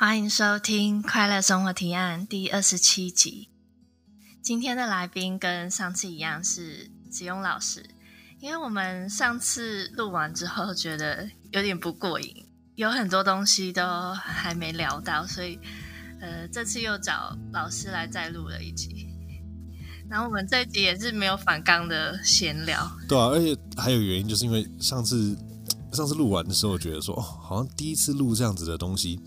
[0.00, 3.48] 欢迎收听《快乐生活提案》第二十七集。
[4.40, 7.84] 今天的来宾跟上次一样是子庸老师，
[8.38, 13.82] 因为我们上次录完之后觉得有点不过瘾，有很多东西都
[14.14, 15.58] 还没聊到，所以
[16.20, 19.08] 呃，这次又找老师来再录了一集。
[20.08, 25.36] 然后我们这一集也是没有反纲的闲聊，对啊，而且还有原因，就是因为上次
[25.92, 29.20] 上次录完的时候，觉得说哦，好像第一次录这样子的东西。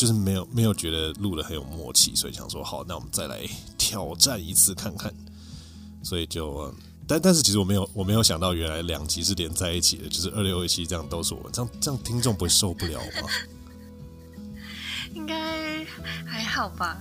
[0.00, 3.46] 就是没有没有觉得录的很有默契，所以想说好，那我们再来
[3.76, 5.12] 挑战一次看看。
[6.02, 6.74] 所以就，
[7.06, 13.28] 但但是其实我没有我没有想到，原来两集是连在一起的，就是二六二七这样都是我们，这样这样听众不会受不了吗？
[15.12, 15.84] 应该
[16.24, 16.98] 还好吧。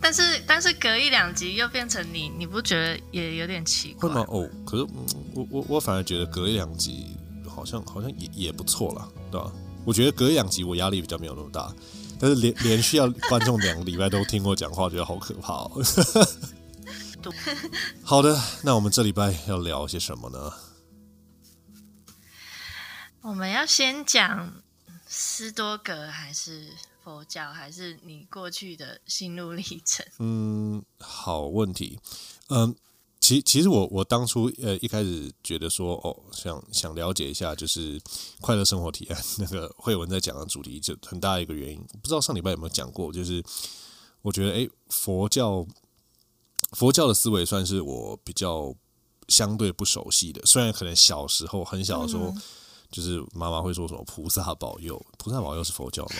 [0.00, 4.24] 但是但是隔一两集又变成你，你不觉得也有点奇怪吗？
[4.28, 4.86] 哦，可是
[5.34, 7.08] 我我我反而觉得隔一两集
[7.46, 9.52] 好像好像也也不错啦，对吧？
[9.84, 11.70] 我觉得隔一两集我压力比较没有那么大。
[12.18, 15.70] 但是连连续要观众两个礼拜都听我讲话，觉得好可怕哦。
[18.02, 20.52] 好的，那我们这礼拜要聊些什么呢？
[23.22, 24.62] 我们要先讲
[25.06, 26.68] 斯多格还是
[27.02, 30.06] 佛教，还是你过去的心路历程？
[30.18, 31.98] 嗯，好问题。
[32.48, 32.74] 嗯。
[33.26, 38.00] 其其实我我当初呃一开始觉得说哦想想了解一下就是
[38.40, 43.42] 快乐生活提案那个 慧文在讲的主题，就很大一个原因，不知道上礼拜有没有讲过，就是
[44.22, 45.66] 我觉得诶佛教
[46.70, 48.72] 佛教的思维算是我比较
[49.26, 52.32] 相对不熟悉的，虽然可能小时候很小的时候，
[52.92, 56.14] 就是妈妈会说什么菩萨保佑，菩萨保佑是佛教吗？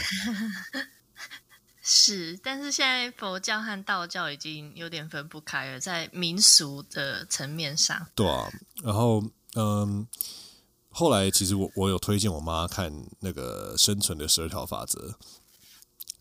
[1.88, 8.08] 是，但是现在佛教和道教已经有点分不开了，在民俗的层面上。
[8.16, 8.50] 对啊，
[8.82, 9.22] 然后
[9.54, 10.04] 嗯，
[10.88, 14.98] 后来其实我我有推荐我妈看那个《生存的十二条法则》，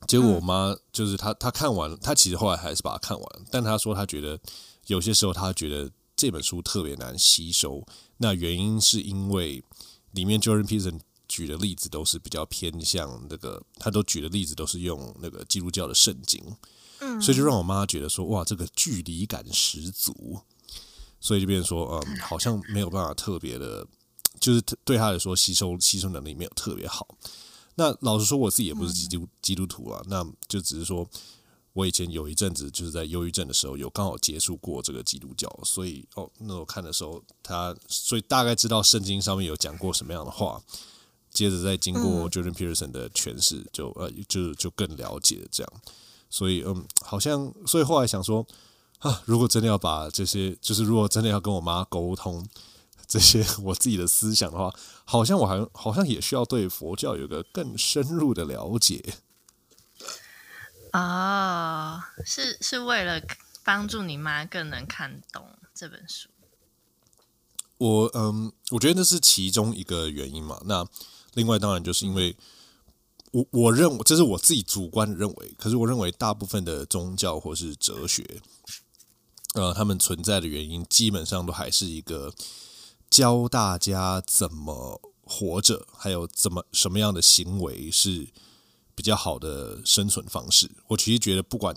[0.08, 4.39] 结果我妈就是她她看完，她其实后来还是把它看完，但她说她觉得
[4.86, 7.83] 有些时候她觉得这本书特别难吸收，
[8.17, 9.64] 那原因是因为
[10.11, 10.99] 里面 Jordan Peterson。
[11.36, 16.42] 举的例子都是比较偏向那个，他都举的例子都是用那个基督教的圣经，
[17.00, 20.40] 嗯，所以就让我妈觉得说，哇，这个距离感十足，
[21.20, 23.86] 所以就变成说，嗯，好像没有办法特别的，
[24.40, 27.06] 就是对他来说吸收吸收能力没有特别好。
[27.76, 31.06] 那老实说，我自己也不是基督基督徒啊，那就只是说
[31.73, 40.64] 我以前有一阵子就是在忧郁症的时候，有刚好接触过这个基督教，所以哦，那我看的时候，他所以大概知道圣经上面有讲过什么样的话。
[41.36, 45.73] 接着再经过 Jordan Peterson 的诠释，就呃就就更了解这样，
[46.30, 48.48] 所以嗯，好像所以后来想说
[49.00, 52.48] 啊，如果真的要把这些，就是如果真的要跟我妈沟通
[53.06, 54.73] 这些我自己的思想的话，
[55.04, 59.04] 好像我还好像也需要对佛教有个更深入的了解。
[60.94, 63.22] 哦，是是为了
[63.64, 66.30] 帮助你妈更能看懂这本书。
[67.78, 70.62] 我嗯，我觉得那是其中一个原因嘛。
[70.64, 70.88] 那
[71.36, 72.36] 另外，当然就是因为
[73.32, 78.42] 我我认为这是我自己主观认为，可是我认为大部分的宗教或是哲学，
[79.54, 82.34] 呃，他们存在的原因基本上都还是一个
[83.10, 88.28] 教大家怎么活着，还有怎么什么样的行为是
[88.96, 90.72] 比较好的生存方式。
[90.88, 91.76] 我其实觉得，不管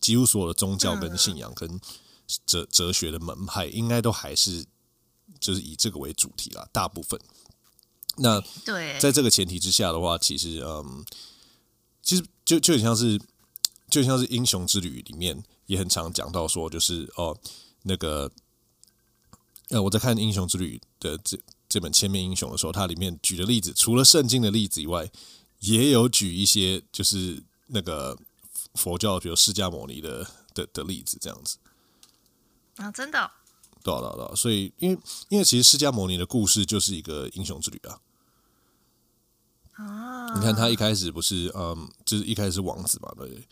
[0.00, 1.80] 几乎所有的宗教跟信仰跟
[2.46, 4.64] 哲哲学的门派，应该都还是
[5.40, 7.20] 就是以这个为主题啦，大部分。
[8.16, 11.04] 那对，在这个前提之下的话，其实嗯，
[12.02, 13.20] 其实就就很像是，
[13.88, 17.38] 就像是英雄之旅里面也很常讲到说，就是哦，
[17.82, 18.30] 那个
[19.70, 21.38] 呃，我在看英雄之旅的这
[21.68, 25.10] 这本千面英雄的时候，它里面举的例子，除了圣经的例子以外，
[25.60, 28.18] 也有举一些就是那个
[28.74, 31.58] 佛教，比如释迦牟尼的的的例子，这样子
[32.76, 33.30] 啊，真的。
[33.82, 34.98] 对啊，对啊，所以因为
[35.28, 37.98] 因为其实释迦牟尼的故事就是一个英雄之旅啊。
[39.72, 43.46] 啊，你看他一开始不是嗯，就是一开始是王子嘛，对？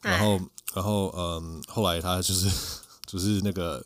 [0.00, 0.40] 然后
[0.74, 2.50] 然后嗯，后来他就是
[3.06, 3.84] 就是那个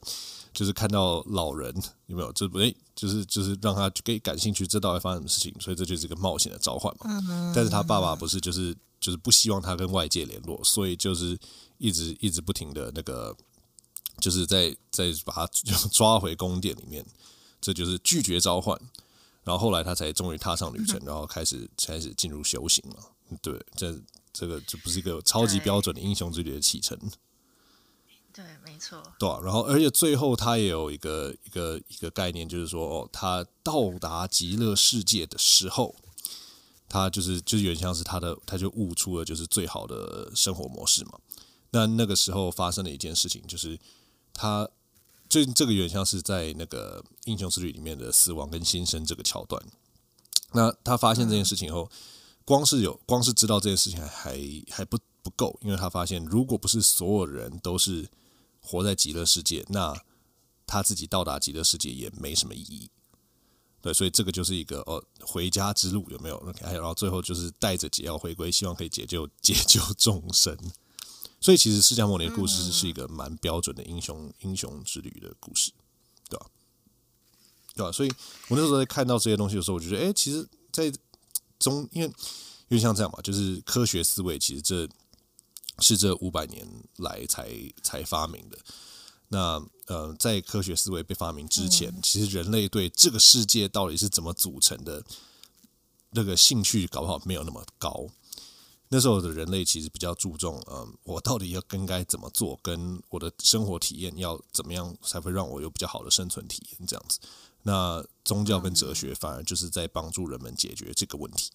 [0.53, 1.75] 就是看到老人
[2.07, 2.33] 有没有？
[2.33, 5.53] 就哎，就是就是让他给感兴趣，这到底发生什么事情？
[5.59, 7.07] 所以这就是一个冒险的召唤嘛。
[7.29, 7.53] 嗯。
[7.55, 11.37] 但是他爸爸不是就是就是不希望他跟外界联络，所以就是
[11.79, 13.37] 一直一直不停的那个。
[14.21, 15.47] 就是在在把他
[15.93, 17.05] 抓回宫殿里面，
[17.61, 18.79] 这就是拒绝召唤，
[19.45, 22.97] 然后后来他才终于踏上旅程， 然后开始开始进入修行了。
[23.41, 23.99] 对，这
[24.33, 26.99] 这个这不是一个超级标准的英雄之旅的启程。
[28.33, 29.03] 对，没错。
[29.19, 35.95] 对啊，然后而且最后他也有一个一个一个概念，就是说哦，他到达极乐世界的时候，
[36.89, 41.19] 他就是就是有点像是他的，他就悟出了就是最好的生活模式嘛。
[41.73, 43.79] 那那个时候发生了一件事情，就是
[44.35, 44.69] 他
[45.29, 49.63] 最这个有点像是在那个英雄之旅里面的死亡跟新生这个桥段。
[50.53, 51.91] 那他发现这件事情以后，
[52.45, 54.39] 光是有光是知道这件事情还还
[54.71, 58.09] 还不不够，因为他发现如果不是所有人都是
[58.61, 59.99] 活在极乐世界，那
[60.67, 62.91] 他自己到达极乐世界也没什么意义。
[63.81, 70.57] 对，所以这个就是一个哦，回家之路有没有？OK，然后最后就是带着解药回归，希望可以解救解救众生。
[71.43, 75.73] 所以其实释迦牟尼的故事是一个蛮标准的英雄英雄之旅的故事，
[76.31, 76.47] 对吧？
[77.75, 77.91] 对吧？
[77.91, 78.09] 所以
[78.49, 80.93] 我那时候在看到这些东西的时候，我就觉得，哎，其实，在
[81.59, 82.07] 中，因为
[82.69, 84.89] 因为像这样嘛，就是科学思维，其实这
[85.81, 86.67] 是这五百年
[86.99, 87.51] 来才
[87.83, 88.59] 才发明的。
[89.29, 95.03] 那呃，在科学思维被发明之前，嗯、其实人类对这个世界到底是怎么组成的，
[96.11, 98.09] 那个兴趣搞不好没有那么高。
[98.93, 107.19] 那时候的人类其实比较注重，嗯、呃，我到底要更该怎么做，跟我的生活体验要怎么样才会让我有比较好的生存体验这样子。
[107.63, 111.51] 那宗教跟哲学反而就是在帮助人们解决这个问题，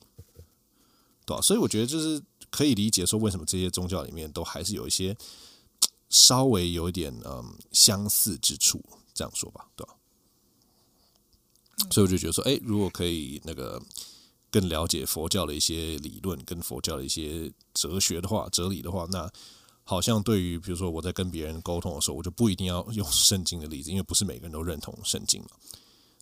[1.25, 1.41] 对吧、啊？
[1.41, 2.19] 所以我觉得就是
[2.49, 5.15] 可以理解说，为什么这些宗教里面都还是有一些。
[6.09, 8.81] 稍微有一点嗯相似之处，
[9.13, 9.93] 这样说吧，对吧？
[11.91, 13.77] 所以我就觉得说，哎，如果可以那个
[14.59, 19.29] 更了解佛教的一些理论，跟佛教的一些哲学的话，哲理的话，那
[19.83, 25.49] 好像对于比如说我在跟别人沟通的时候，我就不一定要用 圣经的例子，因为不是每个人都认同圣经嘛，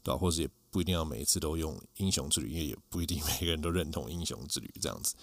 [0.03, 0.17] 对吧？
[0.17, 5.15] 或者也不一定要每一次都用英雄之旅，因为也不一定每个人都认同英雄之旅这样子，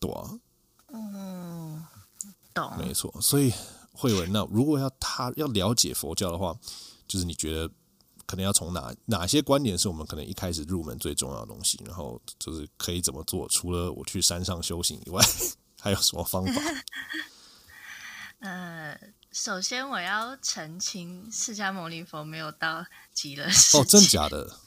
[0.00, 0.30] 对啊，
[0.88, 1.84] 嗯，
[2.54, 3.52] 懂，没错，所以。
[3.96, 6.52] 慧文，那如果要他要了解佛教的话，
[7.06, 7.70] 就是你觉得
[8.26, 11.80] 可能要从哪哪些观点是我们可能一开始入门最重要的东西？
[11.86, 13.48] 然后就是可以怎么做？
[13.48, 15.24] 除了我去山上修行以外，
[15.80, 16.62] 还有什么方法？
[18.40, 18.98] 呃，
[19.32, 23.78] 首先我要澄清，释迦牟尼佛没有到极乐世界。
[23.78, 24.58] 哦，真假的？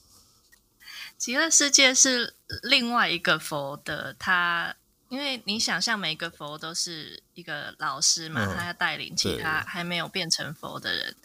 [1.17, 4.75] 极乐世界是另外一个佛的，他。
[5.09, 11.15] 因为你想象每一个佛都是一个老师嘛，嗯、他要带领其他还没有变成佛的人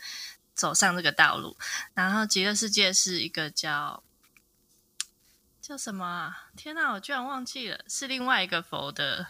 [0.55, 1.57] 走上这个道路。
[1.95, 4.03] 然后极乐世界是一个叫
[5.61, 6.49] 叫什么啊？
[6.57, 9.27] 天哪，我居然忘记了，是另外一个佛的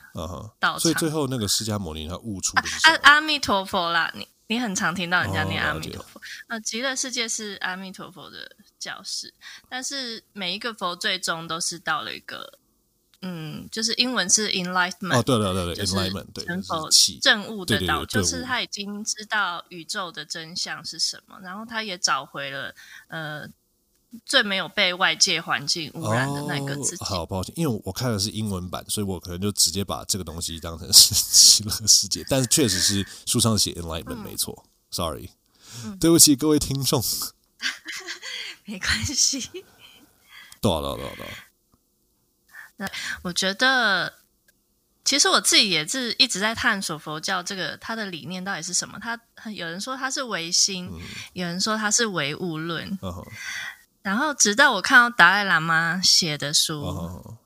[0.58, 0.80] 道场。
[0.80, 4.10] 所以最后那个释迦牟尼他悟出的是阿阿弥陀佛啦。
[4.14, 6.20] 你你很常听到人家念阿弥陀佛。
[6.48, 9.32] 呃、哦，极乐世界是阿弥陀佛的教室，
[9.68, 12.58] 但是每一个佛最终都是到了一个。
[13.22, 16.90] 嗯，就是英文是 enlightenment，哦，对对对对，enlightenment，对，成佛
[17.20, 22.74] 证悟的道，就是他已经知道宇宙的真相是什么，然后他也找回了
[23.06, 23.48] 呃
[24.26, 27.04] 最没有被外界环境污染的那个自己。
[27.04, 31.14] 哦、好抱歉，因为我看的是英文版，所以我可能就直接把这个东西当成是
[31.62, 35.30] 极乐世界，但是确实是书上写 enlightenment，嗯、没错，sorry，、
[35.84, 37.00] 嗯、对不起各位听众，
[38.66, 39.48] 没关系，
[40.60, 41.24] 多少多少多少多
[42.86, 42.92] 少。
[43.22, 44.12] 我觉得，
[45.04, 48.98] 其实我自己也是一直在探索佛教这个它的理念到底是什么。
[49.00, 49.18] 他
[49.50, 51.00] 有人说他是唯心，嗯、
[51.32, 52.98] 有人说他是唯物论。
[53.00, 53.26] 哦、
[54.02, 57.38] 然后直到我看到达赖喇嘛写的书，哦、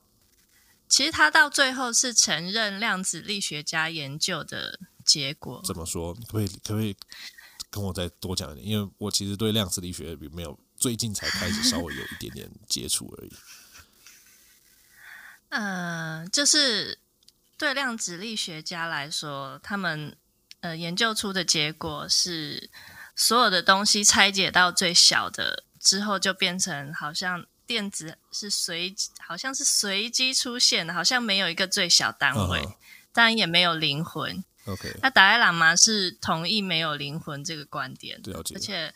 [0.89, 5.63] 其实他到最后是承认量子力学家研究的结果。
[5.65, 6.15] 怎么说？
[6.15, 6.97] 可不可以可不可以
[7.71, 8.67] 跟我再多讲一点？
[8.67, 13.33] 因为我其实对量子力学没有最近才开始稍微有一点点接触而已。
[15.49, 16.99] 呃，就是
[17.57, 20.17] 对量子力学家来说，他们
[20.61, 22.69] 呃研究出的结果是，
[23.15, 32.61] 所有的东西拆解到最小的之后，就变成好像电子是随，好像是随机出现的，好像没有一个最小单位，
[33.13, 33.39] 当然、uh huh.
[33.39, 34.45] 也没有灵魂。
[34.67, 38.57] OK，那达赖喇嘛是同意没有灵魂这个观点，了解。
[38.57, 38.95] 而且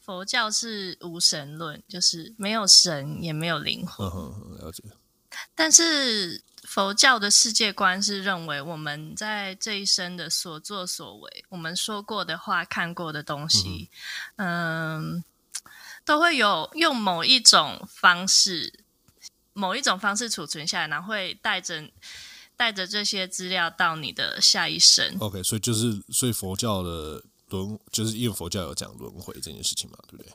[0.00, 4.08] 佛教是无神论，就是没有神也没有灵魂。
[4.08, 4.64] Uh.
[4.64, 4.82] 了解。
[5.54, 13.88] 但是佛教的世界观是认为，我们在这一生的所作所为，我们说过的话、看过的东西，
[14.36, 15.24] 嗯，嗯，
[16.04, 18.80] 都会有用某一种方式、
[19.52, 21.88] 某一种方式储存下来，然后会带着
[22.56, 25.16] 带着这些资料到你的下一生。
[25.20, 30.32] OK，所以就是，所以佛教的轮，就是因为佛教有讲轮回这件事情嘛，对不对？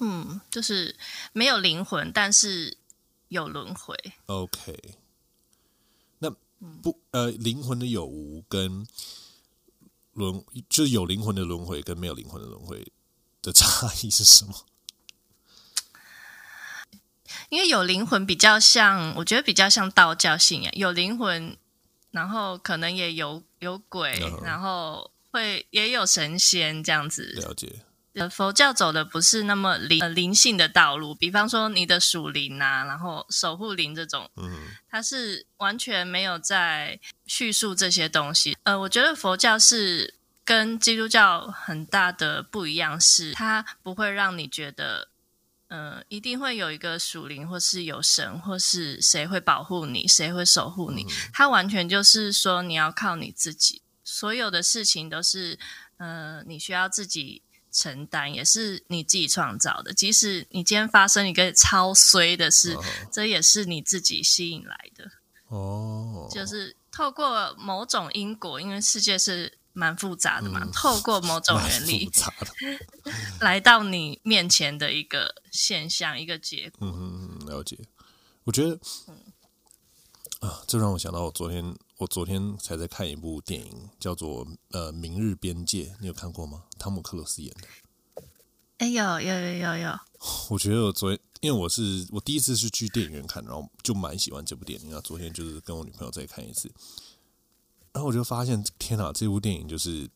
[0.00, 0.96] 嗯，就是
[1.32, 2.76] 没有灵魂，但是。
[3.32, 3.96] 有轮回
[4.26, 4.78] ，OK。
[6.18, 6.30] 那
[6.82, 8.86] 不呃，灵魂的有无跟
[10.12, 12.86] 轮，就是有灵魂的轮回跟没有灵魂的轮回
[13.40, 14.52] 的差异是什么？
[17.48, 21.56] 因为有灵魂比较像，我觉得比较像道教信仰，有灵魂，
[22.10, 24.12] 然后可能也有有鬼，
[24.44, 27.32] 然后会也有神仙这样子。
[27.40, 27.80] 了解。
[28.14, 38.54] 呃，佛教走的不是那么灵、呃、灵性的道路，比方说你的属灵啊，然后守护灵这种，嗯，它是完全没有在叙述这些东西。
[38.64, 40.12] 呃，我觉得佛教是
[40.44, 45.08] 跟基督教很大的不一样，是它不会让你觉得，
[45.68, 51.06] 呃，一定会有一个属灵，或是有神，或是谁会保护你，谁会守护你。
[51.32, 55.58] 它完全就是说你要靠你自己，所有的事情都是，
[55.96, 57.40] 呃，你需要自己。
[57.72, 65.10] 承担也是你自己创造的，即使你今天发生一个超衰的事，哦、这也是你自己吸引来的。
[65.48, 72.10] 哦，就是透过某种因果，因为世界是蛮复杂的嘛，嗯、透过某种原理，
[73.40, 76.86] 来到你面前的一个现象，一个结果。
[76.86, 77.78] 嗯嗯，了解。
[78.44, 79.16] 我觉得，嗯、
[80.40, 81.74] 啊，这让我想到我昨天。
[82.02, 86.64] 我昨天才在看一部电影，叫做《呃明日边界》，你有看过吗？
[86.76, 88.22] 汤姆克鲁斯演的。
[88.78, 89.98] 哎、欸，有有有有有。
[90.50, 94.88] 我觉得我昨天，因为我是我第一次是去电影院看，然后就蛮喜欢这部电影。
[94.88, 96.68] 然后昨天就是跟我女朋友再看一次，
[97.92, 100.10] 然后我就发现，天哪，这部电影就是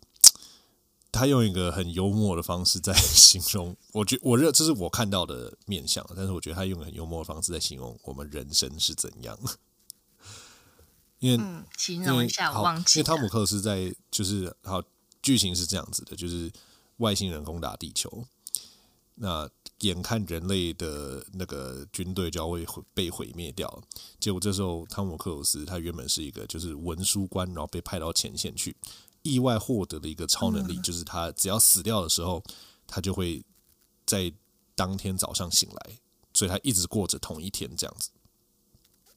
[1.13, 3.77] 他用一个很幽默的方式在 形容。
[3.93, 9.39] 我觉我认这是我看到的面相，但是我觉得他用很幽默的方式在形容我们人生是怎样。
[11.19, 12.99] 因为，嗯，形容一下，我忘记。
[12.99, 14.83] 因为汤姆克斯在就是好
[15.23, 16.53] 剧情是这样子的，就是
[16.99, 18.25] 外星人攻打地球，
[19.15, 19.49] 那
[19.81, 23.83] 眼看人类的那个军队就要会被毁灭掉，
[24.19, 28.77] 结果这时候汤姆克鲁斯他原本是一个就是文书官，然后被派到前线去，
[29.23, 32.43] 意外获得的一个超能力，就是他只要死掉的时候，
[32.87, 33.43] 他就会
[34.07, 34.33] 在
[34.75, 35.99] 当天早上醒来，
[36.33, 38.11] 所以他一直过着同一天这样子。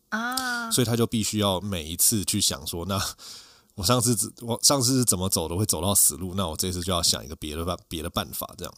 [0.09, 2.99] 啊，所以他就必须要每一次去想说，那
[3.75, 8.73] 我上次我上次是怎么走的，会走到死路，那我这次就要想一个别的办别的办法，这样。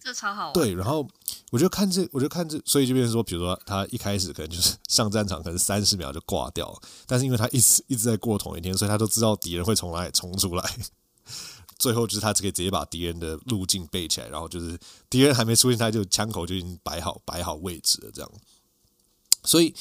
[0.00, 0.52] 这超好玩。
[0.52, 1.06] 对，然后
[1.50, 10.78] 我就看这，我就看这，所以就变成说，比如说他一开始可能就是 上战场，可能三十秒就挂掉了，但是因为他一直一直在过同一天，所以他都知道敌人会从哪里冲出来。
[11.78, 14.78] 最后就是他可以直接把敌人的路径背起来，然后就是
[15.08, 18.30] 敌人还没出现，他就枪口就已经摆好摆好位置了，这样。
[19.44, 19.74] 所以。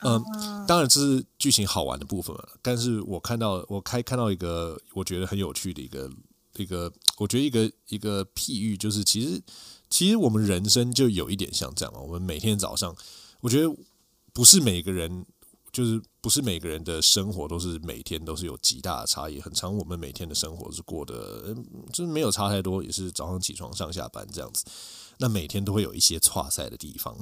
[0.00, 0.22] 嗯，
[0.66, 2.48] 当然这是剧情好玩的部分了。
[2.60, 6.10] 但是我看到我开看到一个我觉得很有趣的一个
[6.56, 9.42] 一个，我觉得一个一个譬喻，就是其实
[9.88, 12.00] 其实我们人生就有一点像这样嘛。
[12.00, 12.94] 我们每天早上，
[13.40, 13.74] 我觉得
[14.32, 15.24] 不是每个人，
[15.72, 19.40] 就是不是每个人的生活都是每天都是有极大的差异。
[19.40, 21.54] 很长我们每天的生活是过得
[21.92, 24.64] 就是没有差太多，也是早上起床上下班这样子。
[25.18, 27.16] 那每天都会有一些挫赛的地方。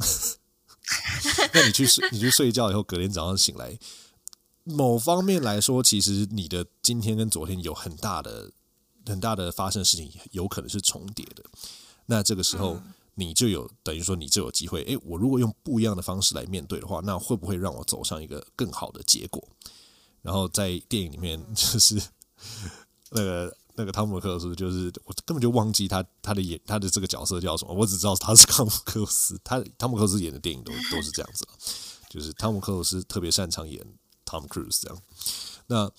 [1.53, 3.79] 那你去睡， 你去睡觉以后，隔天早上醒来，
[4.65, 8.53] 某方面来说，其实你的今天跟昨天有很大的、
[9.07, 11.45] 很大的发生的事情，有可能是重叠的。
[12.07, 12.81] 那这个时候，
[13.15, 19.43] 你就有等于说，你就有机会，诶，我如果用不一样的方式来面对的话，那会不会让我走上一个更好的结果？
[20.23, 22.01] 然后在电影里面，就是
[23.11, 23.57] 那个。
[23.77, 29.37] 那个汤姆克鲁斯就是我根本就忘记他他的演他的这个角色叫什么，我只知道他是汤姆克鲁斯。
[29.43, 31.45] 他汤姆克鲁斯演的电影都都是这样子，
[32.09, 33.85] 就是汤姆克鲁斯特别擅长演
[34.25, 35.03] Tom Cruise 这样。
[35.67, 35.91] 那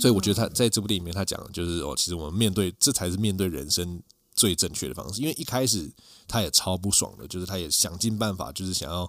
[0.00, 4.02] 所以我觉得他在这部电影里面他讲的就是哦，其实我们面对这才是面对人生
[4.34, 5.20] 最正确的方式。
[5.20, 5.88] 因为一开始
[6.26, 9.08] 他也超不爽的，就是他也想尽办法，就是想要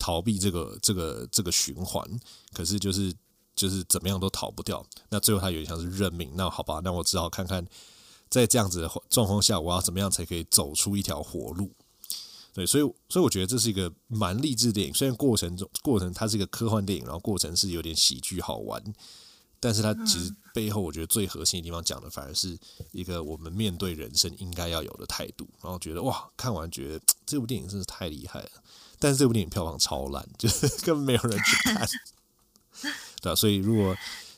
[0.00, 2.04] 逃避这个这个这个循环，
[2.52, 3.14] 可是就是。
[3.60, 6.30] 就是怎么样都逃不掉，那最后他有点像是认命。
[6.34, 7.62] 那好吧，那我只好看看，
[8.30, 11.70] 在这样子的状况下，我要怎么样才可以走出一条活路？
[12.54, 14.94] 对，所以所以我觉得这是一个蛮励志电影。
[14.94, 18.82] 虽然过程中过程它是一个科幻电影，然后过程是有点喜剧好玩，
[19.60, 22.58] 但是它其实背后我觉得最核心的地方讲的反而是
[22.92, 25.46] 一个我们面对人生应该要有的态度。
[25.62, 28.50] 然后觉得哇，看完觉得这部电影真是太厉害了。
[28.98, 31.86] 但是这部电影票房超烂，就是 根本没有人去看。
[33.20, 33.96] 对啊，所以如果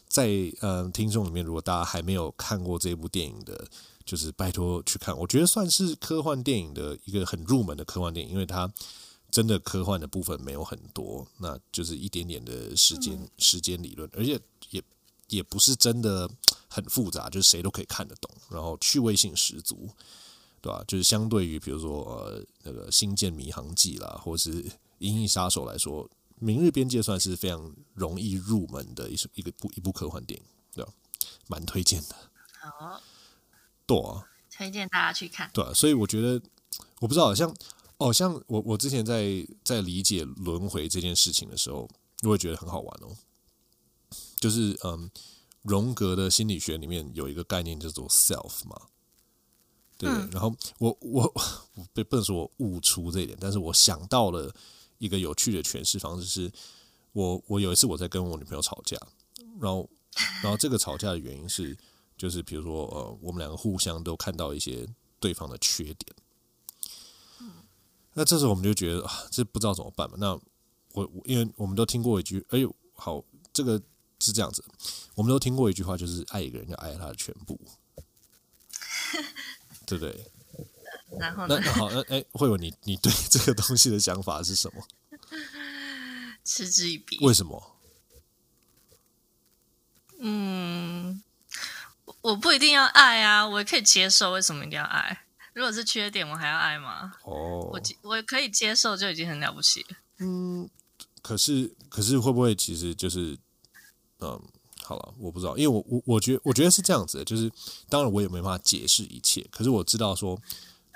[0.09, 0.29] 在
[0.61, 3.67] 呃听众里面，如果大家还没有看过这部电影的，
[4.05, 5.17] 就是拜托去看。
[5.17, 8.71] 我觉得算是科幻电影的一个很入门的科幻电影，因为它
[9.31, 14.83] 真的科幻的部分没有很多，那就是一点点的时间时间理论，而且也
[15.29, 16.29] 也不是真的
[16.69, 19.89] 很复杂，就是谁都可以看得懂，然后趣味性十足，
[20.61, 20.85] 对吧？
[20.87, 24.63] 就是相对于比如说呃那个《星舰迷航记》啦，或是
[24.99, 26.05] 《银翼杀手》来说。
[26.43, 30.93] 《明日边界》算是非常容易入门的一一个部一部科幻电影，对吧？
[31.47, 32.17] 蛮推荐的。
[32.61, 33.01] 好，
[33.87, 35.49] 对啊，推荐大家去看。
[35.55, 36.43] 对啊，所以我觉得，
[36.99, 37.55] 我不知道，像
[37.99, 41.89] 哦，像我我之前在在理解轮回这件事情的时候，
[42.23, 43.17] 我也觉得很好玩哦。
[44.41, 45.09] 就是嗯，
[45.63, 48.89] 荣格的心理学里面有一个概念叫做 self 嘛，
[49.97, 50.11] 对。
[50.11, 51.33] 嗯、然后我我
[51.75, 54.53] 我不不能说我悟出这一点，但是我想到了
[55.03, 56.53] 一个有趣的诠释方式是，
[57.13, 58.97] 我我有一次我在跟我女朋友吵架，
[59.61, 59.91] 然后
[60.45, 61.77] 然后这个吵架的原因是，
[62.17, 66.15] 就是比如说呃，我们两个互相都看到一些对方的缺点。
[68.15, 70.17] 那这时候我们就觉得啊，这不知道怎么办嘛。
[70.21, 70.39] 那
[70.93, 73.83] 我因为我们都听过一句，哎呦，好，这个
[74.21, 74.65] 是这样子，
[75.17, 77.59] 我们都听过一句话，就是爱一个人要爱他的全部，
[79.85, 80.32] 对不对？
[81.19, 81.61] 然后呢？
[81.63, 84.83] 那好，那哎，慧文，你你对 这个东西的想法是什么？
[86.45, 87.19] 嗤之以鼻。
[87.21, 87.77] 为什么？
[90.25, 91.23] 嗯，
[92.21, 95.25] 我不一定要爱啊，我也可以接受，为什么一定要爱？
[95.53, 97.13] 如果是缺点，我还要爱吗？
[97.25, 99.97] 哦，我我可以接受，就已经很了不起了。
[100.19, 100.71] 嗯，
[101.21, 103.37] 可是可是会不会其实就是，
[104.21, 104.41] 嗯，
[104.85, 107.51] 好了，我不知道，因为我我我觉得我觉得是这样子的，就是
[107.89, 110.41] 当然我也没办法解释一切，可是我知道说，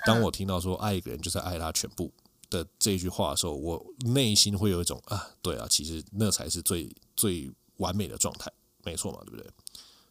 [0.05, 2.11] 当我听到说爱一个人就是爱他全部
[2.49, 8.51] 的这句话的时候，我内心会有一种啊，对啊，其实那才是最最完美的状态，
[8.83, 9.49] 没错嘛，对不对？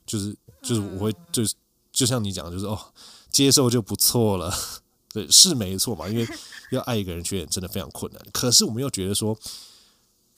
[0.06, 1.54] 就是就是我会就是
[1.92, 2.78] 就像你讲的，就是哦。
[3.28, 4.50] 接受就不错了，
[5.12, 6.08] 对，是没错嘛。
[6.08, 6.26] 因为
[6.72, 8.22] 要爱一个人，缺点真的非常困难。
[8.32, 9.38] 可是我们又觉得说，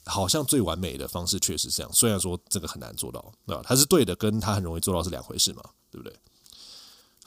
[0.04, 1.92] 好像最完美的方式确实是这样。
[1.92, 3.62] 虽然说这个很难做到，对吧？
[3.64, 5.62] 他是对的，跟他很容易做到是两回事嘛，
[5.92, 6.18] 对不对？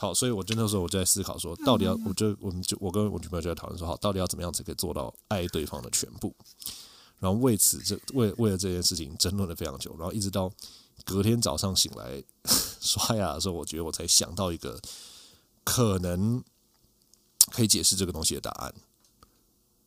[0.01, 6.33] 好，所以我真的时候我就在思考说，到底要，我就我们就我跟我女朋友就在讨论说，好，到底要怎么样才可以做到爱对方的全部？
[7.19, 9.95] 然后为此，这为为了这件事情争论了非常久。
[9.99, 10.51] 然后一直到
[11.05, 12.23] 隔天早上醒来
[12.81, 14.79] 刷牙的时候，我觉得我才想到一个。
[15.63, 16.43] 可能
[17.51, 18.73] 可以解释这个东西的答案，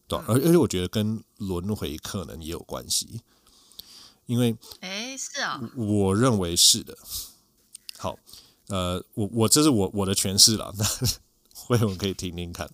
[0.07, 3.23] 对，而而且我觉得跟轮回可能也有关系，
[4.27, 6.97] 因为哎，是啊，我认为是的。
[7.99, 8.17] 好，
[8.69, 10.85] 呃，我我这是我我的诠释了， 那
[11.55, 12.71] 会我们可以听听看。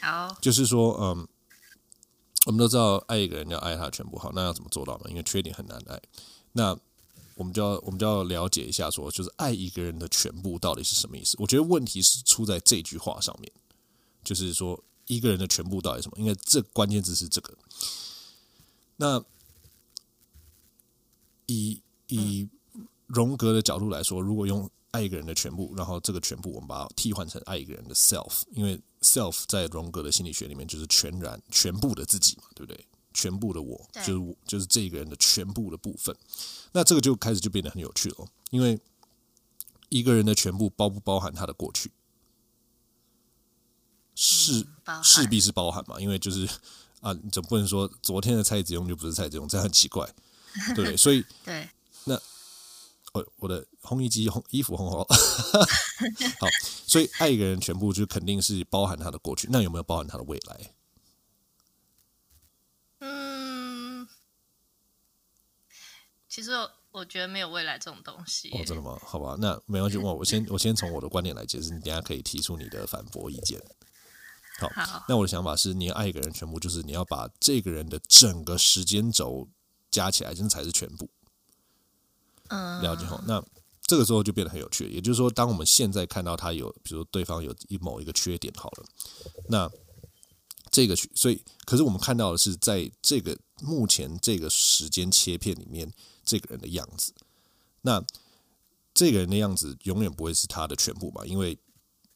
[0.00, 1.28] 好，就是说，嗯，
[2.46, 5.04] 我们都知道爱一个人要爱他全部，好，那要怎么做到呢？
[5.08, 6.00] 因为缺点很难爱，
[6.52, 6.78] 那。
[7.38, 11.36] 我们就要我们就要了解一下，说就是爱一个人的全部到底是什么意思？
[11.38, 13.52] 我觉得问题是出在这句话上面，
[14.24, 16.16] 就是说一个人的全部到底是什么？
[16.18, 17.52] 因为这关键字是这个。
[18.96, 19.22] 那
[21.44, 22.48] 以以
[23.06, 32.86] 荣格的角度来说，如果用爱一个人的全部，然后这个全部我们把它替换成爱一个人的 self，因为 self 在荣格的心理学里面就是全然全部的自己嘛，对不对？
[33.12, 36.14] 全部的我，就是我，就是这个人的全部的部分。
[36.72, 38.78] 那这个就开始就变得很有趣了，因为
[39.88, 41.90] 一个人的全部包不包含他的过去，
[44.14, 44.66] 是
[45.02, 46.00] 势必是包含嘛？
[46.00, 46.46] 因为就是
[47.00, 50.06] 啊，你总不能说昨天的蔡子雍就不是蔡子雍，这样很奇怪，
[50.74, 50.96] 对不对？
[50.96, 51.68] 所以 对，
[52.04, 52.20] 那
[53.18, 54.98] 哦，我的烘衣机烘衣服烘好，
[56.40, 56.46] 好，
[56.86, 60.72] 所以爱一个人全部就肯定是包含他的过去，那有没有包含他的未来？
[63.00, 64.06] 嗯
[66.28, 68.50] 其实我，我觉得没有未来这种东西。
[68.50, 68.98] 哦，真的吗？
[69.02, 69.96] 好吧，那没关系。
[69.96, 73.58] 我我先我先从我的观点来解释，你等下可以提出你的反驳意见。
[74.58, 79.48] 好，好，那我的想法是，你要爱一个人，全部就是你要把这个人的整个时间轴
[79.90, 81.08] 加起来，这才是全部。
[82.48, 83.42] 嗯，了解后，那
[83.82, 84.88] 这个时候就变得很有趣。
[84.88, 88.84] 也就是说，当我们现在看到他有，比如说对方有一某一个缺点，好了，
[89.48, 89.70] 那
[90.70, 95.92] 这个所以，可是我们看到的是，在这个目前这个时间切片里面。
[96.28, 97.14] 这个人的样子，
[97.82, 98.04] 那
[98.92, 101.24] 这个人的样子永远不会是他的全部吧？
[101.24, 101.56] 因为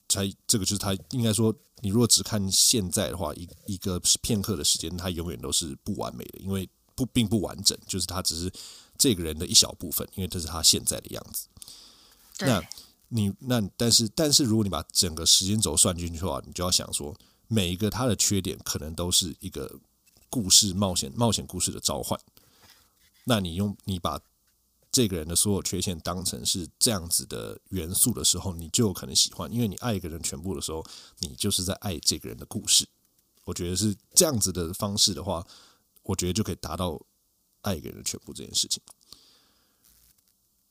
[0.09, 8.53] 才这个就是他应该说，你如果只看现在的话，一一个片刻的时间，他永远都是不完美的，因为不并不完整，就是他只是
[9.01, 11.49] 这个人的一小部分，因为这是他现在的样子。
[12.41, 12.63] 那
[13.09, 17.17] 你那但是但是如果你把整个时间轴算进去的话，你就要想说，
[17.49, 19.81] 每一个他的缺点可能都是一个
[20.29, 22.21] 故事冒险冒险故事的召唤。
[23.25, 24.21] 那你用你把
[24.93, 30.85] 这个人的所有缺陷当成是这样子的元素的时候，你就有可能喜欢，因为你爱一个人全部的时候，
[31.21, 32.87] 你就是在爱这个人的故事。
[33.45, 35.47] 我觉得是这样子的方式的话，
[36.03, 37.01] 我觉得就可以达到
[37.63, 38.83] 爱一个人的全部这件事情。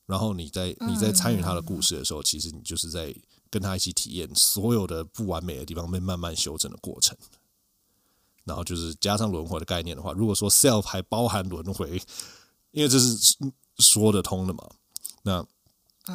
[0.05, 3.15] 然后你在你在参与他的故事的时候，其实你就是在
[3.49, 7.17] 跟他一起体验所有的不完美的地方被慢慢修正的过程。
[8.43, 12.01] 然后就是加上轮回的概念的话，如果说 self 还包含轮回。
[12.71, 13.35] 因为这是
[13.79, 14.69] 说得通的嘛。
[15.23, 15.43] 那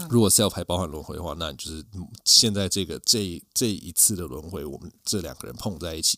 [0.09, 1.85] 如果 self 还包含轮回的话，那就是
[2.25, 6.17] 现在这个这这一次的轮回，我们这两个人碰在一起，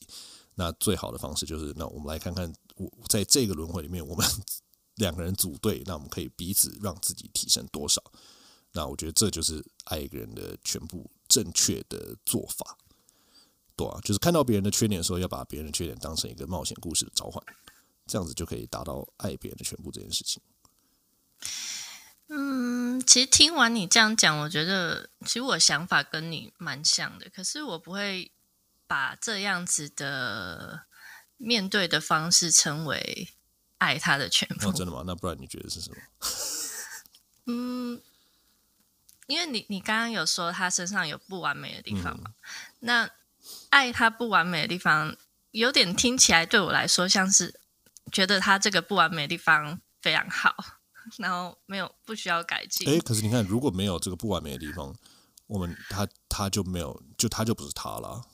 [0.56, 4.26] 那最好的方式就是，那我们来看看我在这个轮回里面，我们
[4.96, 8.02] 两个人组队，那我们可以彼此让自己提升多少？
[8.72, 12.76] 那我觉得这就是爱一个人的全部正确的做法，
[13.76, 17.42] 对啊，就是看到别人的缺点的时候，要把别人的缺点当成一个冒险故事的召唤，
[18.06, 20.42] 这样子就可以达到爱别人的全部这件事情。
[22.28, 28.32] 嗯，其实听完你这样讲，我觉得其实我想法跟你蛮像的，可是我不会
[28.86, 30.86] 把这样子的
[31.36, 33.34] 面对的方式称为
[33.78, 34.68] 爱他的全部。
[34.68, 35.02] 哦，真的吗？
[35.06, 35.96] 那不然你觉得是什么？
[37.46, 38.02] 嗯，
[39.26, 42.34] 因为你你刚刚有说他身上有不完美的地方嘛，嗯、
[42.80, 43.10] 那
[43.70, 45.16] 爱他不完美的地方，
[45.50, 47.60] 有点听起来对我来说像是
[48.10, 50.54] 觉得他这个不完美的地方非常好。
[51.18, 52.88] 然后没有不需要改进。
[52.88, 54.92] 哎，可是你看，如果没有这个不完美的地方，
[55.46, 58.24] 我们他他就没有，就他就不是他了。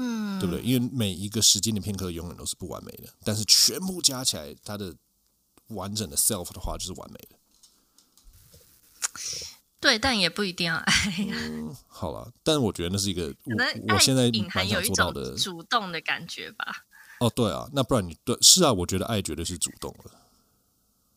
[0.00, 0.62] 嗯，对不对？
[0.62, 4.94] 因为每一个时间的片刻永远都是不完美的，但是全部加起来，它的
[5.68, 7.36] 完整的 self 的话就是完美的。
[9.80, 10.94] 对，但也不一定要爱。
[11.18, 16.84] 嗯，好了，但是我觉得那是一个我我现在隐含有一种主动的感觉吧。
[17.20, 18.72] 哦，对啊，那不然你对是啊？
[18.72, 20.10] 我觉得爱绝对是主动的。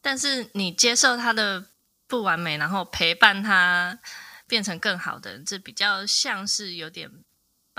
[0.01, 1.67] 但是你接受他的
[2.07, 3.99] 不完美，然后陪伴他
[4.47, 7.11] 变成更好的人，这比较像是有点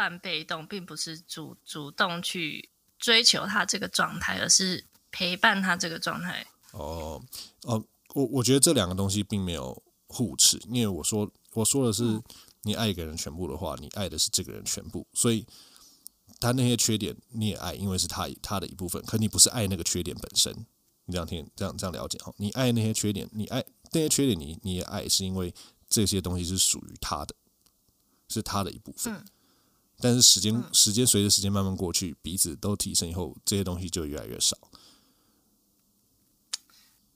[0.03, 6.45] 半被动，并不是主主动去追求他这个状态，而是陪伴他这个状态。
[6.73, 7.23] 哦
[7.63, 7.85] 哦，
[8.15, 12.21] 我我觉得这两个东西并没有互斥，因为我说我说的是
[12.63, 15.47] 你爱一个人全部的话，你爱的是这个人全部，所以
[16.41, 20.67] 他那些缺点你也爱，因为是他他的一部分，可你不是爱那个缺点本身。
[21.05, 22.33] 你这样听，这样这样了解哈。
[22.39, 25.55] 你爱那些缺点，你爱那些缺点，你你也爱，是因为
[25.89, 27.35] 这些东西是属于他的，
[28.29, 29.13] 是他的一部分。
[29.13, 29.25] 嗯、
[30.03, 34.59] 但是时间、嗯、时间随着时间慢慢过去，彼此都提升以后，这些东西就越来越少。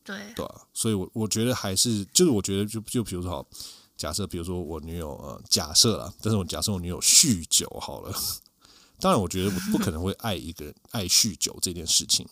[0.05, 3.47] 对对啊，所以我我觉得还是就是我觉得就就比如说好，
[3.97, 8.17] 假设比如说我女友呃假设啦，但是我假设我女友酗酒好了，
[9.01, 12.27] 当然我觉得我不可能会爱一个人 爱酗酒这件事情，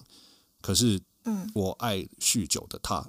[0.62, 1.02] 可是。
[1.26, 3.02] 嗯，我爱酗酒的他，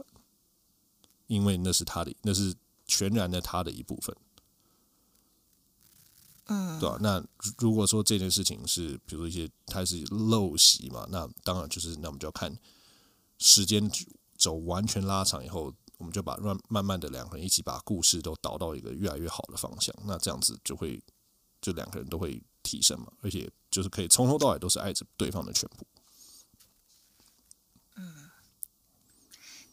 [1.28, 2.56] 因为那是他的，那是
[2.88, 4.16] 全然的他的一部分。
[6.48, 6.98] 嗯，对吧？
[7.02, 7.24] 那
[7.58, 12.56] 如果说这件事情是，比如一些他是陋习嘛，那当然就是，那我们就要看
[13.38, 13.90] 时间
[14.38, 19.96] 走完全拉长以后，我们就把慢慢慢的两个人一起把故事都导到一个越来越好的方向。
[20.06, 21.02] 那这样子就会，
[21.62, 25.86] 就两个人都会提升嘛，而且就是可以从头到尾都是爱着对方的全部。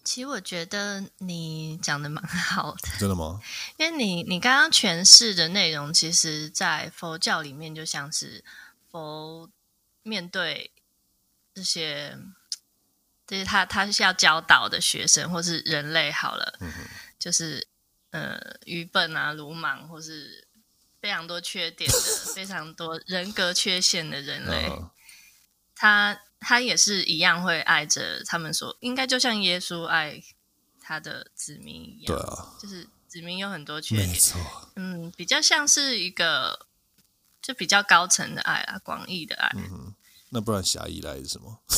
[0.05, 3.41] 其实我觉得你讲的蛮好的， 真的吗？
[3.77, 8.45] 因为你你刚刚诠释的内容，其实，在佛教里面就像是
[8.91, 9.49] 佛
[10.03, 10.71] 面对
[11.55, 12.19] 这些，
[13.27, 16.73] 就是他他是要教导的学生，或是人类好了，嗯、
[17.19, 17.69] 就是
[18.11, 20.49] 呃愚笨啊、鲁莽，或是
[21.01, 24.91] 非常多缺点的、非常多人格缺陷的人类，嗯、
[25.75, 26.21] 他。
[26.42, 30.22] 他也是一样会爱着他们说，应该就像耶稣爱
[30.81, 32.07] 他的子民一样。
[32.07, 34.09] 对啊，就是子民有很多缺点。
[34.09, 34.40] 没错。
[34.76, 36.66] 嗯，比较像是一个
[37.40, 39.52] 就比较高层的爱啊，广义的爱。
[39.55, 39.94] 嗯哼，
[40.31, 41.62] 那不然狭义的爱是什么？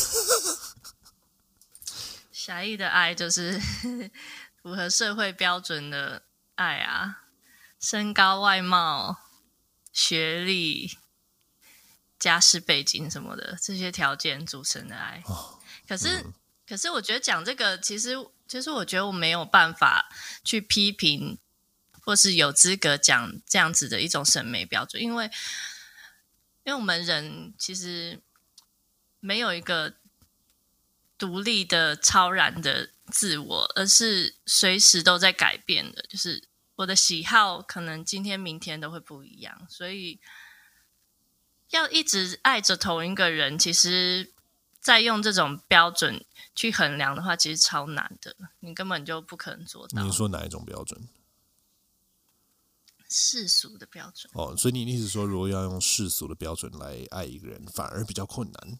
[2.32, 3.58] 狭义的爱就是
[4.62, 6.24] 符合社会标准的
[6.54, 7.24] 爱啊，
[7.80, 9.18] 身高、外貌、
[9.92, 10.98] 学历。
[12.18, 16.32] 家世背景什么的这些条件组成的爱，哦、可是，嗯、
[16.66, 18.14] 可是我觉得讲这个，其实，
[18.48, 20.08] 其实我觉得我没有办法
[20.42, 21.36] 去批评，
[22.00, 25.26] 或是有资格讲这样子的一种审美标准，因为，
[26.62, 28.22] 因为我们人其实
[29.20, 29.94] 没有一个
[31.18, 40.18] 独立的超然的自我，而是随时都在改变的，就是我的喜好可能今天、明天都会不一样，所以。
[41.70, 44.32] 要一直爱着同一个人，其实，
[44.80, 46.24] 在用这种标准
[46.54, 50.02] 去衡量的话，其实超难的，你根本就不可能做到。
[50.02, 51.08] 你说哪一种标准？
[53.08, 54.30] 世俗的标准。
[54.34, 58.78] 哦，所以你意思说，如果要用世俗的标准来爱一个人，反而比较困难？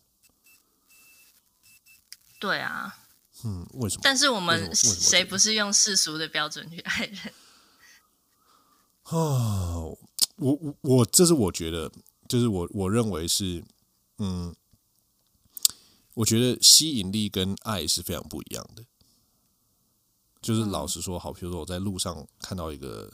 [2.38, 2.98] 对啊。
[3.44, 4.00] 嗯，为什么？
[4.04, 7.34] 但是我们谁不是用世俗的标准去爱人？
[9.04, 9.98] 哦，
[10.36, 11.90] 我我我，这是我觉得。
[12.34, 13.62] 就是我我认为是，
[14.18, 14.52] 嗯，
[16.14, 18.84] 我觉得吸引力跟爱是非常不一样的。
[20.42, 23.08] 就是老实说，好，比如说我在路上看到一个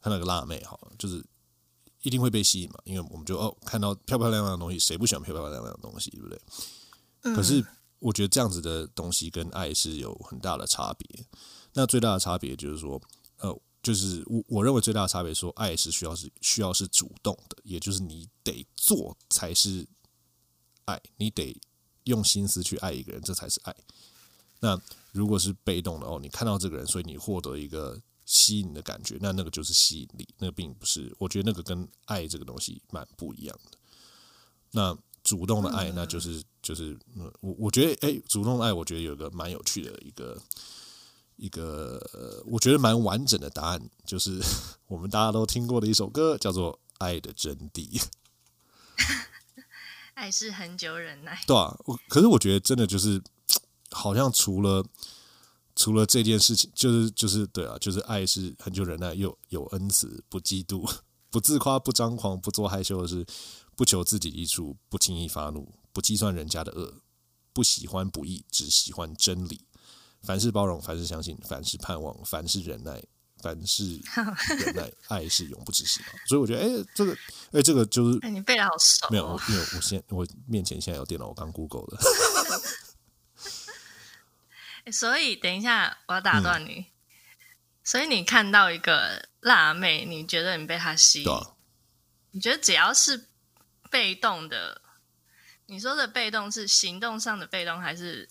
[0.00, 1.24] 看到一个辣妹，好，就是
[2.02, 6.40] 一定会被吸引嘛，因为我们就哦看到漂漂亮亮的东西，谁不喜欢漂漂亮亮的东西，对不对？
[7.32, 7.64] 可是
[8.00, 11.24] 我觉得这样子的东西跟爱是有很大的差别。
[11.74, 13.00] 那最大的差别就是说，
[13.36, 19.86] 呃，就是我我认为最大的差别说，爱是需要是需要是主动的，也就是你得做才是
[20.86, 21.54] 爱，你得
[22.04, 23.76] 用心思去爱一个人，这才是爱。
[24.60, 24.80] 那
[25.12, 31.14] 如果是被动的哦，你看到这个人，所以你获得一个吸引的感觉，那那个就是吸引力，那个并不是。
[31.18, 33.78] 我觉得那个跟爱这个东西蛮不一样的。
[34.70, 36.98] 那主动的爱，那就是就是，
[37.40, 40.40] 我我觉得，哎，主动的爱，我觉得有个蛮有趣的一个
[41.36, 44.40] 一个，我觉得蛮完整的答案，就是
[44.88, 48.00] 我们大家都听过的一首歌，叫做《爱的真谛》。
[50.14, 53.22] 爱是恒久忍耐，对啊，我可是我觉得真的就是，
[53.90, 54.84] 好像除了
[55.74, 60.88] 除了这件事情，就是就是对啊，就是爱是恒久忍耐，又有恩慈，不嫉妒，
[61.30, 63.26] 不自夸，不张狂，不做害羞的事。
[63.76, 66.94] 不求自己益处，不轻易发怒，不计算人家的恶，
[67.52, 69.62] 不喜欢不义，只喜欢真理。
[70.24, 73.02] 凡事包容，凡事相信，凡事盼望，凡事忍耐，
[73.42, 74.00] 凡事
[74.64, 76.00] 忍耐，爱是永不止息。
[76.26, 77.18] 所以我觉得，哎、欸，这个，哎、
[77.52, 79.10] 欸，这个就是，哎、欸，你背的好熟、哦。
[79.10, 81.98] 没有，因为我现我面前现在有电脑，我刚 Google 的。
[84.92, 86.80] 所以，等一下，我要打断你。
[86.80, 86.86] 嗯、
[87.84, 91.30] 所以，你看到一个辣妹，你觉得你被她吸引？
[91.30, 91.54] 啊、
[92.32, 93.28] 你觉得只要是？
[93.90, 94.80] 被动的，
[95.66, 98.28] 你说的被动是行动上的被动，还是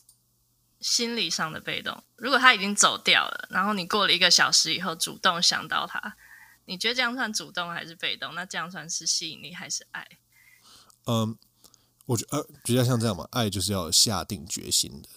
[0.83, 2.03] 心理上的被动？
[2.17, 6.15] 如果他已经走掉了，然后你过了一个小时以后主动想到他，
[6.65, 8.35] 你觉得这样算主动还是被动？
[8.35, 10.07] 那这样算是吸引力还是爱？
[11.05, 11.35] 嗯，
[12.05, 15.09] 我觉得呃，比较像这样嘛，爱就是要下定决心的。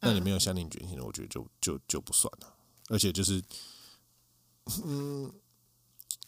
[0.00, 2.54] 那你没有下定决心的，我觉得就就就不算了。
[2.88, 3.42] 而且就是，
[4.84, 5.32] 嗯。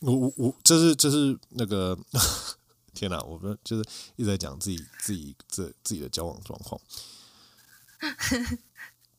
[0.01, 1.99] 我我我，这是这是那个，
[2.99, 3.23] 天哪！
[3.23, 3.85] 我们就是
[4.17, 6.81] 一直在讲自己自己这自己的交往状况，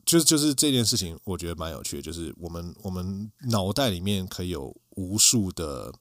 [0.06, 2.02] 就是就是这件事情，我觉得蛮有趣的。
[2.02, 5.94] 就是我们我们脑袋里面可以有无数的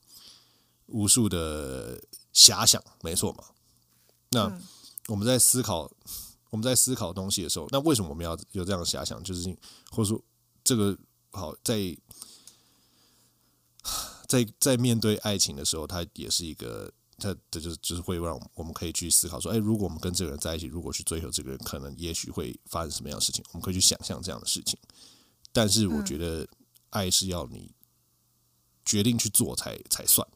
[0.87, 2.03] 无数的
[2.35, 3.45] 遐想，没错嘛？
[4.31, 4.61] 那
[5.07, 5.89] 我们在思考
[6.51, 9.23] 我们在思考东西的时候，那为什么我们要有这样的遐想？
[9.23, 9.57] 就是
[9.93, 10.21] 或者说
[10.65, 10.99] 这个
[11.31, 11.97] 好在。
[14.29, 23.45] 在在面对爱情的时候，它也是一个，它这就是就是会让我们可以去思考说，哎，如果我们跟这个人在一起，如果去追求这个人，可能也许会发生什么样的事情？
[23.53, 24.79] 我们可以去想象这样的事情。
[25.53, 26.47] 但是我觉得，
[26.91, 27.73] 爱是要你
[28.85, 30.27] 决定去做才才算，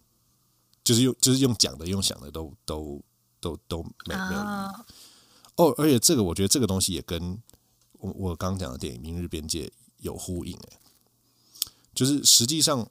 [0.82, 3.02] 就是用就是用讲的、用想的都都
[3.40, 4.84] 都都没有没有意义。
[5.56, 7.40] 哦，而且这个我觉得这个东西也跟
[7.92, 9.66] 我我刚刚讲的电影《明日边界》
[9.98, 10.80] 有呼应，哎，
[11.94, 12.88] 就是实际上。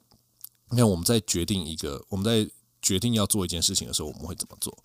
[0.70, 2.50] 你看我们在决定一个，我们在
[2.82, 4.76] 决定要做一件事情的时候，我们会怎么做？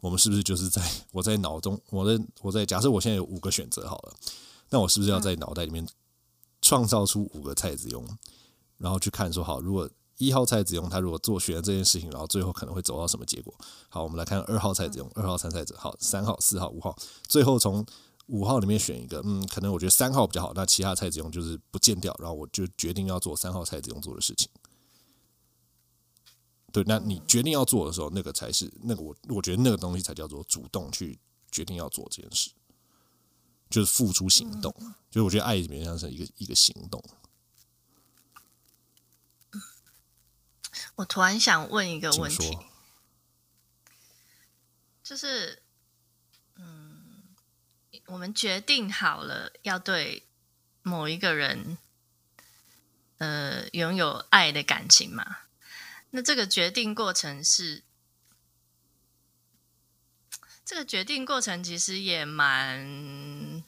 [0.00, 4.14] 我们是不是就是在我在脑中，我在我在假设我现在有五个选择好了，
[4.68, 5.86] 那我是不是要在脑袋里面
[6.60, 8.04] 创造出五个蔡子雍，
[8.78, 13.54] 然后去看说好，如果一号蔡子雍他如果做选了这件事情，然后最后可能会走到什么结果？
[13.88, 16.96] 好，我们来看二号蔡子雍，二号参赛者，好，三号、四号、五号，
[17.28, 17.84] 最后从
[18.26, 24.48] 五号里面选一个，嗯，可能我觉得三号比较好，那其他蔡子雍就是不见掉，然后我就决定要做三号蔡子雍做的事情。
[26.72, 31.18] 对，那你决定要做的时候，那个才是那个我我觉得那个东西才叫做主动去
[31.50, 32.50] 决定要做这件事，
[33.68, 34.74] 就是付出行动。
[35.10, 37.04] 就是我觉得爱里面像是一个一个行动。
[40.94, 42.58] 我突然想问一个问题，
[45.02, 45.62] 就是，
[46.54, 47.22] 嗯，
[48.06, 50.26] 我们决定好了要对
[50.82, 51.76] 某一个人，
[53.18, 55.38] 呃，拥有爱的感情吗？
[56.14, 57.82] 那这个决定过程是，
[60.64, 63.62] 这个决定过程其实也蛮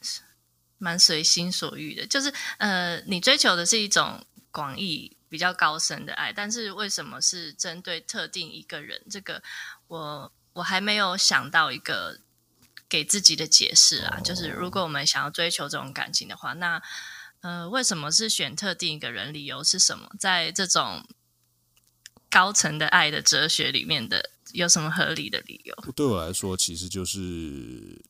[0.78, 9.02] 蛮随心所欲的，就是呃，你追求的是一种广义、比较高深的爱，但是为什么是针对特定一个人？
[9.10, 9.42] 这个
[9.88, 12.20] 我我还没有想到一个
[12.88, 14.20] 给自己的解释啊。
[14.20, 16.82] 就是如果我们想要追求这种感情的话，那
[17.40, 19.32] 呃，为什么是选特定一个人？
[19.32, 20.10] 理由是什么？
[20.18, 21.06] 在这种
[22.34, 25.92] 高层的爱的哲学里面的有什么合理的理由？
[25.94, 28.04] 对我来说，其实就是，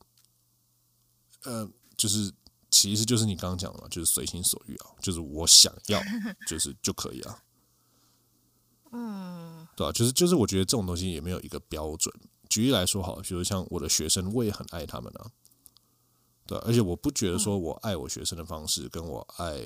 [1.43, 2.33] 呃，就是
[2.71, 6.01] 其实就是你刚刚讲的嘛，就是随心所欲啊，就是我想要，
[6.49, 7.39] 就是就可以啊。
[8.93, 12.15] 嗯，对啊，就是就是我觉得这种东西也没有一个标准。
[12.49, 15.31] 举例来说，好，比如像我的学生，我也很爱他们啊。
[16.47, 19.61] 对啊，而且我不觉得说我爱我学生的方式跟我爱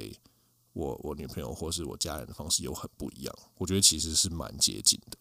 [0.79, 3.39] 我我女朋友或是我家人的方式有很不一样。
[3.57, 5.19] 我觉得其实是蛮接近的。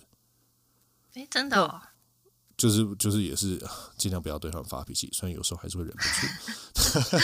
[1.15, 1.81] 哎，真的哦。
[2.55, 3.59] 就是就是也是
[3.97, 7.17] 尽量不要对他们发脾气，虽然有时候还是会忍不住。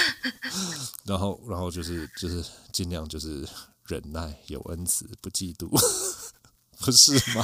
[1.06, 3.48] 然后然后就是就是尽量就是
[3.86, 5.68] 忍耐，有恩慈，不嫉妒，
[6.80, 7.44] 不是吗？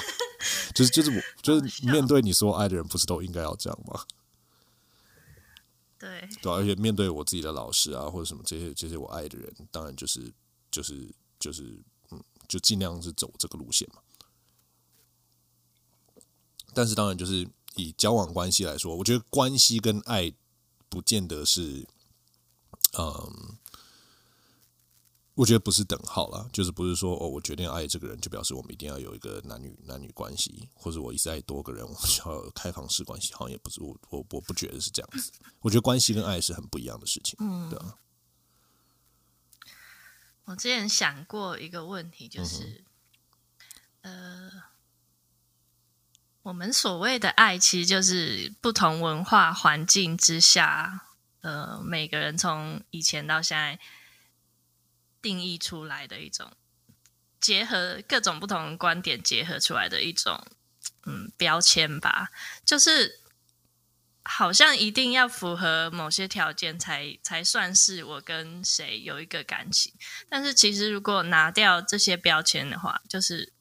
[0.74, 4.04] 就是就是我就是面对你说爱的人，不是都应该要这样吗？
[5.98, 10.32] 对对，而且面对我自己的老师啊，或者什么这些这些我爱的人，当然就是
[10.72, 14.02] 就是就是嗯，就尽量是走这个路线嘛。
[16.74, 17.48] 但是当然就是。
[17.76, 20.34] 以交往关系来说，我觉得关系跟爱
[20.90, 21.88] 不见得是，
[22.98, 23.58] 嗯，
[25.36, 26.50] 我觉得不是等号啦。
[26.52, 35.32] 就是不是说哦，我决定爱这个人，就表示我们一定要有一个男女男女关系，或者我一直爱多个人，我们就要有开放式关系，好像也不是我我我不觉得是这样子。
[35.62, 37.96] 我觉得关系跟爱是很不一样的事情，嗯，对啊。
[40.50, 42.84] 我之前想过一个问题，就是，
[44.02, 44.64] 嗯、呃。
[46.42, 51.06] 我们所谓的爱，其实就是不同文化环境之下，
[51.42, 53.80] 呃，每个人从以前到现在
[55.22, 56.52] 定义出来的一种，
[57.40, 60.44] 结合各种不同观点结合出来的一种，
[61.06, 62.32] 嗯，标签吧。
[62.66, 63.19] 就是
[64.24, 69.94] 好像一定要符合某些条件才才算是我跟谁有一个感情。
[70.30, 73.54] 但是其实如果拿掉这些标签的话，就是。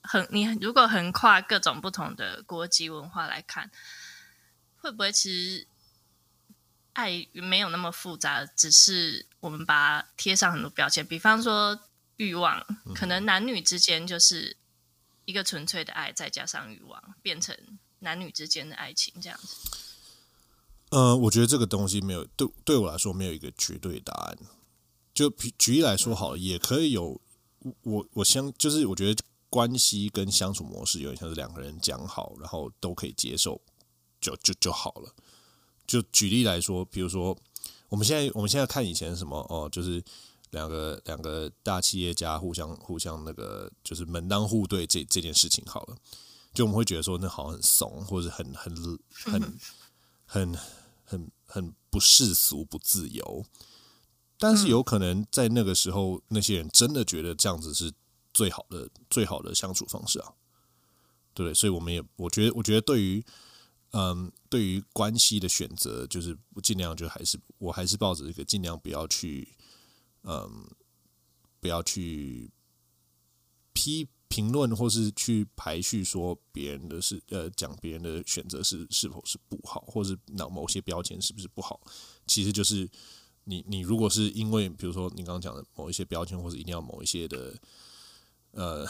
[0.00, 3.70] 横，你如果横跨各种不同的国籍文化来看，
[4.76, 5.66] 会不会其实
[6.94, 8.46] 爱没有那么复杂？
[8.46, 11.78] 只是我们把它贴上很多标签，比方说
[12.16, 14.56] 欲望，可能男女之间就是
[15.26, 17.54] 一个纯粹的爱，再加上欲望，变成
[18.00, 19.56] 男女之间的爱情这样子。
[20.90, 24.38] 呃，我觉得这个东西没有对对我来说没有一个绝对答案。
[25.14, 27.20] 就举例来说好了，也可以有
[27.82, 29.22] 我我相就是我觉得。
[29.50, 33.58] 关系跟相处模式有点像是两个人讲好，然后都可以接受，
[34.20, 35.14] 就就就好了。
[35.86, 37.34] 就举例来说，比如说
[37.88, 40.04] 我们现在我们现在看以前什么哦，就是
[40.50, 45.96] 两个两个大企业家互相互相那个就是门当户对这这件事情好了，
[46.52, 48.74] 就我们会觉得说那好像很怂，或者很很
[49.10, 49.58] 很
[50.24, 50.58] 很
[51.04, 53.44] 很很不世俗不自由。
[54.38, 57.92] 但是有可能在那个时候，那些人真的觉得这样子是。
[58.34, 60.32] 最好的最好的相处方式啊，
[61.34, 61.54] 对不对？
[61.54, 63.24] 所以我们也我觉得，我觉得对于
[63.90, 69.48] 嗯，对于关系的选择，就是尽量就还是我还是抱着一个尽量不要去
[70.22, 70.70] 嗯，
[71.58, 72.48] 不要去
[73.72, 81.80] 批评论或是去排序说别人的是呃，讲别人的选择是是否是不好，或是那某些标签是不是不好？
[82.26, 82.88] 其实就是
[83.44, 87.54] 你你如果是因为比如说你刚刚讲的某一些标签，或者一定要某一些的。
[88.52, 88.84] 呃，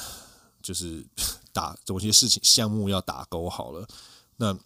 [0.63, 1.05] 就是
[1.53, 3.87] 打某些事情项目要打勾好了，
[4.37, 4.57] 那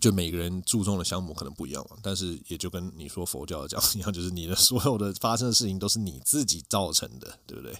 [0.00, 1.98] 就每个人注重的项目可能不一样嘛。
[2.02, 7.76] 但是也就跟你说佛教讲一样，就是你的所有的发生的事情都是你自己造成的，对不对？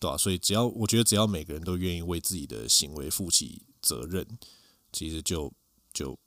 [0.00, 0.16] 对吧？
[0.16, 4.26] 所以只要我觉得，只要每个人都愿意为自己的行为负起责任，
[4.92, 5.52] 其实就
[5.92, 6.18] 就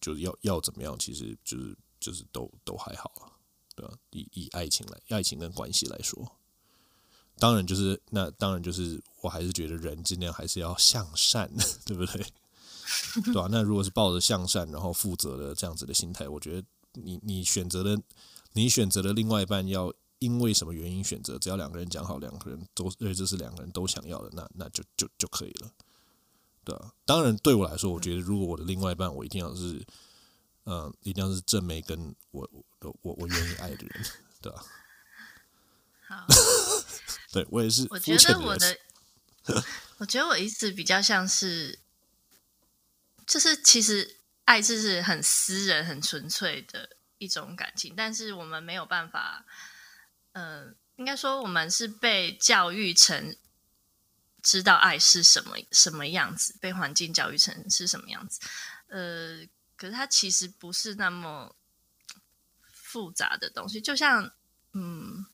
[0.00, 3.32] 就要要怎么样，其实就是就是都都还好了，
[3.74, 3.94] 对吧？
[4.10, 6.36] 以以爱情来，爱情跟关系来说。
[7.38, 11.50] 当然，就是那当然就是，我还是觉得人尽量还是要向善，
[11.84, 12.24] 对不对？
[13.24, 13.48] 对吧、啊？
[13.50, 18.00] 那如果是抱着向善然后负责的这样子的心态，我觉得你你选择的
[18.52, 19.92] 你选择的另外一半要
[20.22, 25.70] 因为什么原因选择，只要两个人讲好，两个人都因为这是两个人都想要的，那那就就就可以了，
[26.64, 29.84] 对啊，当然，对我来说，我觉得如果我的另外一半，我一定要是
[30.64, 32.48] 嗯、呃，一定要是正妹跟我
[32.80, 34.04] 我我我愿意爱的人，
[34.40, 34.64] 对吧、
[36.08, 36.24] 啊？
[36.26, 36.26] 好。
[37.32, 38.78] 对我也是，我觉得我的，
[39.96, 41.78] 我觉得我一直比较像是，
[43.26, 49.46] 就是其实爱就是很私人、很纯粹的一种感情，但是我们没有办法，
[50.32, 53.36] 嗯、呃，应该说我们是被教育成
[54.42, 58.40] 知道爱是什么什么样子，被环境教育成是什么样子，
[58.88, 61.56] 呃，可是它其实不是那么
[62.72, 64.32] 复杂的东西，就像，
[64.72, 65.26] 嗯。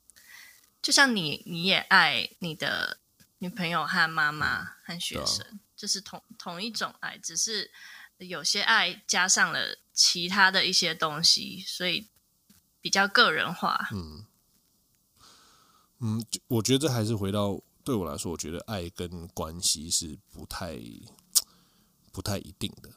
[0.80, 3.01] 就像你，你也爱你的
[3.38, 7.72] 女朋友和妈妈和学生，就是同同一种爱，只是
[8.18, 12.09] 有些爱加上了其他的一些东西，所以
[12.80, 13.88] 比较个人化。
[13.92, 14.28] 嗯
[16.01, 20.78] 嗯，我觉得这还是回到对我来说，我觉得爱跟关系是不太
[22.12, 22.90] 不太一定的，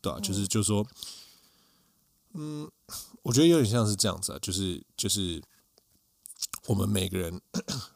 [0.00, 0.86] 对啊，就是就是说，
[2.32, 2.70] 嗯，
[3.22, 5.42] 我觉得有点像是这样子啊，就是就是。
[6.66, 7.40] 我们每个人，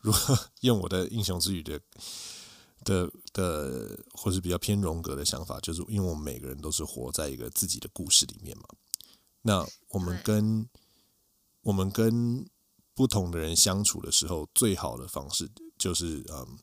[0.03, 1.81] 如果 用我的英雄之语的
[2.85, 8.65] 的的，或是比较偏荣格的想法，就是因为我们每个人都是活在一个自己的故事里面嘛。
[9.43, 10.69] 那我们跟
[11.63, 12.47] 我们跟
[12.99, 16.59] 不同的人相处的时候，最好的方式就是嗯，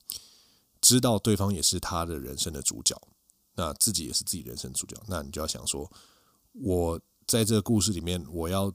[0.81, 3.01] 知道对方也是他的人生的主角，
[3.53, 5.01] 那自己也是自己人生主角。
[5.07, 5.89] 那你就要想说，
[6.51, 8.69] 我在这个故事里面，我要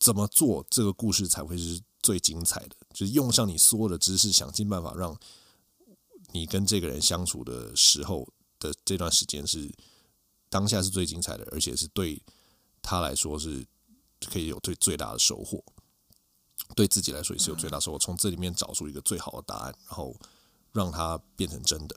[0.00, 2.76] 怎么做，这个故事才会是最精彩的？
[2.94, 5.14] 就是用上你所有的知识，想尽办法让
[6.32, 8.26] 你跟这个人相处的时候
[8.58, 9.70] 的这段时间是
[10.48, 12.22] 当下是最精彩的，而且是对
[12.80, 13.66] 他来说是
[14.30, 15.62] 可以有最最大的收获，
[16.74, 17.98] 对自己来说也是有最大收获。
[17.98, 20.14] 从这里面找出一个最好的答案，然后
[20.72, 21.96] 让它变成真的。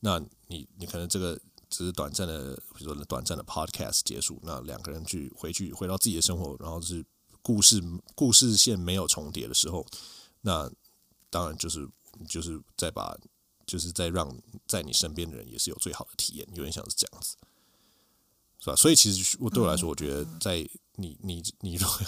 [0.00, 1.38] 那你你可能这个
[1.68, 7.04] 只是短暂的，比如说短暂的 podcast 结束，那两个人去回去回到自己的生活，然后是
[7.42, 7.82] 故事
[8.14, 9.86] 故事线没有重叠的时候，
[10.40, 10.70] 那
[11.28, 11.88] 当然就是
[12.28, 13.16] 就是再把
[13.66, 14.34] 就是再让
[14.66, 17.36] 在你身边的人也是有最好的体验，有点像是这样子。
[18.58, 18.76] 是吧？
[18.76, 21.98] 所以其实我对我来说，我觉得在你你你如果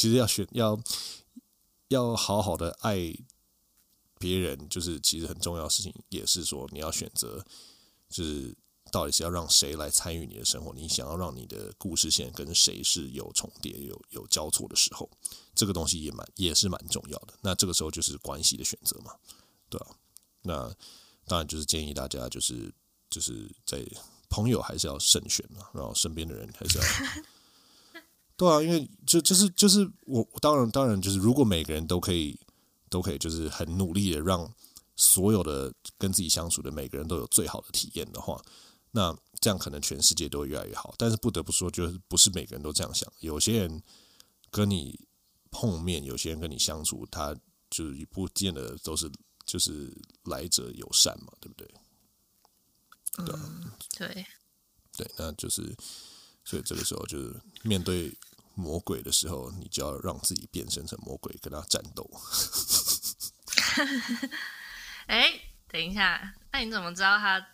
[0.00, 0.80] 其实要选要
[1.88, 3.14] 要好好的爱
[4.18, 7.44] 别人，就是其实很重要的事情，也是说你要选择，
[8.08, 8.56] 就是
[8.90, 10.72] 到底是要让谁来参与你的生活？
[10.72, 15.06] 你想要让你的故事线跟谁是有重叠、有有交错的时候，
[15.54, 17.34] 这个东西也蛮也是蛮重要的。
[17.42, 19.12] 那这个时候就是关系的选择嘛，
[19.68, 19.86] 对吧？
[20.40, 20.74] 那
[21.26, 22.72] 当然就是建议大家就是
[23.10, 23.86] 就是在。
[24.32, 26.84] 朋友还是要慎选嘛，然后身边的人还是要，
[28.40, 32.40] 对啊，因为就就是就是我当然当然就是如果每个人都可以
[32.88, 34.50] 都可以就是很努力的让
[34.96, 38.42] 所有的跟自己相处的每个人都有最好的体验的话，
[38.92, 40.94] 那这样可能全世界都会越来越好。
[40.96, 43.82] 但是不得不说，就是不是每个人都这样想，有些人
[44.50, 44.98] 跟你
[45.50, 47.36] 碰面，有些人跟你相处，他
[47.68, 49.12] 就是不见得都是
[49.44, 51.68] 就是来者友善嘛，对不对？
[53.18, 54.26] 对、嗯、对，
[54.96, 55.76] 对，那就是，
[56.42, 58.16] 所以这个时候就是面对
[58.60, 62.08] 魔鬼的时候，你就要让自己变身成魔鬼，跟他战斗。
[65.06, 67.44] 哎，等一下，那你怎么知道他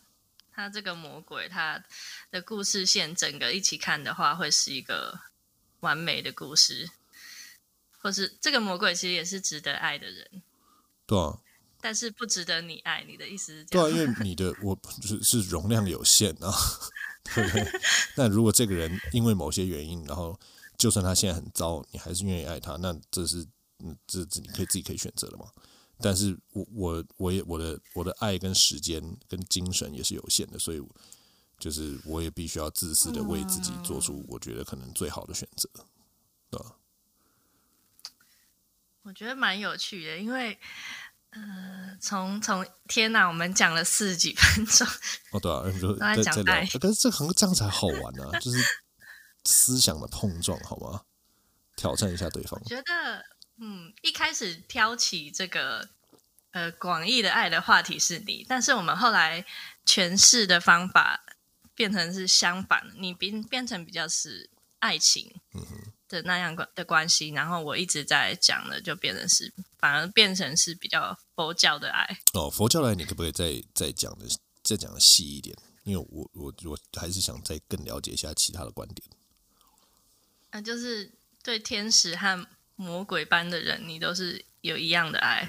[0.53, 1.83] 他这个魔鬼他
[2.31, 5.21] 的故事线整个一起看的话，会是一个
[5.81, 6.91] 完美的故事，
[8.01, 10.43] 或是这个魔鬼其实也是值得爱的人？
[11.07, 11.39] 对啊。
[11.79, 13.65] 但是不值得你爱，你的意思是？
[13.67, 16.53] 对啊，因为你的我是是容量有限啊，
[17.33, 17.81] 对不对？
[18.17, 20.41] 那如果这个人因为某些原因，然后
[20.87, 23.45] 就算他现在很糟，你还是愿意爱他，那这是
[23.81, 25.47] 嗯，这这你可以自己可以选择的嘛。
[25.99, 30.81] 但是我我我也我的我的爱跟时间跟精神也是有限的，所以
[31.59, 35.69] 就是我也必须要自私的为自己做出我觉得可能最好的选择，
[36.49, 36.77] 对吧？
[39.03, 40.57] 我觉得蛮有趣的，因为。
[41.31, 44.87] 呃，从从天哪，我们讲了四十几分钟
[45.33, 48.57] 哦，对啊，就在讲爱，但是这可能这样才好玩呢、啊，就是
[49.47, 51.03] 思想的碰撞，好吗？
[51.77, 52.61] 挑战一下对方。
[52.63, 53.25] 我觉得，
[53.59, 55.89] 嗯，一开始挑起这个
[56.51, 59.47] 呃广义的爱的话题是你，但是我们后来
[59.87, 61.25] 诠释的方法
[61.75, 65.93] 变成是相反，你变变成比较是爱情，嗯哼。
[66.09, 72.49] 的那样关的关系，然后我一直在讲的，就变成是反而变成是比较佛教的爱哦。
[72.49, 74.25] 佛教的爱，你可不可以再再讲的
[74.63, 75.57] 再讲的细一点？
[75.83, 79.09] 因为我我我还是想再更了解一下其他的观点。
[80.57, 82.47] 那、啊、就是对天使和
[82.77, 85.47] 魔鬼般的人，你都是有一样的爱。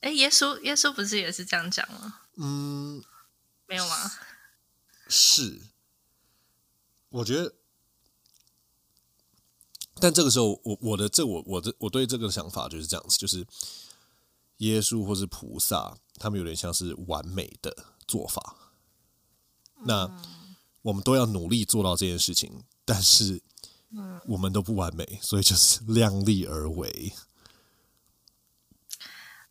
[0.00, 2.20] 哎、嗯，耶稣耶稣不是也是这样讲吗？
[2.36, 3.04] 嗯，
[3.66, 4.10] 没有吗？
[5.08, 5.60] 是，
[7.10, 7.54] 我觉得。
[10.00, 13.46] 但这个时候，我我的这我我的我对这个想法就是这样子，就是
[14.58, 18.56] 耶稣或是菩萨，他们有点像是完美的做法。
[19.84, 20.18] 那
[20.80, 23.42] 我们都要努力做到这件事情，但是
[24.24, 27.12] 我们都不完美，所以就是量力而为。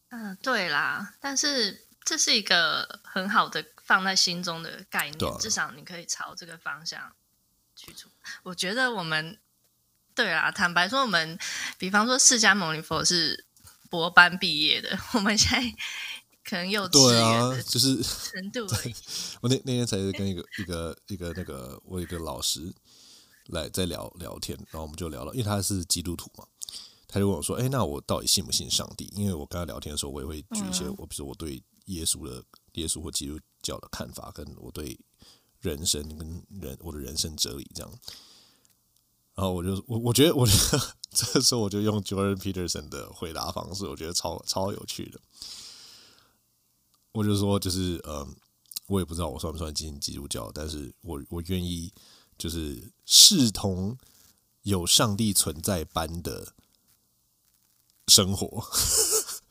[0.10, 7.14] 嗯，对啦，但是这是一个很好的放在心中的概念，啊、至少你可以朝这个方向
[7.76, 8.10] 去做。
[8.42, 9.38] 我觉得我们。
[10.16, 11.38] 对啊，坦白说，我们
[11.78, 13.46] 比方说释迦牟尼佛是
[13.90, 15.76] 博班毕业的， 我们现在
[16.42, 18.96] 可能又对啊，就是程度而已。
[19.44, 22.74] 我那那天才是跟一个一个一个那个我一个老师
[23.48, 26.46] 来在聊聊天，然后我们就聊了，因为他是基督徒嘛，
[27.08, 32.43] 他就问我说：“哎，那我到底信不信上帝？”因为我跟他聊天的时候，我也会举一些我，比如说我对耶稣的
[32.74, 35.00] 耶稣或基督教的看法，跟我对
[35.60, 37.91] 人生跟人我的人生哲理这样。
[39.36, 45.20] 然后我就我我觉得我觉得这时候我就用 Jordan Peterson 的回答方式，我觉得超超有趣的。
[47.12, 48.36] 我就说，就是嗯，
[48.88, 51.93] 我也不知道我算不算进基督教，但是我我愿意
[52.38, 53.98] 就是视同
[54.64, 56.54] 有上帝存在般的
[58.08, 58.68] 生活。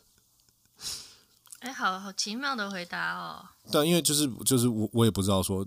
[1.61, 3.49] 哎，好好奇妙的回答哦。
[3.71, 5.67] 但因为就是就是我我也不知道说，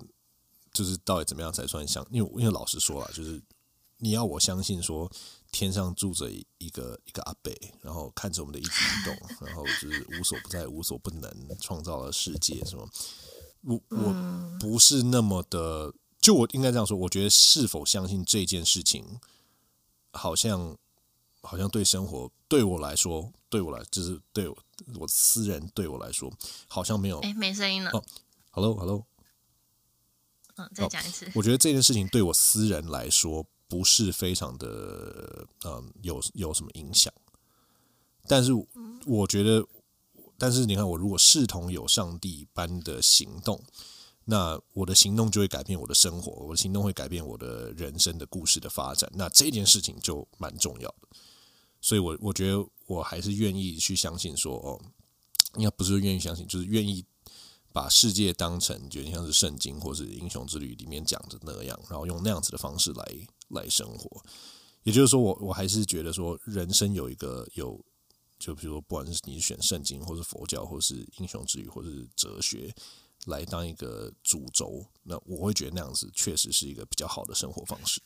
[0.72, 3.42] 就是到底怎么样才算像，因为因为老实说了，就是
[3.98, 5.12] 你要我相信说。
[5.50, 7.50] 天上住着一个一个阿伯，
[7.82, 9.16] 然后看着我们的一举一动，
[9.48, 12.62] 然后就是无所不在、无所不能，创造了世界。
[12.66, 12.86] 什么？
[13.62, 14.14] 我我
[14.60, 15.94] 不是那么的，
[16.28, 16.98] 就我应该这样说。
[16.98, 19.18] 我觉得是否相信这件事情，
[20.12, 20.78] 好像
[21.42, 24.58] 好像对生活对我来说，对我来就是对我
[25.00, 26.30] 我私人对我来说，
[26.68, 27.20] 好像没有。
[27.20, 27.92] 哎，没声音了。
[27.92, 28.04] 哦
[28.50, 29.06] ，Hello，Hello。
[30.58, 31.32] 嗯，再讲一次。
[31.34, 33.46] 我觉得这件事情对我私人来说。
[33.70, 37.14] 不是非常的嗯，有有什么影响，
[38.26, 38.54] 但是
[39.06, 39.62] 我觉得，
[40.38, 43.62] 但是你看，我如果视同有上帝般的行动，
[44.30, 51.08] 那我的行动就会改变我的生活，我的行动会改变我的人生的故事的发展，那这件事情就蛮重要的。
[51.82, 54.82] 所以我，我觉得我还是愿意去相信说，哦，
[55.56, 57.04] 应该不是愿意相信，就是愿意。
[57.74, 63.06] 把世界当成就像是圣经或是英雄之旅里面讲的那样，然后用那样子的方式来
[63.50, 64.20] 来生活。
[64.82, 67.80] 也就是说，我我还是觉得说，人生有一个有，
[68.40, 72.74] 就比如说，不管是你选圣经，或是佛教，或是英雄之旅，或是哲学，
[73.26, 78.02] 来当一个主轴，那我会觉得那样子确实是一个比较好的生活方式。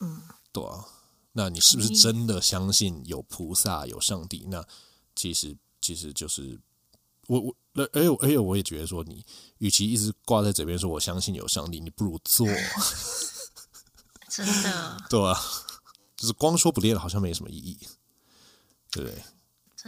[0.00, 0.22] 嗯，
[0.52, 0.84] 对啊。
[1.32, 4.46] 那你是不是真的相信有菩萨、有上帝？
[4.48, 4.66] 那
[5.14, 6.58] 其实其实就是
[7.26, 7.54] 我我。
[7.72, 9.22] 那哎呦哎呦，我也觉得说，你
[9.58, 12.46] 与其一直挂在嘴边说我相信有上帝，你不如做。
[14.30, 14.96] 真的。
[15.10, 15.38] 对啊，
[16.16, 17.78] 就是光说不练，好像没什么意义，
[18.90, 19.22] 对不对？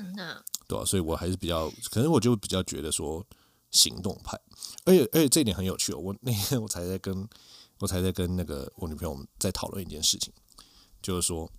[0.02, 0.44] 真的。
[0.68, 3.26] 对啊，所以我还是比较，可能我就比较觉得说
[3.70, 4.40] 行动派。
[4.84, 7.28] 而且而且这一点很有趣哦，我那天我才在跟
[7.80, 10.32] 我才在跟那个我女朋友在讨论一件事情，
[11.02, 11.50] 就是说，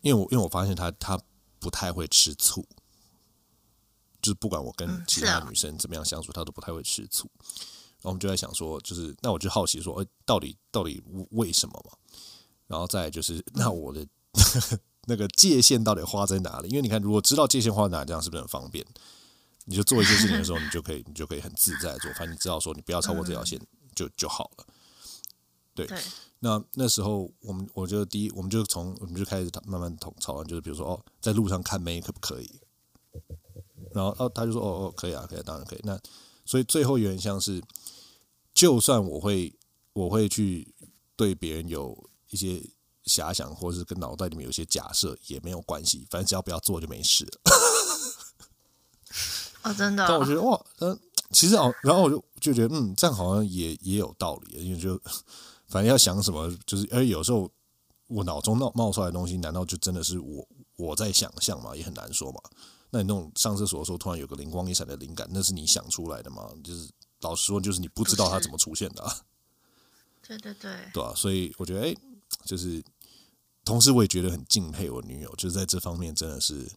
[0.00, 1.20] 因为我因为我发现她她
[1.58, 2.66] 不太会吃醋。
[4.20, 7.30] 就是不管我跟其他女生怎么样相处，她都不太会吃醋。
[8.00, 11.00] 然后我们就在想说，就是那我就好奇说，哎，到底到底
[11.30, 11.96] 为什么嘛？
[12.66, 14.06] 然后再就是， 那我的
[15.08, 16.68] 那个界限到底画在哪里？
[16.68, 18.84] 因为你看，如果知道界限画在哪里，这样是不是很方便？
[19.64, 22.12] 你就做一些事情的时候，你就可以，你就可以很自在做。
[22.12, 23.60] 反正你知道说，你不要超过这条线
[23.94, 24.66] 就就好了。
[25.74, 25.88] 对。
[26.40, 32.60] 那那时候我们，我就第一，我们就从我们就开始慢慢讨讨论，就是比如说，哦，在路上看妹可不可以？
[33.92, 35.80] 然后哦，他就说哦哦，可以啊，可以啊，当然可以。
[35.82, 35.98] 那
[36.44, 37.60] 所以最后有点像是，
[38.54, 39.52] 就算我会
[39.94, 40.72] 我会去
[41.16, 42.62] 对别人有一些
[43.08, 47.40] 遐想，或者是跟脑袋里面有些假设也没有关系，反正只要不要做就没事了。
[49.64, 50.06] 哦，真的、哦。
[50.08, 50.98] 但我觉得哇，嗯，
[51.32, 55.00] 其实哦，然后我就就觉得嗯，这样好像也也有道理，因为就
[55.66, 57.50] 反正要想什么，就是而有时候
[58.06, 60.46] 我脑中冒冒出来的东西，难道就真的是我
[60.76, 61.74] 我在想象嘛？
[61.74, 62.40] 也很难说嘛。
[62.90, 66.48] 那你那种上厕所的时候突然有个灵光一闪的灵感，那是你想出来的吗？
[66.64, 66.88] 就是
[67.20, 69.14] 老实说，就是你不知道它怎么出现的啊。
[70.26, 71.94] 对对对，对啊，所以我觉得，哎，
[72.44, 72.82] 就是
[73.68, 76.70] 同时我也觉得很敬佩我女友，就是在这方面真的是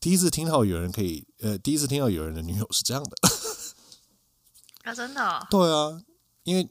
[0.00, 3.16] 第一次听到有人可以，呃，第一次听到有人的女友是这样的。
[4.84, 5.46] 啊，真的哦？
[5.50, 6.02] 对啊，
[6.44, 6.62] 因为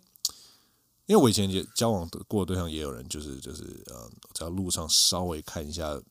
[1.05, 6.01] 因为我以前也交往过的对象也有人，就是就是呃，在路上稍微看一下。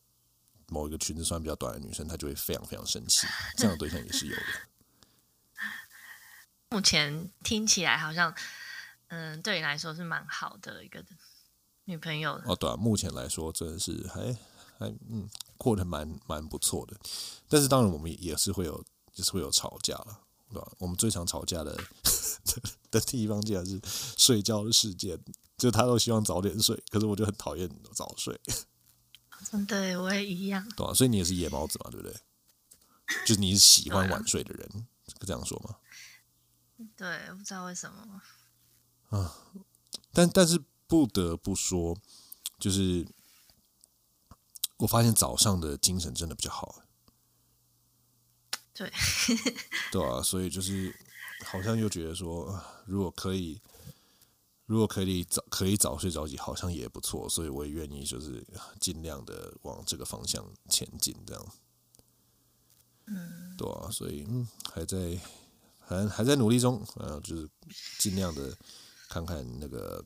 [0.73, 3.27] 某一个裙子穿比较短的女生，她就会非常非常生气。
[3.57, 4.43] 这样的对象也是有的。
[6.71, 8.33] 目前听起来好像，
[9.09, 11.05] 嗯，对你来说是蛮好的一个
[11.91, 12.41] 女朋友。
[12.47, 14.33] 哦，对啊，目前来说真的是还
[14.79, 15.29] 还嗯
[15.59, 16.97] 过得蛮蛮不错的。
[17.49, 18.83] 但是当然，我们也是会有，
[19.13, 20.21] 就是会有吵架了，
[20.51, 20.73] 对吧？
[20.79, 21.77] 我们最常吵架的
[22.91, 23.81] 的地方，竟然是
[24.17, 25.19] 睡觉的时间。
[25.59, 28.41] 就他都希望早点睡，可是我就很讨厌早睡。
[29.53, 30.67] 嗯，对，我也一样。
[30.75, 32.17] 对啊，所以你也是夜猫子嘛，对不对？
[33.27, 35.77] 就是你是喜欢晚睡的人，这个这样说吗？
[36.97, 38.23] 对，不知道为什么。
[39.11, 39.37] 啊，
[40.15, 40.59] 但但是
[40.91, 41.97] 不得不说，
[42.59, 43.07] 就是
[44.77, 46.83] 我发现早上的精神真的比较好。
[48.75, 48.93] 对，
[49.91, 50.95] 对啊，所以就是
[51.47, 53.63] 好像又觉得说，如果可以。
[54.67, 58.47] 如果可以早可以早睡早起，好像也不错，所以我也愿意就是
[58.79, 61.47] 尽量的往这个方向前进，这样。
[63.07, 65.19] 嗯，对啊，所以嗯，还在
[65.81, 67.51] 还还在努力中，呃，就是
[67.99, 68.57] 尽量的
[69.09, 70.05] 看看那个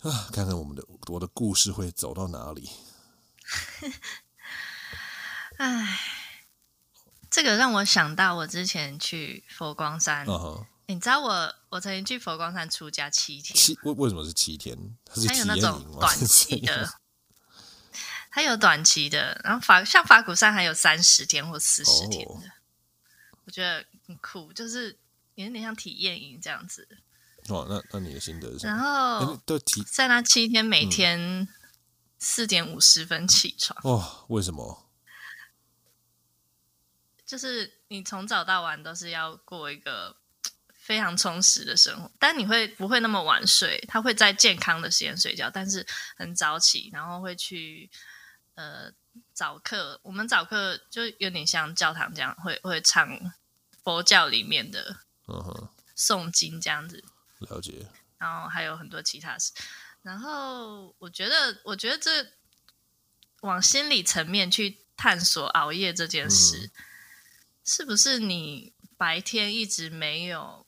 [0.00, 2.70] 啊，看看我们的我的故事会走到哪里。
[5.58, 5.98] 唉，
[7.28, 10.24] 这个让我想到我之前去佛光山。
[10.26, 10.66] Uh huh.
[10.86, 13.56] 你知道我我曾经去佛光山出家七天。
[13.56, 14.96] 七为为什么是七天？
[15.04, 16.88] 它有那种短期的，
[18.30, 22.32] 它有短期的，然后法像法鼓山还有三十天或四十天的。
[22.32, 22.42] Oh.
[23.46, 24.96] 我觉得很酷，就是
[25.34, 26.86] 有点像体验营这样子。
[27.48, 28.72] 哦，那那你的心得是什么？
[29.20, 31.48] 然后都提在那七天，每天
[32.18, 33.78] 四点五十分起床。
[33.84, 34.90] 哦，为什么？
[37.26, 40.16] 就是你从早到晚都是要过一个
[40.72, 43.78] 非常充实的生活，但你会不会那么晚睡？
[43.86, 45.86] 他会在健康的时间睡觉，但是
[46.16, 47.90] 很早起，然后会去
[48.54, 48.90] 呃
[49.34, 50.00] 早课。
[50.02, 53.06] 我们早课就有点像教堂这样，会会唱
[53.84, 55.00] 佛教里面的
[55.94, 57.04] 诵经这样子。
[57.40, 57.86] 了解，
[58.18, 59.52] 然后还有很多其他事，
[60.02, 62.32] 然后我觉得，我觉得这
[63.42, 66.70] 往心理层面去探索熬夜这件事，嗯、
[67.64, 70.66] 是不是你白天一直没有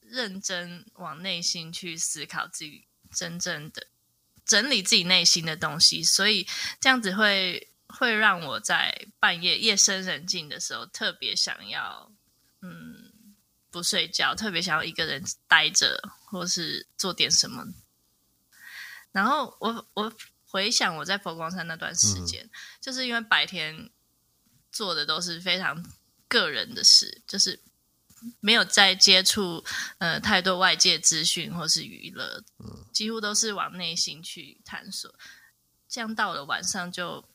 [0.00, 3.86] 认真往内心去思考自己真正的
[4.44, 6.46] 整理自己内心的东西，所以
[6.78, 12.12] 这样子会会让我在半夜夜深人静的时候特别想要，
[12.60, 13.03] 嗯。
[13.74, 17.64] 不睡觉，特别想要一个人待着，或是做点什么。
[19.10, 20.12] 然后我我
[20.46, 22.50] 回想我在佛光山那段时间，嗯、
[22.80, 23.90] 就是因为白天
[24.70, 25.84] 做的都是非常
[26.28, 27.58] 个人的事，就是
[28.38, 29.64] 没有在接触
[29.98, 35.12] 呃太多外界资讯或是娱乐，嗯、几乎都是往内心去探索。
[35.88, 37.28] 这样到了晚上就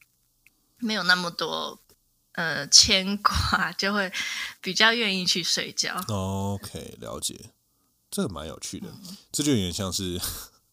[0.77, 1.81] 没有那么多。
[2.33, 4.11] 呃，牵挂就会
[4.61, 5.99] 比较愿意去睡觉。
[6.07, 7.51] OK，了解，
[8.09, 8.87] 这个蛮有趣的。
[8.89, 10.19] 嗯、这就有点像是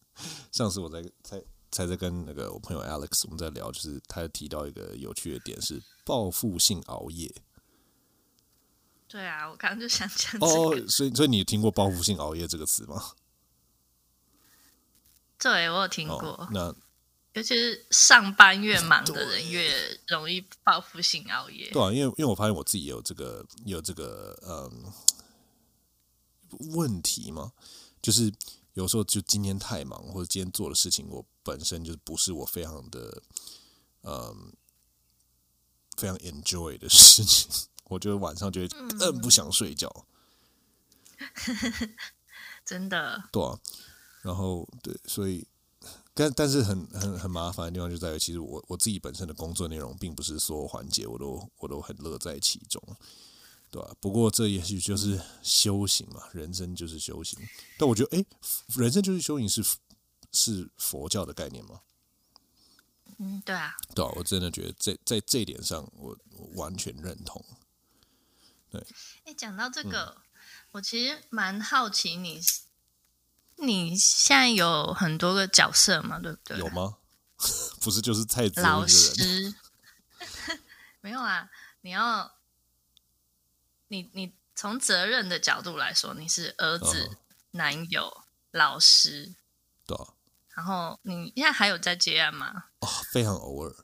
[0.51, 7.33] 上次我在在才在跟那个我朋友 Alex 我们在聊，就是他提到一个有趣的点是报复性熬夜。
[9.09, 10.45] 对啊，我刚刚就想讲这个。
[10.45, 13.11] 哦，所以所以你听过报复性熬夜这个词吗？
[15.39, 16.29] 对，我有听过。
[16.29, 16.75] 哦、那
[17.37, 19.71] 尤其是上班越忙的人越
[20.07, 21.69] 容易报复性熬夜。
[21.69, 24.91] 对啊，因为因为我发现我自己也有这个有这个嗯
[26.75, 27.53] 问题嘛，
[28.01, 28.33] 就是
[28.73, 33.21] 有时候就今天太忙，或者今天做的事情，我本身就是不是我非常的
[34.01, 34.51] 嗯
[35.95, 37.47] 非常 enjoy 的事情，
[37.83, 38.67] 我觉得晚上就会
[38.97, 40.07] 更不想睡觉。
[41.19, 41.95] 嗯、
[42.65, 43.29] 真的。
[43.31, 43.59] 对啊，
[44.23, 45.47] 然后对，所以。
[46.17, 52.81] 但但是很很很麻烦的地方就在于，其实我我自己本身的工作内容，并不是所有环节我都我都很乐在其中，
[53.69, 53.95] 对吧？
[53.99, 57.37] 不过这也许就是修行嘛，人生就是修行。
[57.77, 58.25] 但我觉得，哎，
[58.75, 59.63] 人生就是修行是
[60.31, 61.81] 是佛教的概念吗？
[63.19, 67.45] 嗯，对啊，对啊，我真的觉得在在这一点上我，我完全认同。
[68.71, 68.83] 对，
[69.25, 70.21] 哎，讲到这个，嗯、
[70.71, 72.41] 我其实蛮好奇你。
[73.59, 76.57] 你现在有很多个角色嘛，对不对？
[76.59, 76.97] 有吗？
[77.81, 79.53] 不是，就是蔡子老师。
[81.01, 81.49] 没有啊，
[81.81, 82.33] 你要
[83.87, 87.17] 你你从责任的角度来说，你是儿子、uh.
[87.51, 89.35] 男友、老师，
[89.85, 90.13] 对啊。
[90.55, 92.65] 然后你现在还有在接案吗？
[92.79, 93.75] 哦，非常偶尔。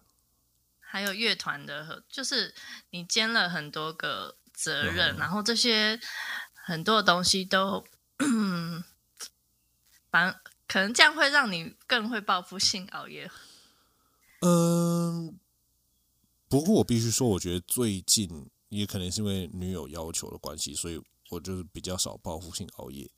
[0.79, 2.53] 还有乐团的，就是
[2.89, 5.19] 你兼了很多个责任，uh.
[5.19, 5.99] 然后这些
[6.53, 7.85] 很多的东西都。
[10.13, 13.31] 反可能这样会让你更会报复性熬夜。
[14.41, 15.39] 嗯，
[16.47, 23.09] 不过我必须说，我觉得最近也可能是因为女友要求的关系，所以我就是比较少报复性熬夜。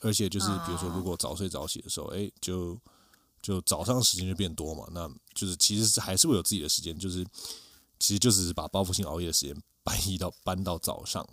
[0.00, 2.80] 而且就是比如说，如果早睡早起的时候，哎、就
[3.42, 7.22] 就早上时间就变多嘛，那就是其实是还是会有自己的时间，就是
[7.98, 9.54] 其实就是把报复性熬夜的时间
[9.84, 11.28] 搬移到搬到早上。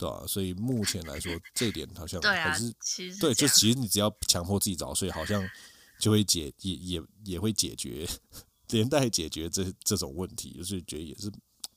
[0.00, 5.46] 对啊，所以目前来说，这点好像 还是，是对，就其实你只要强迫自己早睡，好像
[5.98, 8.08] 就会解也也也会解决
[8.70, 11.30] 连带解决这这种问题，就是觉得也是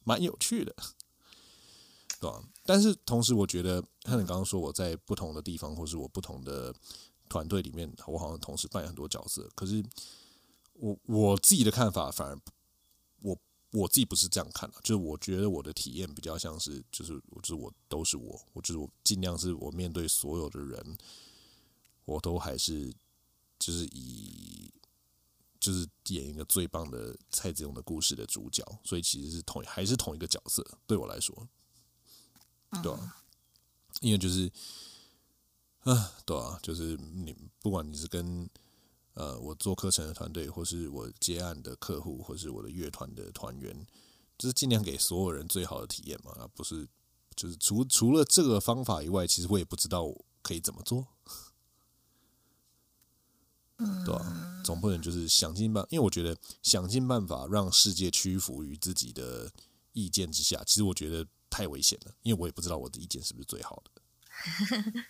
[0.05, 0.73] 蛮有趣的，
[2.21, 6.73] 对啊，但是同时，我觉得像你刚刚说，我在不同的地方，或是我不同的
[7.27, 9.49] 团队里面，我好像同时扮演很多角色。
[9.53, 9.83] 可是
[10.75, 12.39] 我我自己的看法，反而
[13.73, 13.87] 我。
[13.87, 20.97] 自己不是这样看的，就是我觉得我的体验比较像是，就是我就是我都是我，我就是我尽量是我面对所有的人，
[22.05, 22.91] 我都还是
[23.59, 24.71] 就是以
[25.59, 31.47] 就是演一个最棒的蔡子勇的故事的主角，所以其实是同还是同一个角色，对我来说，
[32.81, 33.17] 对啊？
[34.01, 34.51] 因为就是
[35.81, 38.49] 啊，对啊，就是你不管你是跟
[39.13, 43.85] 呃我做课程的团队，或是我接案的客户，或是我的乐团的团员，
[44.37, 46.87] 就是尽量给所有人最好的体验嘛，而不是
[47.35, 50.05] 就是除除了这个方法以外，其实我也不知道
[50.41, 51.07] 可以怎么做。
[54.05, 59.51] 对啊，总不能就是想尽办，因为我觉得想尽办法让世界屈服于自己的
[59.91, 64.01] 意见之下，其实我觉得太危险了，因为我也不知道我的意见是不是最好的。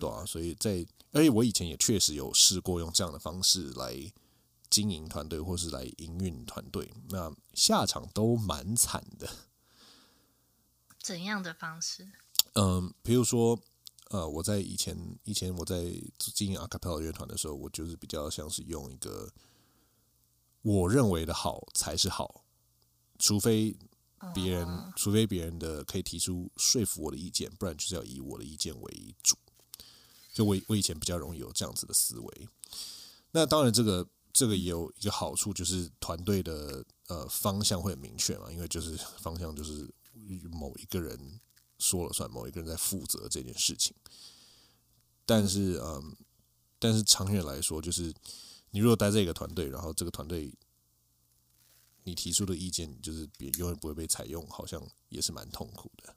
[0.00, 4.12] 对啊，所以在，而且我以前也确实有试过用这样的方式来
[4.68, 9.28] 经营团队，或是来营运团队，那下场都蛮惨的。
[11.00, 12.08] 怎样的方式？
[12.54, 13.58] 嗯，比如说。
[14.10, 15.82] 呃，我在以前以前我在
[16.16, 19.28] 经营阿卡贝拉乐团的时候，我就是比较像是用一个
[20.62, 22.44] 我认为的好才是好，
[23.18, 23.76] 除非
[24.32, 29.36] 别人、哦、除非别人的可以提出说服我的意见，不然就是要以我的意见为主。
[30.36, 32.48] 就我我以前比较容易有这样子的思维。
[33.30, 39.90] 那当然，这个这个也有一个好处，就是团队的呃方向会很明确嘛，因为就是方向就是
[40.50, 41.40] 某一个人。
[41.78, 43.94] 说了算，某一个人在负责这件事情。
[45.26, 46.16] 但是，嗯，
[46.78, 48.14] 但是长远来说，就是
[48.70, 50.50] 你如果待在一个团队，然后这个团队
[52.04, 56.16] 你提出的意见就是别永远不会被采用，好像也是蛮痛苦的。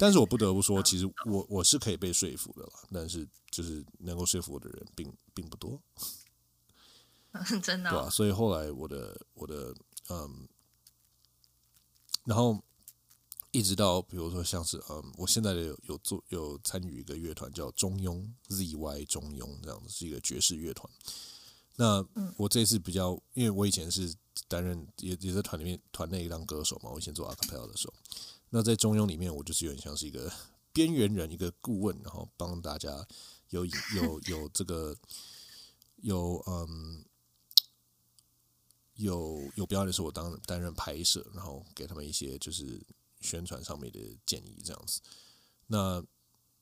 [0.00, 2.72] 但是我不得不说，其实我我是可以被说服的啦。
[2.90, 5.78] 但是，就是能够说服我的人并并不多。
[7.62, 9.74] 真的、哦，对啊，所以后来我的我的
[10.08, 10.48] 嗯，
[12.24, 12.58] 然后。
[13.52, 20.88] 一直到比如说像是嗯，我现在的有有做有参与一个乐团叫中庸 ZY 中庸这样子，是一个爵士乐团。
[21.74, 24.14] 那我这次比较，因为我以前是
[24.46, 27.94] 担任也也在团里面团内当歌手嘛，我以前做阿卡贝拉的时候，
[28.50, 30.30] 那在中庸里面，我就是有点像是一个
[30.72, 33.06] 边缘人，一个顾问，然后帮大家
[33.48, 34.96] 有有有这个
[35.96, 37.04] 有嗯
[38.94, 42.86] 有有表演的时候，我当担任拍摄，然后给他们一些就是。
[43.22, 44.98] 宣传上面的建议这样子，
[45.66, 46.02] 那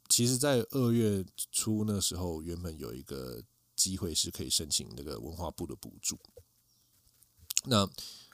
[0.08, 3.40] 其实，在二月初那时候，原本有一个
[3.76, 6.18] 机会是可以申请那个文化部的补助。
[7.66, 7.88] 那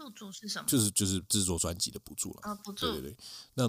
[0.05, 0.67] 补助是什么？
[0.69, 2.87] 就是就是制作专辑的补助了啊，补助。
[2.87, 3.17] 对对对。
[3.55, 3.69] 那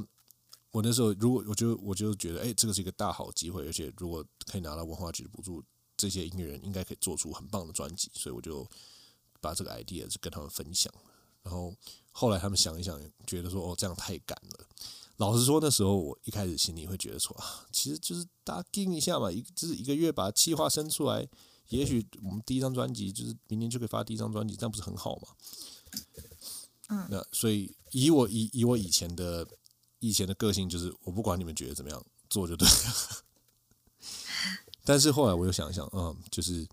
[0.72, 5.64] 我那时候，如果我就我就觉得，哎，这个是一个大好机会，而且如果可以拿到文化局的补助，
[5.96, 8.68] 这些音乐人应该可以做出很棒的专辑，所以我就
[9.40, 10.94] 把这个 idea 就跟他们分享。
[11.42, 11.74] 然后
[12.12, 14.68] 后来他们想一想，觉得说哦，这样太赶了。
[15.18, 21.26] 老实说，那时候我一开始心里会觉得说啊，其实就是大家盯一下嘛，一就是一个月把计划生出来，
[21.70, 25.30] 也许我们第一张专辑就是明年就可以发第一张专辑，这样不是很好吗？
[26.90, 29.48] 嗯，那所以以我以以我以前的
[30.00, 33.24] 以前的个性，就是我不管你们觉得怎么样做就对了。
[34.84, 36.68] 但是后来我又想一想，嗯，就是。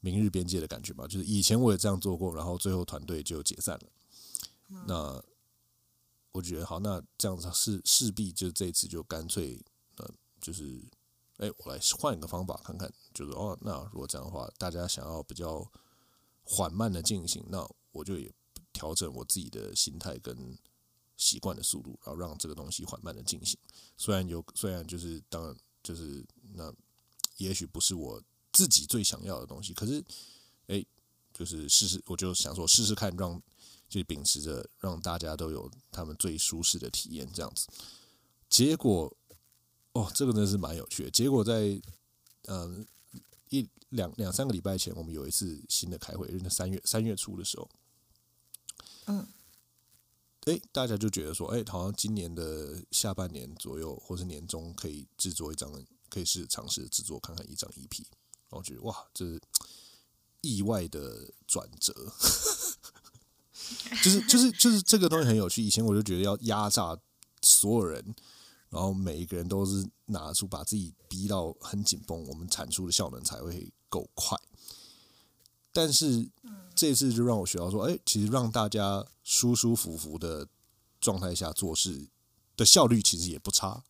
[0.00, 3.86] 明日边界的感觉吧，就是以前我也这样做过，然后最后团队就解散了。
[4.68, 5.24] 嗯、那
[6.30, 9.58] 我觉得好，那这样子势势必就这一次就干脆，
[9.96, 10.06] 呃，
[10.42, 10.84] 就是，
[11.38, 15.66] 哎，我来换一个方法看看，就是哦，那如果这样的话，大家想要比较
[16.42, 18.30] 缓慢的进行，那我就也
[18.74, 20.36] 调整我自己的心态跟
[21.16, 23.58] 习惯的速度，然后让这个东西缓慢的进行。
[23.96, 26.22] 虽然有，虽然就是当然就是
[26.52, 26.70] 那，
[27.38, 28.22] 也许不是我。
[28.56, 30.00] 自己最想要的东西，可是，
[30.68, 30.86] 哎、
[31.32, 33.42] 就是试试，我就想说试试看让，
[33.88, 37.66] 就秉持着让大家都有他们最舒适的体验这样子。
[38.48, 39.12] 结果，
[39.94, 41.10] 哦，这个真是蛮有趣的。
[41.10, 41.82] 结果在
[42.46, 42.86] 嗯
[43.48, 47.68] 一两两三个礼拜前，我们有一次新的开会，就是三月三月初的时候，
[49.06, 49.26] 嗯，
[50.46, 55.72] 哎、大家就觉得说，哎、好像今年的下半年左右，或是年中可以制作一张，
[56.08, 58.04] 可以试尝试制作看看一张 EP。
[58.50, 59.40] 然后觉得哇，这
[60.42, 61.92] 意外的转折，
[64.02, 65.62] 就是就是就是这个东西很有趣。
[65.62, 66.96] 以前我就觉得要压榨
[67.42, 68.14] 所有人，
[68.68, 74.38] 然后每一个人都是拿出把自己逼到很紧绷，我们产出的效能才会够快。
[75.74, 76.26] 但是
[76.74, 80.48] 这次就让我学到说，哎，其实让大家舒舒服服的
[80.98, 82.08] 状态下做事
[82.56, 83.84] 的效率其实也不差，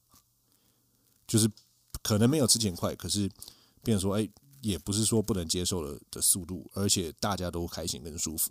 [1.29, 1.49] 就是
[2.03, 3.31] 可能没有之前快，可是
[3.85, 4.29] 变成说，哎。
[4.65, 8.51] 也不是说不能接受的的速度，而且大家都开心跟舒服，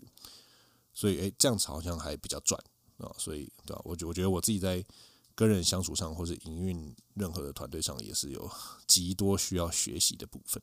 [0.93, 2.63] 所以哎、欸，这样子好像还比较赚
[2.97, 3.81] 啊，所以对吧？
[3.83, 4.85] 我觉我觉得我自己在
[5.33, 8.47] 跟人相处上，或是营运任何的团队上，也是有
[8.85, 10.61] 极多需要学习的部分，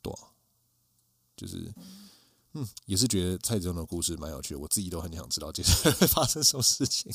[0.00, 0.10] 对，
[1.40, 1.72] 就是
[2.52, 7.10] 嗯，也是觉得蔡志忠的故事蛮有趣的，我自己都很想知道接下来会发生什么事情，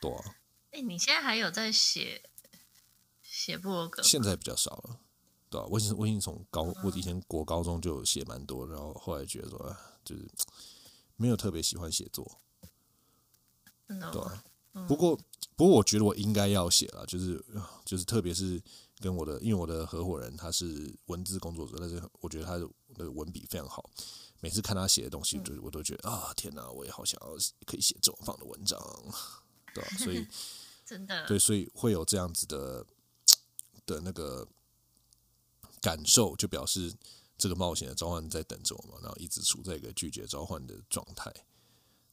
[0.00, 0.10] 对。
[0.72, 2.22] 哎，你现在还有在写
[3.22, 4.02] 写部落格？
[4.02, 4.98] 现在比较少了，
[5.50, 5.66] 对、啊？
[5.68, 10.26] 我已经我已经从高，我以前国高中就有写蛮多，然后后来觉得说，就是
[11.16, 12.40] 没有特别喜欢写作，
[13.86, 14.86] 对吧、啊嗯？
[14.88, 15.16] 不过
[15.54, 17.44] 不过，我觉得我应该要写了，就是
[17.84, 18.60] 就是，特别是
[19.00, 22.58] 跟我的，因为我的合伙人他是文字工作者，但是我觉得他
[22.94, 23.90] 的文笔非常好。
[24.40, 27.34] 每次看他写的东西，就我都觉得啊，天哪，我也好想要
[27.66, 28.78] 可以写这种放的文章，
[29.72, 29.96] 对吧、啊？
[29.96, 30.26] 所以
[30.84, 32.86] 真的对，所以会有这样子的
[33.86, 34.46] 的那个
[35.80, 36.94] 感受，就表示
[37.38, 41.32] 这个冒险的召唤在等着我们，然后一直处在一个拒绝召唤的状态，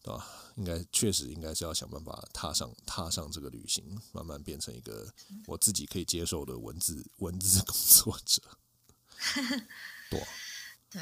[0.03, 0.27] 对吧？
[0.55, 5.13] 应该确实应该是要想办法踏上踏上这个旅行，慢慢变成一个
[5.47, 8.41] 我自己可以接受的文字文字工作者，
[10.09, 10.27] 对
[10.89, 11.01] 对。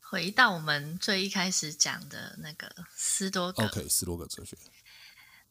[0.00, 4.58] 回到我们最一开始讲的那个斯多葛，OK，斯多葛哲学。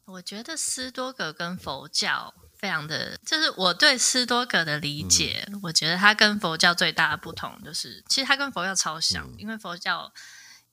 [0.06, 10.14] 我觉得斯多葛跟佛教非常的，就是我对斯多葛的理解，嗯、我觉得它跟佛教最大的不同就是，其实它跟佛教超像，嗯、因为佛教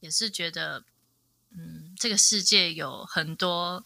[0.01, 0.85] 也是觉得，
[1.51, 3.85] 嗯，这个世界有很多。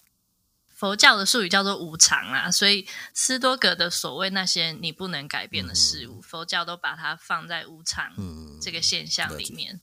[0.74, 8.12] 佛教的术语叫做无常啊，所以斯多格的所谓那些你不能改变的事物，嗯、佛教都把它放在无常
[8.60, 9.76] 这个现象里面。
[9.76, 9.80] 嗯、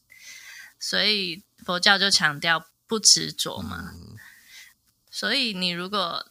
[0.78, 3.94] 所以佛教就强调不执着嘛。
[3.94, 4.18] 嗯、
[5.10, 6.30] 所以你如果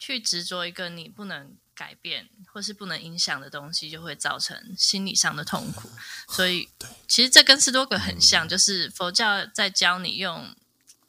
[0.00, 5.88] 去执着一个你不能改变或是不能影响的东西，就会造成心理上的痛苦。
[6.26, 6.68] 所以，
[7.06, 10.56] 其实这跟斯多葛很像，就是佛教在教你用。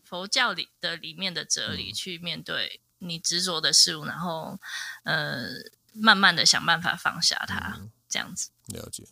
[0.09, 4.57] 佛教里的里面的哲理去面对你执着的事物，嗯、然后
[5.03, 5.49] 呃，
[5.91, 8.51] 慢慢的想办法放下它，嗯、这样子。
[8.67, 9.05] 了解。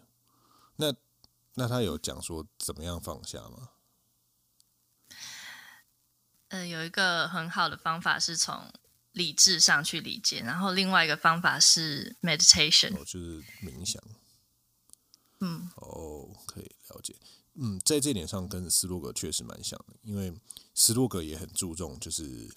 [0.78, 0.94] 那
[1.56, 3.72] 那他有讲说怎么样放下吗？
[6.48, 8.72] 呃，有一个很好的方法是从
[9.16, 14.02] 理智上去理解，然后另外一个方法是 meditation，哦，就是冥想。
[15.40, 17.16] 嗯，哦，可以了解。
[17.54, 20.34] 嗯，在这点上跟斯洛格确实蛮像的，因为
[20.74, 22.50] 斯洛格也很注重就是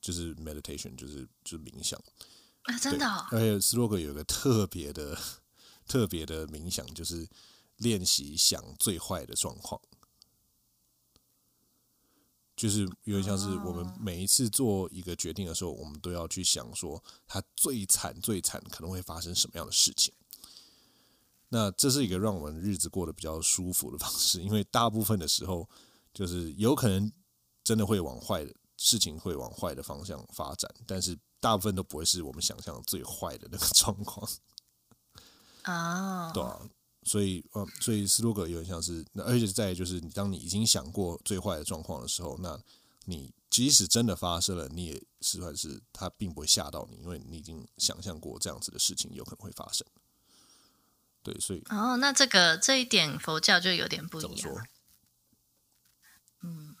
[0.00, 1.98] 就是 meditation，就是就是冥想
[2.62, 3.26] 啊，真的、哦。
[3.30, 5.18] 而且斯洛格有一个特别的
[5.86, 7.26] 特别的冥想，就是
[7.76, 9.80] 练习想最坏的状况，
[12.58, 20.12] 就是有点像是我们每一次做一个决定的时候，我们都要去想说，它最惨最惨可能会发生什么样的事情。
[21.50, 25.70] 那这是一个让我们日子过得比较舒服的方式，因为大部分的时候，
[26.12, 27.10] 就是有可能
[27.62, 34.28] 真的会往坏的事情会往坏的方向发展，但是大部分都不会是我们想象最坏的那个状况。
[35.62, 36.34] 啊，oh.
[36.34, 36.60] 对啊，
[37.08, 42.60] 所以，嗯，所以斯多葛有点像是，那而且在就是，你当你已经想过最坏的状况的时候，那
[43.06, 49.86] 你即使真的发生了，你也实在是它并不会吓到你，因为你已经想象过这样子的事情有可能会发生。
[51.22, 54.68] 对，所以哦，那这个这一点佛教就有点不一样。
[56.42, 56.76] 嗯，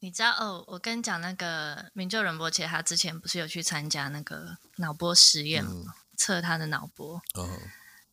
[0.00, 0.62] 你知道哦？
[0.68, 5.94] 我跟你讲，那个明就仁波切，他之前不是有去参加那个脑波实验吗？
[6.16, 7.20] 测、嗯、他的脑波。
[7.34, 7.58] 哦。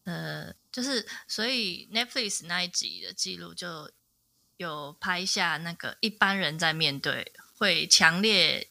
[0.04, 3.92] 呃，就是所以 Netflix 那一集的记录就
[4.58, 8.70] 有拍下那个一般人在面对会强烈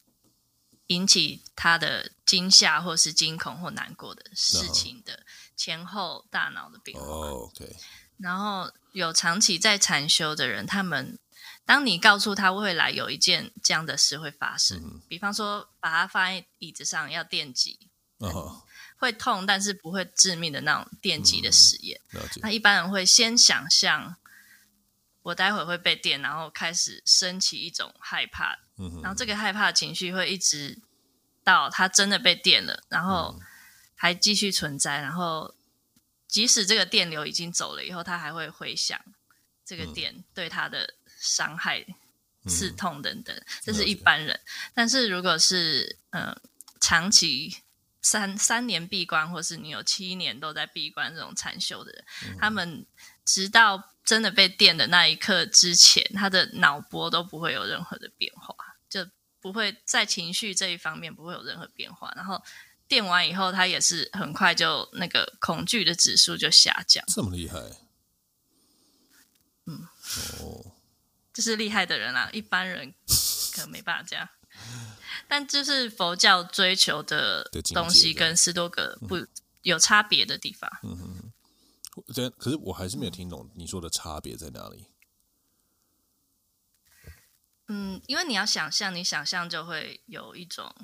[0.87, 5.13] 引起他的惊吓或是惊恐或难过的事情的。
[5.13, 5.23] 哦
[5.55, 7.05] 前后大脑的变化。
[7.05, 7.75] Oh, okay.
[8.17, 11.19] 然后有长期在禅修的人，他们
[11.63, 17.79] 当你告诉他未来有一件这样的事会发生，嗯、比方说把他放在椅子上要电击
[18.17, 18.55] ，oh.
[19.03, 21.99] 会痛但是不会致命的那种电击的实验。
[22.13, 24.15] 嗯、那一般人会先想象
[25.21, 30.79] 我待会会被电，然后开始升起一种害怕，嗯、然后这个害怕的情绪会一直
[31.43, 33.35] 到他真的被电了，然后。
[33.39, 33.45] 嗯
[33.95, 35.55] 还继续存在，然后
[36.27, 38.99] 即使这个电流已经走了以后，他还会回想
[39.63, 41.85] 这个电对他的伤害、
[42.43, 44.37] 嗯、刺痛等等，这是一般人。
[44.73, 46.35] 但是如果是呃
[46.81, 47.62] 长期
[48.03, 52.85] 三三年闭关，或是你有七年都在闭关这种禅修的人，嗯、他们
[53.25, 58.55] 直到真的被电的那一刻之前，他的脑波都不会有任何的变化，
[58.87, 59.07] 就
[59.41, 62.43] 不会在情绪这一方面不会有任何变化，然后。
[62.85, 67.57] 电完以后，他也是很快就那个恐惧的指数就下降，这么厉害？
[69.65, 69.87] 嗯，
[70.39, 70.75] 哦，
[71.33, 72.93] 这是厉害的人啊，一般人
[73.55, 74.29] 可能没办法这样。
[75.27, 79.25] 但就是佛教追求的东西跟斯多葛不
[79.61, 80.69] 有差别的地方。
[80.83, 84.87] 嗯哼，这可是我还是没有听懂你说的差别在哪里。
[87.67, 90.75] 嗯，因为你要想象，你想象就会有一种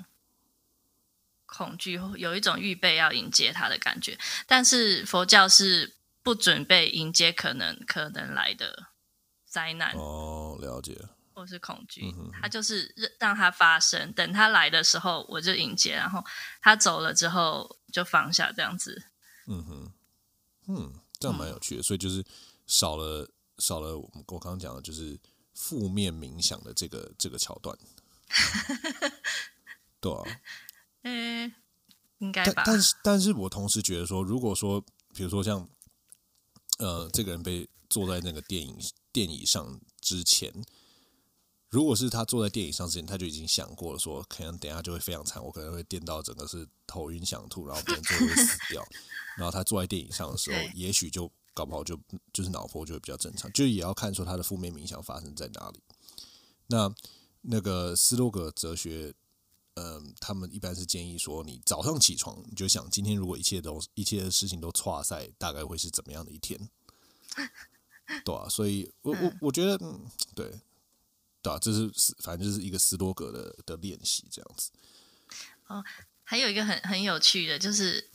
[1.44, 4.18] 恐惧，有一种预备要迎接它的感觉。
[4.46, 8.86] 但是佛教是不准备迎接可能可能来的
[9.44, 9.92] 灾难。
[9.94, 10.96] 哦，了解。
[11.40, 12.04] 或是恐惧，
[12.38, 16.22] 他就是让它发生，等它来的时候我就迎接，然后
[16.60, 19.02] 它走了之后就放下，这样子。
[19.46, 19.92] 嗯哼，
[20.68, 21.80] 嗯，这样蛮有趣的。
[21.80, 22.22] 嗯、所以就是
[22.66, 23.26] 少了
[23.56, 25.18] 少了我们我刚刚讲的，就是
[25.54, 27.74] 负面冥想的这个这个桥段。
[29.98, 30.22] 对啊，
[31.04, 31.54] 嗯、欸，
[32.18, 32.64] 应该吧。
[32.66, 34.78] 但但是，但是我同时觉得说，如果说，
[35.14, 35.66] 比如说像，
[36.78, 38.76] 呃，这个人被坐在那个电影
[39.10, 40.52] 电椅上之前，
[41.70, 48.86] 如果是他坐在电影上之前，他就已经想过了，说可能等一下就会非常惨，我可能会电到整个是头晕想吐，然后别人就会死掉。
[49.38, 51.98] 然后他坐在电影上的时候，也许就搞不好就
[52.32, 55.80] 就是脑波就会比较正常，就也要看说他的负面冥想发生在哪里。
[56.66, 56.94] 那。
[57.42, 59.14] 那个斯洛格哲学，
[59.72, 66.68] 嗯、呃，他们一般是建议说，你早上起床你就想，今天如果一切都一切的事情都错赛，大概会是怎么样的一天？
[68.26, 70.04] 对啊，所以我我我觉得，嗯，
[70.34, 70.52] 对，
[71.42, 71.90] 对啊，这是
[72.22, 74.70] 反正就是一个斯多格的的练习这样子。
[75.66, 75.84] 哦，
[76.22, 78.10] 还有一个很很有趣的，就是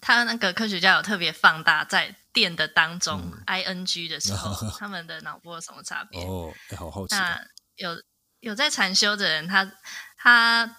[0.00, 6.20] 他那个科学家有特别放大在电的当中、嗯、，I N G 的时候， 他们的脑波有什么差别？
[6.24, 7.14] 哦，欸、好好奇。
[7.76, 8.02] 有
[8.40, 9.72] 有在禅修的人，他
[10.16, 10.78] 他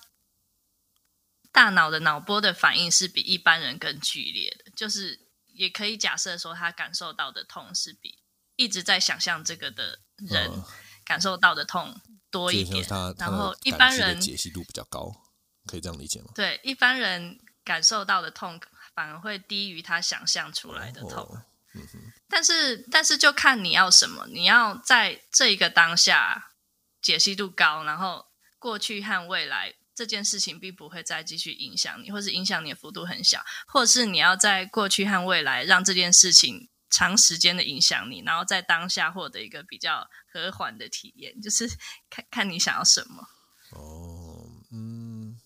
[1.51, 5.19] 大脑的脑波的反应是比一般人更剧烈的，就是
[5.53, 8.19] 也可以假设说，他感受到的痛是比
[8.55, 10.51] 一直在想象这个的人
[11.07, 11.99] 感受到的痛
[12.29, 12.85] 多一点。
[12.91, 15.11] 嗯、然后一般人解析度比较高，
[15.65, 16.27] 可以这样理解吗？
[16.35, 18.59] 对，一般人感受到的痛
[18.93, 21.23] 反而会低于他想象出来的痛。
[21.23, 21.41] 哦
[21.73, 21.81] 嗯、
[22.29, 26.51] 但是但是就看你要什么，你要在这一个当下。
[26.99, 28.25] 解析度高，然后
[28.59, 41.67] 过去和未来这件事情并不会再继续影响你，或是影响你的幅度很小，或是你要在过去和未来让这件事情长时间的影响你，然后在当下获得一个比较和缓的体验，就是
[42.09, 43.27] 看看你想要什么。
[43.71, 45.39] 哦，嗯，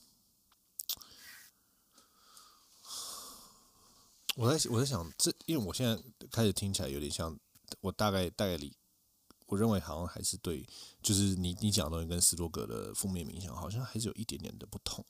[4.35, 5.97] 我在我在想，这因为我现在
[6.29, 7.39] 开始听起来有点像，
[7.79, 8.75] 我大概大概理。
[9.47, 10.65] 我认为好像还是对，
[11.03, 15.05] 就是你你讲的东西跟斯多格的负面冥想好像还是有一点点的不同。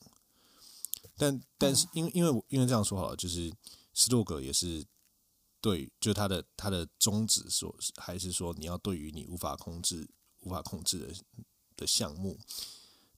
[1.15, 3.53] 但但是因为因为因为这样说好了，就是
[3.93, 4.83] 斯多格也是
[5.61, 10.09] 对，就他的他的宗旨说，还是说你要对于你无法控制
[10.41, 11.13] 无法控制的
[11.77, 12.37] 的项目，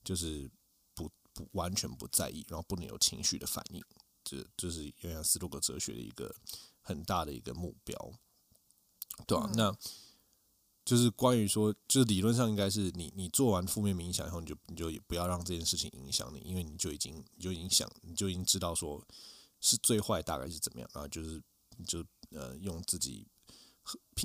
[0.04, 0.50] 就是
[0.94, 3.82] 不不完全不在意，然后不能有情绪的反应，
[4.22, 6.34] 这就是原来斯多格哲学的一个
[6.82, 8.12] 很大的一个目标，
[9.26, 9.76] 对啊，那。
[10.84, 19.02] 就是关于说，就是理论上应该是你，你做完负面冥想以后，你就你就不要让这件事情影响你，因为你就已经你就已经想，你就已经知道说
[19.62, 21.42] 是最坏大概是怎么样，然后就是
[21.86, 22.04] 就
[22.34, 23.26] 呃用自己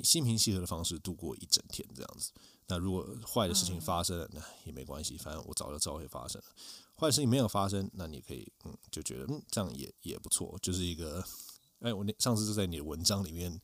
[0.02, 2.32] 心平气和的方式度过一整天这样子。
[2.66, 6.48] 那如果坏的事情发生了，那也没关系，反正我早就知道会发生了。
[6.96, 11.24] 坏的事情没有发生，那你可以嗯就觉得嗯这样也也不错，就是一个
[11.80, 13.60] 哎我那上次就在你的文章里面。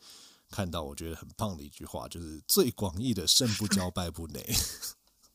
[0.48, 4.40] 看到我觉得很棒的一句话，就是最广义的胜不骄败不馁。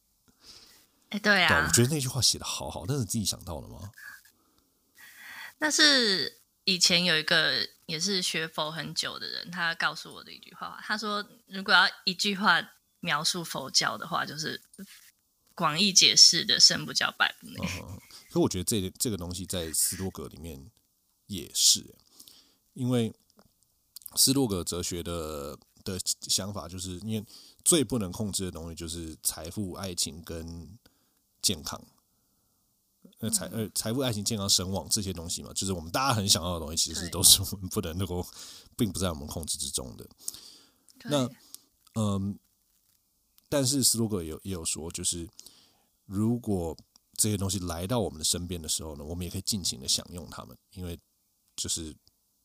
[1.09, 3.91] 哎，对啊，我觉得那句话写的好好，那是自己想到的吗？
[5.57, 10.80] 那是以前有一个也是学佛很久的人，他告诉我的一句话。
[10.84, 14.62] 他说，如果要一句话描述佛教的话，就是
[15.55, 17.59] 广义解释的胜不骄败不馁。
[17.82, 17.99] 嗯，
[18.30, 20.70] 可我觉得这这个东西在斯多格里面
[21.28, 21.95] 也是，
[22.74, 23.14] 因为。
[24.18, 25.97] 斯多格哲学的的
[26.28, 27.26] 想法，就是因为
[27.64, 30.78] 最不能控制的东西就是财富、爱情跟
[31.41, 31.82] 健康。
[33.22, 38.26] 那财呃财富、爱情、健康、声望这些东西嘛，就是我们大家很想要的东西，其实都是我们不能够，
[38.76, 40.05] 并不在我们控制之中的。
[41.05, 41.30] 那
[41.95, 42.38] 嗯，
[43.47, 45.30] 但是斯多格也有也有说，就是
[46.05, 46.76] 如果
[47.15, 50.99] 这些东西来到我们的身边的时候呢，我们也可以尽情的享用它们，因为
[51.55, 51.95] 就是。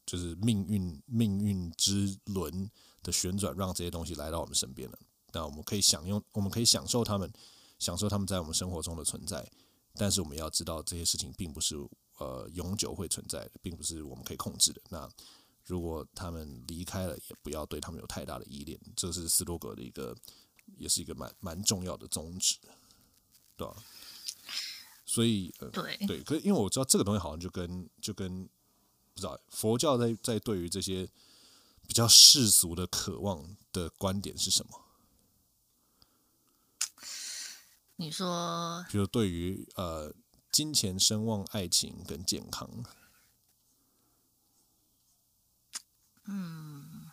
[0.09, 2.71] 就是命运命运之轮
[3.03, 4.97] 的旋转，让这些东西来到我们身边了。
[5.33, 7.29] 那我们可以享用，我们可以享受它们，
[7.81, 9.51] 享受它们在我们生活中的存在。
[9.99, 11.77] 但是我们要知道，这些事情并不是
[12.19, 14.81] 呃永久会存在的，并不是我们可以控制的。
[14.91, 15.09] 那
[15.65, 18.79] 如果他们离开了，也不要对他们有太大的依恋。
[18.95, 20.17] 这是斯多葛的一个，
[20.77, 22.57] 也是一个蛮蛮重要的宗旨，
[23.57, 23.77] 对吧？
[25.05, 28.49] 所以，呃、对对，可是因为我知道这个东西好像就跟就跟。
[29.15, 31.09] 不知道佛教在在对于这些
[31.89, 34.79] 比较世俗的渴望的观点是什么？
[37.97, 40.15] 你说，比如对于呃
[40.51, 42.85] 金钱、声望、爱情跟健康。
[46.25, 47.11] 嗯，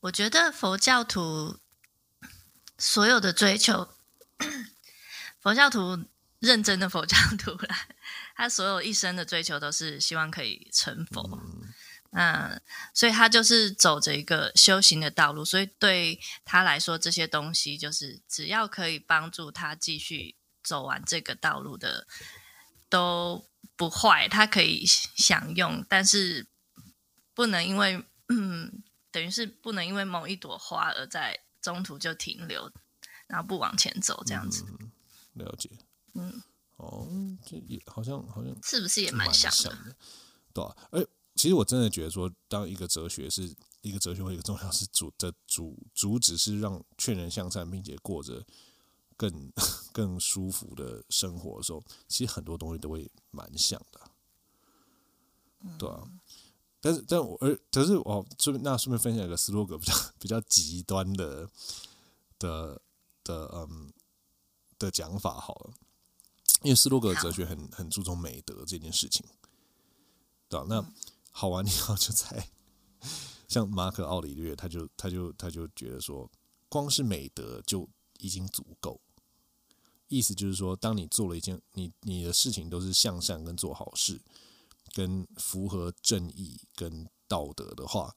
[0.00, 1.58] 我觉得佛教徒
[2.78, 3.88] 所有的追求，
[5.40, 6.04] 佛教徒
[6.38, 7.88] 认真的佛教徒啦，
[8.36, 11.22] 他所有一生的追求都是希望可以成佛。
[11.42, 11.74] 嗯
[12.12, 12.60] 嗯，
[12.92, 22.08] 所以他就是走着一个修行的道路，所以对他来说，这些东西就是只要可以帮助他继续走完这个道路的
[22.88, 23.46] 都
[23.76, 26.48] 不坏，他可以享用，但是
[27.32, 28.82] 不能因为嗯，
[29.12, 32.72] 等于是不能因为某一朵花而在中途就停留，
[33.28, 34.64] 然后不往前走这样子。
[34.80, 34.90] 嗯，
[35.34, 35.70] 了解。
[36.14, 36.42] 嗯，
[36.74, 37.06] 哦，
[37.46, 39.70] 这也好像好像是不是也蛮像的？
[39.70, 39.96] 的
[40.52, 41.06] 对啊，哎。
[41.40, 48.44] 其实我真的觉得说，当一个哲学是一个哲学，或一个重要是主的主主旨是让劝人向善，并且过着
[49.16, 49.50] 更
[49.90, 54.00] 更舒服的生活的时候，其实很多东西都会蛮像的，
[55.78, 56.06] 对啊。
[56.78, 61.48] 但是，但我而可是我顺便那顺便分享一个斯多格比较比较极端的
[62.38, 62.82] 的
[63.24, 63.90] 的嗯
[64.78, 65.72] 的讲法好了，
[66.64, 69.24] 因为斯多葛哲学很很注重美德这件事情，
[70.50, 70.84] 对啊，那。
[71.40, 72.50] 好玩你好就在
[73.48, 76.30] 像马可奥里略，他就他就他就觉得说，
[76.68, 77.88] 光是美德就
[78.18, 79.00] 已经足够。
[80.08, 84.20] 意思就是说，当你做了一件你你的事情都是向善跟做好事，
[84.92, 88.14] 跟符合正义跟道德的话，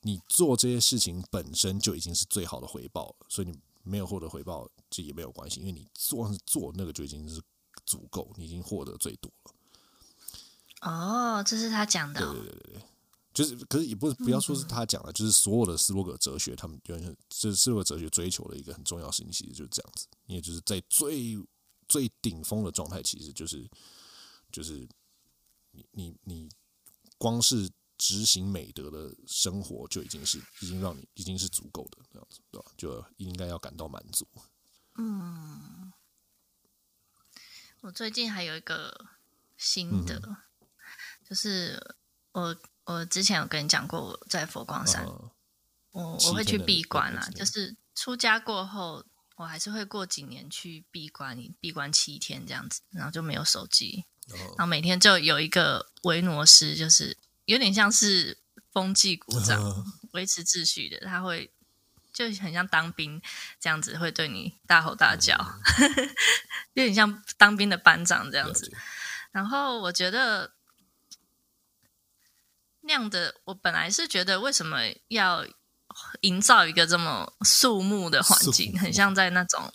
[0.00, 3.26] 你做这些事情本身就已经是最好的回报了。
[3.28, 7.42] 所以你没有获得回报，这也没有关系，因为你做做那个就已经是
[7.84, 9.52] 足够，你已经获得最多了。
[10.82, 12.20] 哦，这是他讲的。
[12.20, 12.82] 对对对对对，
[13.32, 20.08] 就是，可是也不不要说是他讲的，就是所有的斯多葛哲学，他们就是这斯多葛哲学追求的一个很重要事情，其实就是这样子。
[20.26, 21.38] 因为就是在最
[21.88, 23.70] 最顶峰的状态，其实就是
[24.50, 24.88] 就是
[25.70, 26.50] 你你你
[27.16, 32.72] 光是执行美德的生活，就已经是已经让你已经是足够的这样子，对吧？
[32.76, 34.26] 就应该要感到满足。
[34.96, 35.92] 嗯，
[37.82, 39.06] 我最近还有一个
[39.56, 40.38] 心得。
[41.32, 41.96] 就是
[42.32, 42.54] 我，
[42.84, 45.32] 我之前有跟你讲过，我在佛光山，哦、
[45.92, 47.26] 我我会去闭关啦。
[47.34, 49.02] 就是出家过后，
[49.36, 57.16] 我还是会过几年去闭关，闭关七天这样子，然后就没有手机，哦、然后每天就有一个维挪师，就是
[57.46, 58.36] 有点像是
[58.70, 61.50] 风纪鼓掌，哦、维持秩序的，他会
[62.12, 63.22] 就很像当兵
[63.58, 65.34] 这样子，会对你大吼大叫，
[65.78, 66.14] 嗯、
[66.76, 68.70] 有点像当兵的班长这样子。
[69.30, 70.52] 然后我觉得。
[72.82, 74.78] 那样的，我本来是觉得为什么
[75.08, 75.44] 要
[76.20, 79.72] 营造一个这么肃穆的环境，很像在那种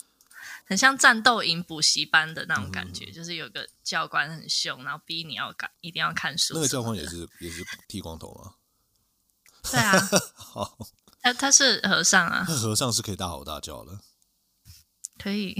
[0.65, 6.53] 很像战斗营补习班的那种感觉，嗯、就是有个教官很凶，然后逼你要看，一定要看书。
[6.55, 8.55] 那个教官也是也是剃光头吗？
[9.71, 9.99] 对啊，
[10.35, 10.77] 好，
[11.21, 13.99] 他他是和尚啊，和尚是可以大吼大叫的，
[15.17, 15.55] 可以。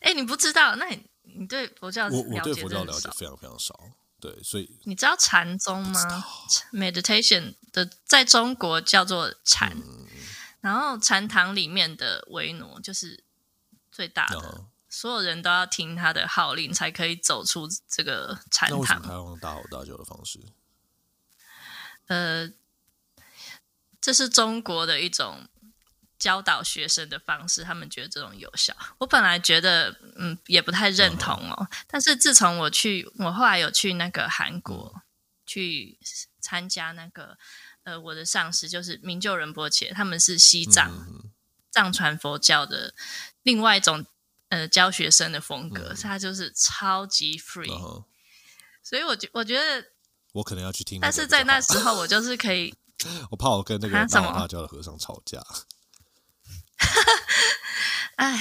[0.00, 0.76] 哎、欸，你不知道？
[0.76, 3.74] 那你你对佛教我我对佛教了解非常非常少。
[4.20, 6.24] 对，所以你知道禅宗吗
[6.72, 10.06] ？Meditation 的在中国叫做禅，嗯、
[10.60, 13.24] 然后禅堂里面的维诺就是
[13.90, 18.78] 最大的，嗯、所有人都要听他的号令才可以走出这个禅堂。
[18.78, 20.38] 那为什么他用大吼大叫的方式？
[22.06, 22.52] 呃，
[24.00, 25.48] 这是中国的一种。
[26.20, 28.76] 教导学生的方式，他们觉得这种有效。
[28.98, 31.56] 我本来觉得，嗯，也不太认同哦。
[31.58, 35.02] 嗯、但是自从我去，我后来有去那个韩国、嗯、
[35.46, 35.98] 去
[36.38, 37.38] 参加那个，
[37.84, 41.30] 呃，我的上司就是明就仁波切，他们是西藏、嗯、
[41.70, 42.94] 藏传佛教的
[43.42, 44.04] 另外一种
[44.50, 47.72] 呃教学生的风格，嗯、他就是超级 free。
[47.72, 48.04] 嗯、
[48.82, 49.86] 所以我觉我觉得
[50.32, 52.74] 我可能要去听，但是在那时候我就是可以，
[53.32, 55.42] 我怕我跟那个大吼大叫的和尚吵架。
[58.16, 58.38] 哎，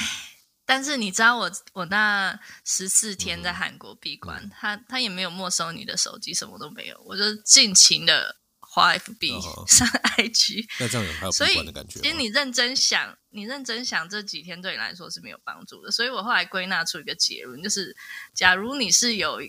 [0.65, 10.65] 但是你知道我我那十四天在韩国闭关，嗯、他他也没有没收你的手机，什么都没有，我就尽情的花 FB、哦、 上 IG。
[10.79, 11.99] 那这样有还有闭关的感觉？
[12.01, 15.91] 其实你认真想，你认真想，这几天对你来说是没有帮助的。
[15.91, 17.95] 所以我后来归纳出一个结论，就是
[18.33, 19.39] 假如你是有。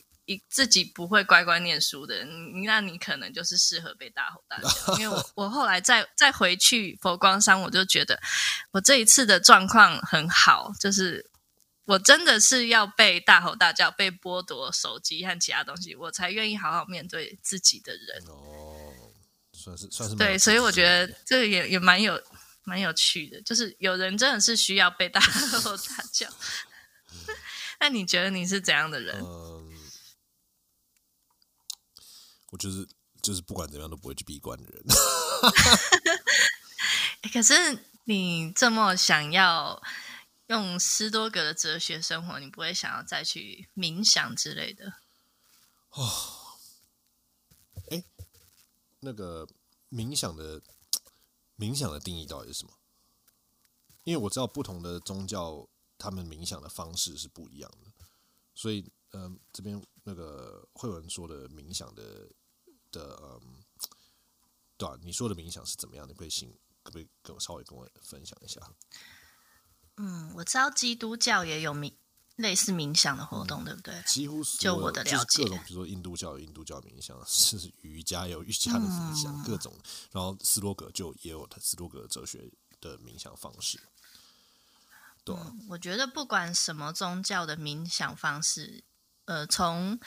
[0.48, 2.24] 自己不会乖乖念书的，
[2.66, 4.98] 那你可能就是适合被大吼大叫。
[4.98, 8.20] 因为我 我后来再再回去佛光山，我就觉得
[8.72, 11.30] 我这一次的状况很好，就是
[11.84, 18.22] 我真的是要被大吼大叫、被剥夺手机和其他东西，我才愿意好好面对自己的人。
[18.28, 18.92] 哦，
[19.52, 22.22] 算是算是对，所以我觉得这个也也蛮有
[22.64, 25.20] 蛮有趣的，就是有人真的是需要被大
[25.64, 26.28] 吼大叫。
[27.80, 29.16] 那你觉得你是怎样的人？
[29.24, 29.59] 嗯，
[32.50, 32.86] 我就是
[33.22, 34.84] 就是不管怎样都不会去闭关的人。
[37.32, 39.82] 可是你这么想要
[40.46, 44.94] 用斯多格的哲学生活，你不会想要再去冥想之类的？
[45.90, 46.58] 哦，
[47.90, 48.04] 哎，
[49.00, 49.46] 那个
[49.90, 50.62] 冥想的
[51.56, 52.72] 冥想的定义到底是什么？
[54.04, 55.68] 因为我知道不同的宗教，
[55.98, 57.92] 他们冥想的方式是不一样的，
[58.54, 62.28] 所以，嗯、呃，这边那个慧文说的冥想的
[62.90, 63.40] 的，嗯，
[64.76, 66.08] 对啊，你说的冥想是怎么样？
[66.08, 66.50] 你可以请
[66.82, 68.60] 可不可以跟我稍微跟我分享一下？
[69.96, 71.92] 嗯，我知道基督教也有冥。
[72.36, 74.02] 类似冥想的活动，嗯、对不对？
[74.06, 79.78] 几乎就我的了解，各种比如说印度教有印度教冥想， 是瑜伽有瑜伽的冥想，嗯、各种。
[80.10, 82.50] 然后斯多葛就也有他斯多葛哲学
[82.80, 83.78] 的冥想方式。
[85.22, 88.84] 对、啊嗯，我觉得不管什么宗教的冥想方式，
[89.26, 90.00] 呃，从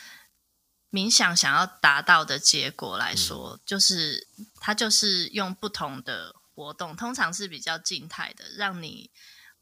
[0.93, 4.29] 冥想想要达到的结果来说，嗯、就是
[4.61, 9.11] 它就是用不同的活动，通常是比较静态的，让你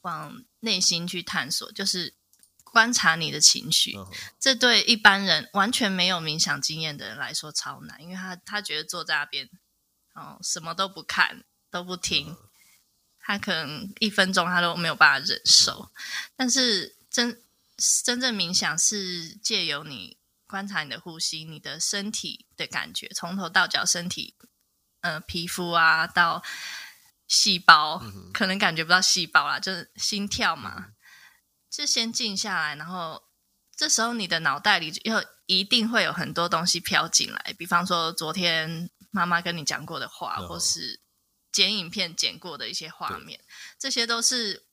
[0.01, 2.13] 往内心去探索，就是。
[2.73, 4.07] 观察你的情绪，嗯、
[4.39, 9.49] 这对一般人完全没有冥想经验的人来说超难，因为他他觉得坐在那边，
[10.13, 12.37] 哦，什么都不看都不听，嗯、
[13.19, 15.81] 他可能一分钟他都没有办法忍受。
[15.81, 15.91] 嗯、
[16.37, 17.43] 但是真
[18.05, 20.15] 真正冥想是借由你
[20.51, 24.35] 观察你的呼吸，你的身体的感觉，从头到脚身体，
[24.99, 26.43] 呃，皮肤啊到
[27.27, 30.75] 细胞，嗯、可能感觉不到细胞啦，就是心跳嘛。
[30.77, 30.93] 嗯
[31.71, 33.29] 就先静下来，然后
[33.73, 40.99] 这时候你的脑袋里又一定会有很多东西飘进来，比方说昨天妈妈跟你讲过的话，哦、或是
[41.49, 43.39] 剪影片剪过的一些画面，
[43.79, 44.65] 这些都是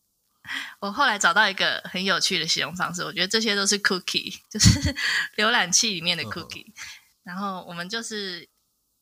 [0.81, 3.03] 我后来找到一个很有趣的使用方式。
[3.03, 4.95] 我觉得这些都是 cookie， 就是
[5.37, 6.73] 浏览器里面的 cookie，、哦、
[7.23, 8.49] 然后我们就是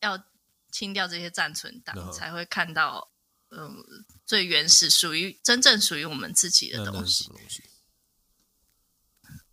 [0.01, 0.23] 要
[0.71, 3.11] 清掉这些暂存档，哦、才会看到
[3.51, 3.85] 嗯
[4.25, 7.31] 最原始、属于真正属于我们自己的东西。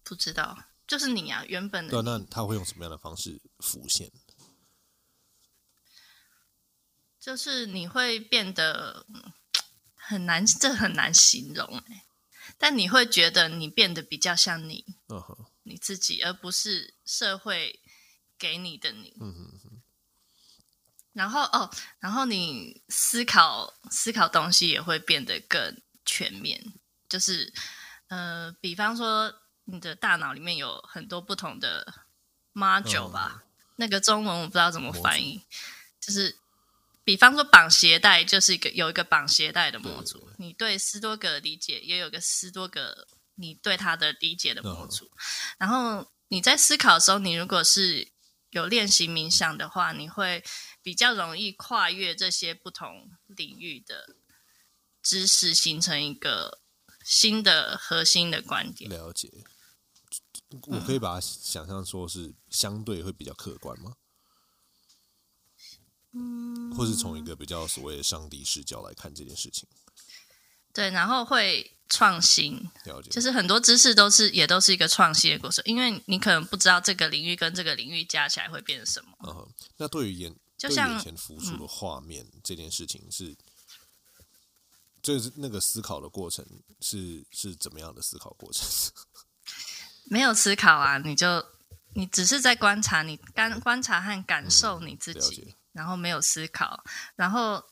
[0.03, 1.91] 不知道，就是你啊，原本的。
[1.91, 4.11] 对，那他会用什么样的方式浮现？
[7.20, 9.06] 就是你会变得
[10.05, 12.05] 很难，这很难形容哎。
[12.57, 17.80] 但你会觉得你变得比较像你，嗯哼，你自己，而不是社会
[18.38, 19.13] 给你的你。
[19.19, 19.81] 嗯哼哼。
[21.13, 21.69] 然后哦，
[21.99, 26.73] 然后你思考思考东西也会变得更全面，
[27.07, 27.53] 就是
[28.07, 29.39] 呃，比方说。
[29.65, 31.93] 你的大脑里面有很多不同的
[32.53, 33.43] module 吧？
[33.45, 33.47] 嗯、
[33.77, 35.41] 那个中文我不知道怎么翻译，
[36.01, 36.38] 就是
[37.03, 40.19] 比方说绑鞋带，就是一个有一个绑鞋带的模组。
[40.19, 45.05] 对对对，你对斯多葛的理解，也有一个斯多葛你对他的理解的模组。
[45.05, 45.11] 嗯、
[45.59, 48.11] 然后你在思考的时候，你如果是
[48.51, 50.43] 有练习冥想的话，你会
[50.81, 54.15] 比较容易跨越这些不同领域的
[55.01, 56.59] 知识，形成一个
[57.03, 58.89] 新的核心的观点。
[58.89, 59.30] 了解。
[60.67, 63.93] 我可以把它想象说是相对会比较客观吗？
[66.14, 69.68] 嗯，或是从一个比较所谓的上帝视角来看这件事情。
[70.73, 79.11] 对，然后会创新，了解，就是很多知识都是也都是一个创新的过程，因为你可能不知道这个领域跟这个领域加起来会变成什么。
[79.27, 83.35] 嗯，那对于眼就像眼前浮出的画面这件事情是，
[85.02, 86.44] 就是那个思考的过程
[86.81, 88.68] 是是怎么样的思考过程？
[90.10, 91.45] 没有思考啊，你就
[91.94, 96.84] 你只是在观察，你观观察和感受你自己，嗯、然后没有思考，
[97.16, 97.66] 然后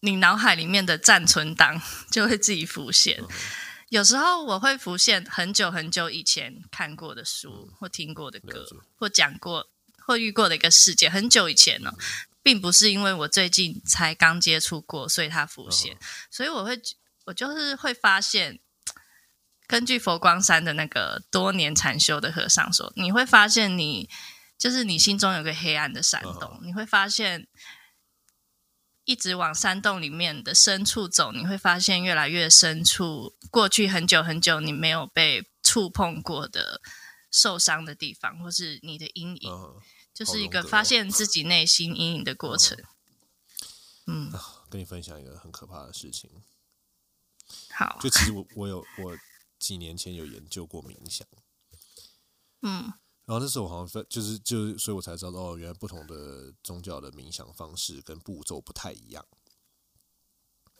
[0.00, 1.80] 你脑海里面的暂存档
[2.12, 3.18] 就会自己浮现。
[3.20, 3.28] 嗯、
[3.88, 8.66] 有时候我会浮现很久很久以前看过的书，嗯、或听过的歌，
[8.96, 9.70] 或讲过
[10.04, 11.94] 或遇过的一个事件，很久以前呢、
[12.42, 15.94] 并不是因为我最近才刚接触过，所以它浮现。
[15.94, 15.98] 嗯、
[16.30, 16.80] 所以我会，
[17.24, 18.60] 我就是会发现。
[19.66, 24.08] 根据佛光山的那个多年禅修的和尚说，你会发现你
[24.58, 26.64] 就是你心中有个黑暗的山洞，uh.
[26.64, 27.46] 你会发现
[29.04, 36.82] 一直往山洞里面的深处走，你会发现越来越深处，过去很久很久你没有被触碰过的
[37.30, 39.80] 受伤的地方，或是你的阴影，uh.
[40.12, 42.76] 就是一个发现自己内心阴影的过程。
[42.76, 42.84] Uh.
[44.06, 44.32] 嗯，
[44.68, 46.30] 跟你分享一个很可怕的事情。
[47.70, 49.18] 好，就其实我我有我。
[49.58, 51.26] 几年前有研究过冥想，
[52.62, 52.92] 嗯，
[53.28, 59.22] 然后那时候我好像就是就是，所以我才知道哦，原来不同的宗教的冥想方式跟步骤不太一样，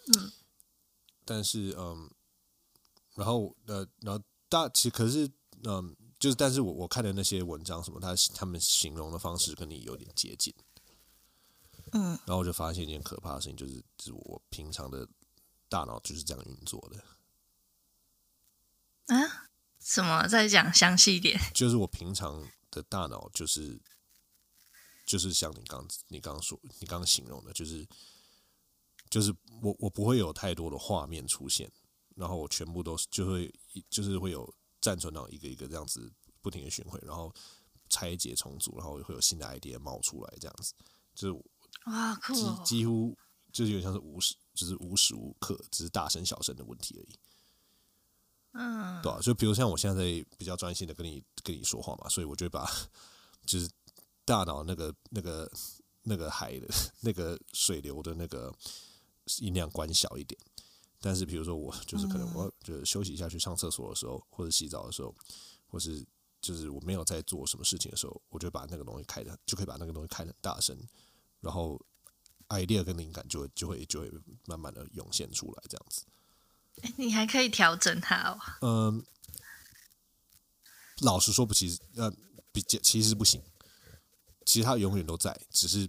[0.06, 0.32] 嗯，
[1.26, 2.10] 但是嗯，
[3.16, 5.30] 然后呃，然后大其实可是
[5.64, 10.54] 嗯，就是但是我我看的那些文章什么，他他们形容的方式跟你有点接近，
[11.92, 15.06] 嗯，然后我就发现一件可怕的事情，就是就是我平常的
[15.68, 17.04] 大脑就是这样运作的。
[19.14, 19.47] 啊？
[19.88, 20.28] 什么？
[20.28, 21.40] 再讲详细一点。
[21.54, 23.80] 就是我平常的大脑就是
[25.06, 27.88] 就是像你刚你刚刚说你刚刚形容的，就是
[29.08, 31.72] 就是我我不会有太多的画面出现，
[32.14, 33.50] 然后我全部都是就会
[33.88, 36.12] 就是会有暂存到一个一个这样子
[36.42, 37.34] 不停的巡回，然后
[37.88, 40.74] 拆解重组，然后会有新的 idea 冒出来，这样子
[41.14, 41.44] 就是
[41.86, 43.16] 哇酷哦，几几乎
[43.50, 47.18] 就是有点像是无时就是无时无刻只是大声小声的问题而已。
[48.52, 52.68] 嗯，对啊，就比如像我现在在比较专心的跟你跟你说话嘛，所以我就把
[53.46, 53.68] 就是
[54.24, 55.50] 大脑那个那个
[56.02, 56.66] 那个海的
[57.00, 58.52] 那个水流的那个
[59.38, 60.40] 音量关小一点。
[61.00, 65.14] 但是比如说我就是可能我就是休息一下去上厕所的时候，或者洗澡的时候，
[65.68, 66.04] 或是
[66.40, 70.76] 就是我没有在做什么事情的时候，我就把那个东西开的就可以把那个东西开得很大声，
[71.40, 71.80] 然后
[72.48, 74.10] idea 跟灵感就会就会就会
[74.46, 76.04] 慢慢的涌现出来，这样子。
[76.96, 78.38] 你还可以调整它哦。
[78.60, 79.04] 嗯，
[81.00, 82.12] 老实说不，其实呃，
[82.52, 83.42] 比较其实不行。
[84.44, 85.88] 其实它永远都在，只是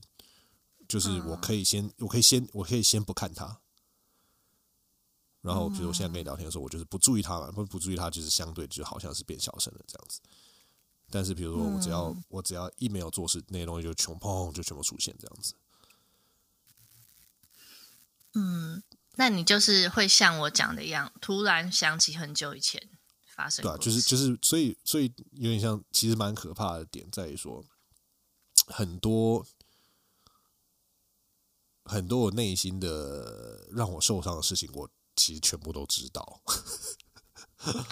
[0.88, 3.62] 就是我可以先，嗯、我可以先，我可以先不看它。
[5.42, 10.20] 然后，比如我现在跟你聊天的时候，我就是不注意它嘛，不不注意它，就是相对就好像是变小声了这样子。
[11.10, 15.54] 但是，比如说我只要、嗯、我只要一没有做事，那些东西就全砰就全部出现这样子。
[18.34, 18.84] 嗯。
[19.20, 22.82] 那你就是会像我讲的一样，突然想起很久以前
[23.36, 23.70] 发生的。
[23.70, 27.66] 对啊，就是就是，所以所以有点像，其实蛮可怕的点在于说，
[28.68, 29.46] 很多
[31.84, 36.42] 很多我内心的让我受伤的事情，我其实全部都知道。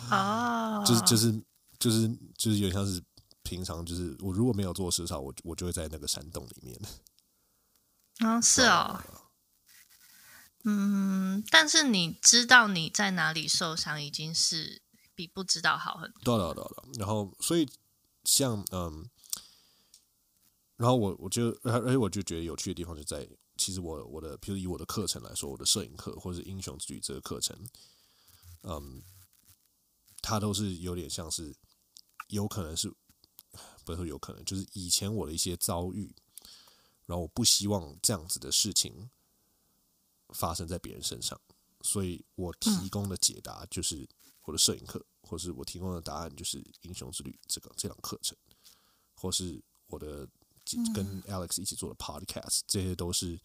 [0.10, 1.34] 哦、就是，就是
[1.78, 3.04] 就是就是就是有点像是
[3.44, 6.80] 平常就是我如果没有做事的时候，我我就会在那个山洞里面。
[8.20, 9.04] 啊、哦，是哦。
[10.69, 14.81] 嗯，但是你知道你在哪里受伤，已经是
[15.15, 16.22] 比不知道好很多。
[16.26, 17.65] 对了对了，然后所以
[18.26, 19.10] 像嗯，
[20.76, 23.26] 然后我我就而且我就觉得有趣的地方就在，
[23.56, 27.57] 其实我我的，比如以我的课程来说，我的摄影课或者是英雄之旅这个课程，
[28.64, 29.02] 嗯，
[30.22, 31.56] 它都是有点像是
[32.27, 32.89] 有可能是
[33.85, 36.14] 不是说有可能，就是以前我的一些遭遇，
[37.06, 39.10] 然后我不希望这样子的事情。
[40.34, 41.40] 发生在别人身上，
[41.82, 44.08] 所以我提供的解答就是
[44.44, 48.38] 我的摄影课，或是我提供的答案就是《英雄之旅》这个这堂课程，
[49.16, 50.28] 或是我的
[50.94, 53.40] 跟 Alex 一起做的 Podcast，这些都是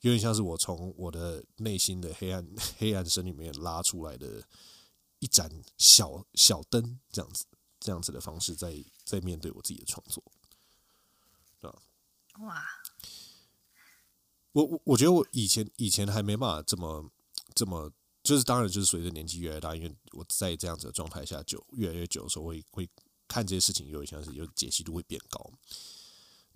[0.00, 2.46] 有点像是我从我的内心的黑暗
[2.78, 4.42] 黑暗深里面拉出来的
[5.18, 7.44] 一盏小小灯，这样子
[7.78, 10.22] 这样子的方式在，在在面对我自己的创作，
[11.60, 11.82] 对吧？
[12.40, 12.66] 哇！
[14.54, 17.10] 我我我觉得我以前以前还没办法这么
[17.54, 17.90] 这么，
[18.22, 22.88] 就是当然就是随着年纪越来越大，因为我在这样子的状态下久越来越久的时候，会会
[23.26, 25.50] 看这些事情有点像是有解析度会变高，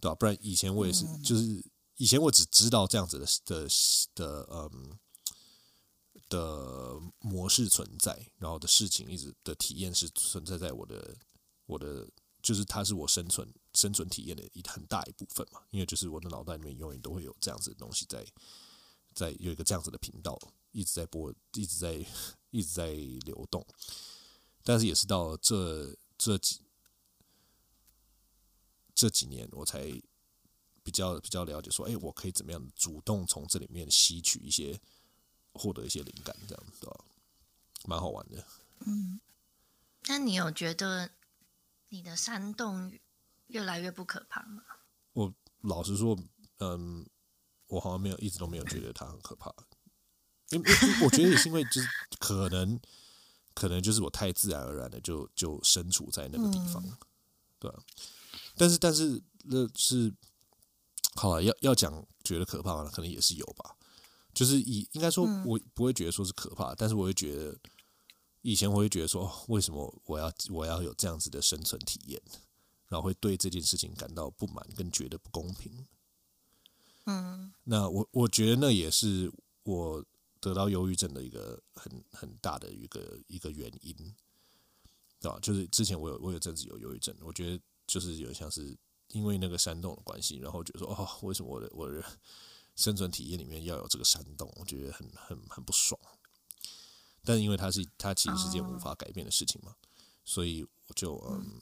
[0.00, 0.14] 对吧？
[0.14, 1.64] 不然以前我也是，就是
[1.96, 3.68] 以前我只知道这样子的的
[4.14, 4.98] 的嗯
[6.28, 11.16] 的模式存在，然后的事情一直的体验是存在在我的
[11.66, 12.08] 我的。
[12.48, 18.26] 就是它是我生存生存体验的一很大一部分嘛，因为就是我的脑袋里面永远都会有这样子的东西在，
[19.12, 20.40] 在有一个这样子的频道
[20.72, 22.02] 一直在播，一直在
[22.48, 22.94] 一直在
[23.26, 23.62] 流动。
[24.64, 26.62] 但是也是到这这几
[28.94, 29.82] 这几年，我才
[30.82, 34.80] 比较比较了解说，哎，我可以怎么样主动从这里面吸取一些，
[35.52, 37.04] 获得一些灵感，这样子的，
[37.84, 38.42] 蛮好玩的。
[38.86, 39.20] 嗯，
[40.06, 41.10] 那你有觉得？
[41.90, 42.92] 你的山洞
[43.46, 44.62] 越来越不可怕吗？
[45.12, 45.32] 我
[45.62, 46.16] 老实说，
[46.58, 47.06] 嗯，
[47.66, 49.52] 我好像没有一直都没有觉得它很可怕，
[50.50, 50.70] 因为
[51.04, 51.88] 我觉得也是因为就是
[52.18, 52.78] 可能
[53.54, 56.96] 可能就是我太自然而然的就就身处在那个地方，嗯、
[57.58, 57.72] 对。
[58.56, 60.12] 但是但是那是
[61.14, 63.76] 好了，要要讲觉得可怕可能也是有吧。
[64.34, 67.58] 就是以应该说，我不会觉得说是可怕，嗯、但是我会觉得。
[68.42, 72.22] 以前我会觉得说，为什么我要我要有这样子的生存体验，
[72.88, 75.86] 然后会对这件事情感到不满，跟觉得不公平。
[77.06, 79.32] 嗯，那我我觉得那也是
[79.64, 80.04] 我
[80.40, 83.94] 得到忧郁症的一个很很大的一个一个原因，
[85.20, 85.38] 对吧？
[85.40, 88.76] 就是之前我有我有阵子有忧郁症，我觉得就是有像是
[89.08, 92.04] 因为那个山洞的关系，然后觉得说，哦，为什么我的我的
[92.76, 94.52] 生存体验里面要有这个山洞？
[94.56, 95.98] 我觉得很很很不爽。
[97.28, 99.76] 但因为它是它其实是件无法改变的事情嘛，
[100.24, 101.60] 所以我就嗯，嗯，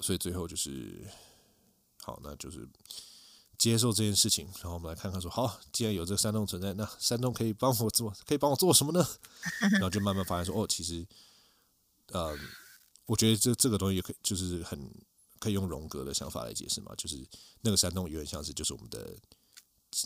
[0.00, 1.06] 所以最后就是
[2.02, 2.66] 好，那就是
[3.58, 4.46] 接受这件事情。
[4.62, 9.06] 然后我们来看看说，好，既然有这个山洞存在，那山洞可以帮我做， 可以帮我做什么呢？
[9.72, 11.06] 然后就慢慢发现说，哦，其实，
[12.12, 12.34] 呃，
[13.04, 14.90] 我觉得这这个东西也可以，就是很
[15.38, 17.22] 可以用荣格的想法来解释嘛，就是
[17.60, 19.14] 那个山洞有点像是就是我们的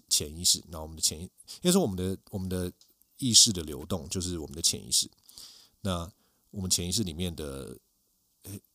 [0.09, 1.31] 潜意识，然后我们的潜意，应
[1.63, 2.73] 该说我们的我们的
[3.23, 5.11] 意识的流动就是我们的潜意识，
[5.81, 6.13] 那。
[6.55, 7.79] 我们潜意识里面的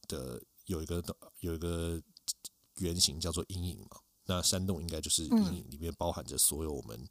[0.08, 1.00] 的有一个
[1.42, 2.02] 有一个
[2.78, 7.08] 原型叫做阴影嘛，那山洞应该就是阴影里面包含着所有我们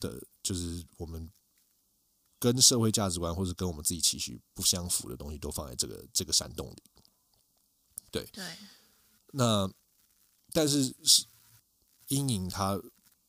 [0.00, 1.30] 的，就是我们
[2.38, 6.82] 跟社会价值观或者跟我们自己期许不相符的东西都放在这个这个山洞里。
[8.10, 8.56] 对对，
[9.32, 9.70] 那
[10.54, 11.26] 但是是
[12.08, 12.80] 阴影它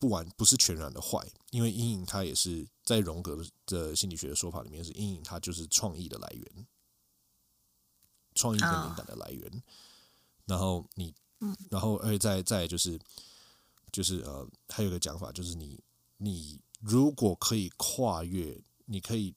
[0.03, 2.67] 不完不是全然的坏，因为阴影它也是。
[2.84, 6.67] 在荣格的心理学的说法里面，是阴影，它就是创意的来源，
[8.35, 9.49] 创意跟灵感的来源。
[9.49, 9.61] Oh.
[10.47, 11.15] 然后你，
[11.69, 12.99] 然后而且再再就是，
[13.89, 15.80] 就是呃，还有一个讲法，就是你
[16.17, 19.34] 你如果可以跨越，你可以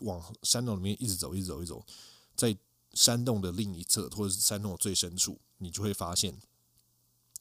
[0.00, 1.86] 往山洞里面一直走，一直走，一直走，
[2.34, 2.58] 在
[2.94, 6.36] 山洞的另一侧，或者是山洞的最深处，你就会发现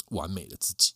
[0.10, 0.94] 完美的自己。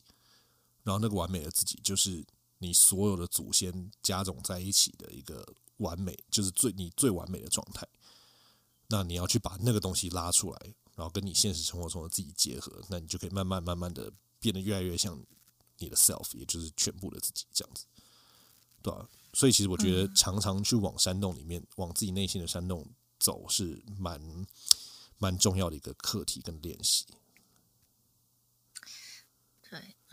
[0.84, 2.26] 然后那个完美的自己就是。
[2.60, 5.46] 你所有的祖先加总在一起的一个
[5.80, 7.86] 完美，就是最你最完美的状态。
[8.88, 15.22] 那你要去把那个东西拉出来，然后跟你现实生活中的自己结合，那你就可以慢慢慢慢的变得越来越像
[15.80, 17.84] 你的 self，也就是全部的自己这样子，
[18.82, 22.88] 对啊，所以其实我觉得常常去往山洞里面，往自己内心的山洞
[23.20, 24.22] 走，是蛮
[25.18, 27.06] 蛮重要的一个课题跟练习。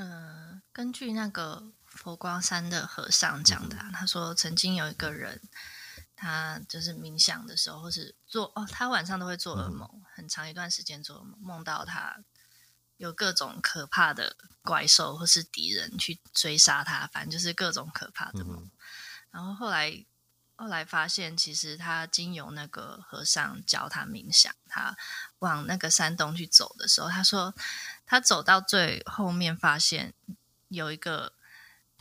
[0.01, 1.73] 对，嗯、呃，根据那个。
[1.91, 5.43] 佛光山的和尚讲的、啊，他说曾经有一个人，
[6.15, 12.23] 他就是冥想的时候，或是做哦，他晚上都会做噩梦，很长一段时间做噩梦，梦到他
[12.97, 18.71] 有各种可怕的怪兽或是敌人去追杀他，反正就是各种可怕的梦。
[19.33, 20.07] 然后后来
[20.55, 24.97] 后来发现，其实他经由那个和尚教他冥想，他
[25.41, 27.53] 往那个山洞去走的时候，他说
[28.11, 30.13] 他走到最后面，发现
[30.67, 31.33] 有一个。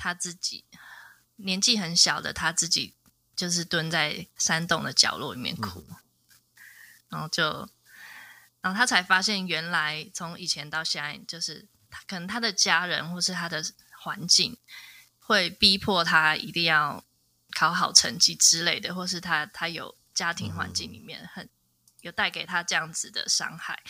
[0.02, 0.64] 他自己
[1.36, 2.96] 年纪很小的他自己，
[3.36, 5.98] 就是蹲在山洞的角落里面哭，嗯、
[7.10, 7.70] 然后就，
[8.62, 11.68] 然后他才发现，原来从以前到现在，就是
[12.08, 13.62] 可能他的家人或是他的
[13.92, 14.58] 环境，
[15.20, 17.04] 会逼迫他一定要
[17.52, 21.50] 考好成绩之类的，或是他他有家庭环境里面很
[22.00, 23.84] 有带给他这样子的伤害。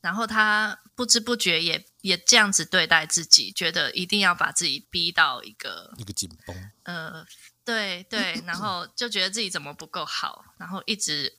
[0.00, 6.70] 然后他不知不觉也也这样子对待自己，觉得一定要把自己逼到一个一个紧绷。
[6.84, 7.26] 呃，
[7.64, 11.38] 对对，然后就觉得自己怎么不够好，然后一直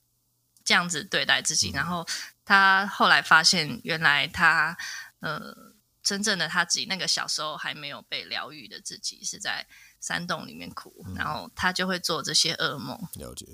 [0.64, 1.70] 这样子对待自己。
[1.70, 2.06] 嗯、然后
[2.44, 4.76] 他后来发现，原来他
[5.20, 5.72] 呃，
[6.02, 9.66] 真正的他自己那个小时候还没有被疗愈的自己，是在
[10.00, 13.00] 山洞里面哭，嗯、然后他就会做这些噩梦。
[13.14, 13.46] 了解。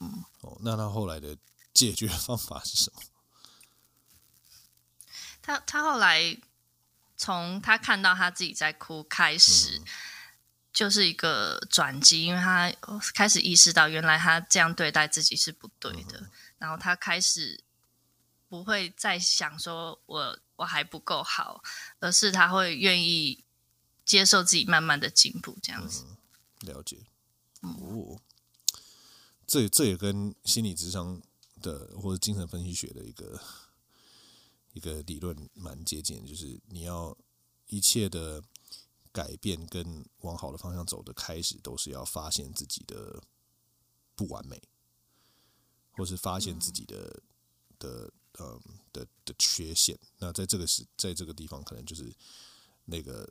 [0.00, 1.36] 嗯，哦，那他后来的
[1.72, 3.00] 解决方法是什么？
[5.42, 6.38] 他他后来
[7.16, 9.82] 从他看到他自己在哭开始，
[10.72, 12.72] 就是一个转机，因为他
[13.12, 17.62] 开始意识到原来他这样对待自己是不对的，然后他开始
[18.48, 21.62] 不会再想说我我还不够好，
[21.98, 23.44] 而是他会愿意
[24.04, 26.04] 接受自己慢慢的进步，这样子。
[26.60, 26.98] 了解。
[27.60, 28.20] 哦，
[29.46, 31.20] 这这也跟心理智商
[31.60, 33.40] 的或者精神分析学的一个。
[34.72, 37.16] 一个理论蛮接近，就是你要
[37.66, 38.42] 一切的
[39.12, 43.22] 改变跟往好的方向走的开始，都是要发现自己的
[44.14, 44.60] 不完美，
[45.92, 47.22] 或是发现自己的
[47.78, 48.60] 的嗯
[48.92, 49.98] 的的缺陷。
[50.18, 52.10] 那在这个是在这个地方，可能就是
[52.86, 53.30] 那个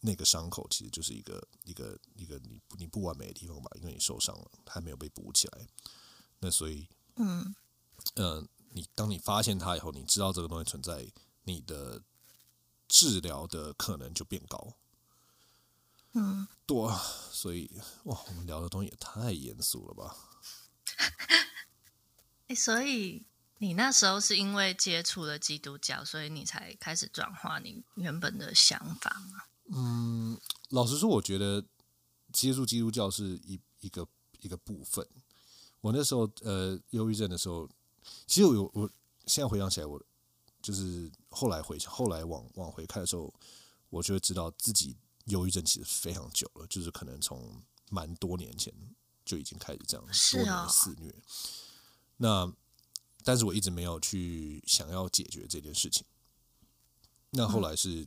[0.00, 5.68] 那个伤口，其实就是一个一个一个你你不完美的地方吧，因为你受伤了，还没有被补起来。
[6.40, 7.54] 那所以，嗯
[8.14, 8.36] 嗯。
[8.40, 11.10] 呃你当你发现它以后，你知道这个东西存在，
[11.44, 12.02] 你的
[12.86, 14.74] 治疗的可能就变高。
[16.12, 17.00] 嗯，对啊，
[17.30, 17.70] 所以
[18.04, 20.16] 哇，我们聊的东西也太严肃了吧？
[22.48, 23.24] 欸，所以
[23.58, 29.44] 你那时候是因为接触了基督教，所以你才开始转化你原本的想法吗？
[29.74, 30.40] 嗯，
[30.70, 31.64] 老实说，我觉得
[32.32, 34.06] 接触基督教是一一个
[34.40, 35.06] 一个部分。
[35.80, 37.68] 我那时候呃，忧郁症的时候。
[38.26, 38.90] 其实我，我
[39.26, 40.02] 现在回想起来，我
[40.62, 43.32] 就是后来回后来往往回看的时候，
[43.90, 48.72] 我就会知道自己忧郁症其实非常久了，就是可能从蛮多年前
[49.24, 51.14] 就已经开始这样是多年肆虐。
[52.16, 52.52] 那
[53.24, 56.04] 但是我一直没有去想要解决这件事情。
[57.30, 58.06] 那后来是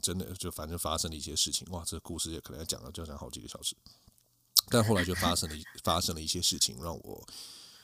[0.00, 1.66] 真的，就反正发生了一些事情。
[1.70, 3.76] 哇，这个故事也可能要讲了，就要讲好几个小时。
[4.68, 7.28] 但后来就发生了发生了一些事情，让我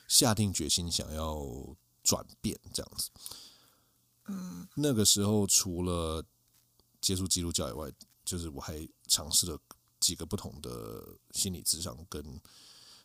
[0.07, 1.45] 下定决心想要
[2.03, 3.09] 转变这样子。
[4.25, 6.23] 嗯，那个时候除了
[6.99, 7.91] 接触基督教以外，
[8.25, 9.57] 就是我还尝试了
[9.99, 12.41] 几个不同的心理智商，跟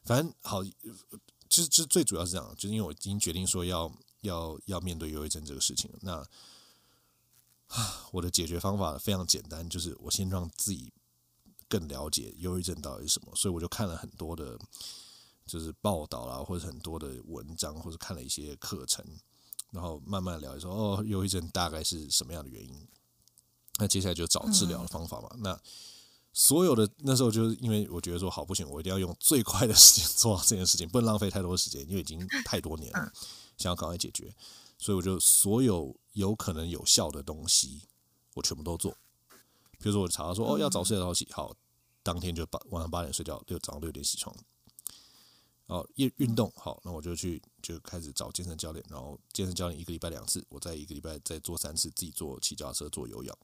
[0.04, 3.92] 反正好，其实其实最主要是这样，就是因为我已经决定说要
[4.22, 5.90] 要要面对忧郁症这个事情。
[6.00, 6.26] 那
[7.68, 10.92] 啊，我的解决方法非常简单，就是我先让自己
[11.68, 14.58] 更了解忧郁症到底是什么，所以我就看了很多的，
[15.52, 19.04] 就是报道啦，或者很多的文章，或者看了一些课程，
[19.70, 22.88] 然后慢慢了解说，哦，忧郁症大概是什么样的原因。
[23.76, 25.28] 那接下来就找治疗的方法嘛。
[25.34, 25.60] 嗯、那
[26.32, 33.12] 所有的那时候就是因为我觉得说，好不行，我一定要用最快的 时间做好这件事情，不能浪费太多时间，因为已经太多年了，
[33.58, 34.34] 想要赶快解决。
[34.78, 37.82] 所以我就所有有可能有效的东西，
[38.32, 38.96] 我全部都做。
[39.78, 41.54] 比如说，我查到说哦，要早睡早起，好，
[42.02, 44.34] 当天就八晚上八点睡觉，六早上六点起床。
[45.72, 53.36] 哦，运运动好，那我就去就开始找健身教练，然后健身教练一个礼拜两次，我再一个礼拜再做三次，自己做骑脚踏车、做有氧。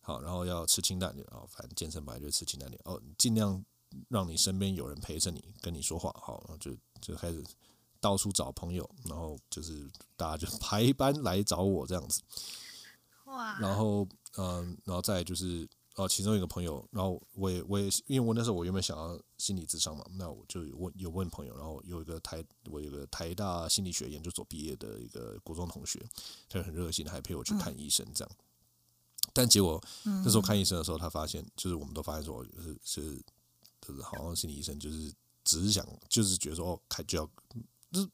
[0.00, 2.80] 好，然后要吃清淡点，哦，反正健身本来就吃清淡点。
[2.84, 3.64] 哦，尽量
[4.08, 6.10] 让你身边有人陪着你，跟你说话。
[6.18, 7.44] 好，然后就就开始。
[8.00, 12.20] 到处找朋友，然后就是大家就 排班来找我这样子，
[13.24, 13.58] 哇！
[13.58, 14.06] 然后
[14.36, 15.66] 嗯，然后再就是
[15.96, 26.04] 哦，其中一个朋友，然后我也我也因为我那时候我原本想要心理咨商嘛，那我就有问有问朋友，然后有一个台我有个台大心理学研究所毕业的一个国中同学，
[26.48, 28.30] 他很热心，还陪我去看医生这样。
[28.32, 33.22] 嗯、但结果那时候看医生的时候，他发现就是我们都发现说，就是是
[33.80, 35.12] 就是好像心理医生就是
[35.44, 37.30] 只是想就是觉得说哦，开就要。
[37.92, 38.08] 就是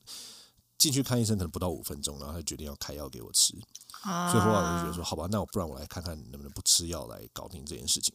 [0.77, 3.55] 进去看医生，可能不到五分钟，然后他决定要开药给我吃。
[4.03, 8.15] 所以后来我就觉得说，好吧，那我不然我来看看能不能不吃药来搞定这件事情。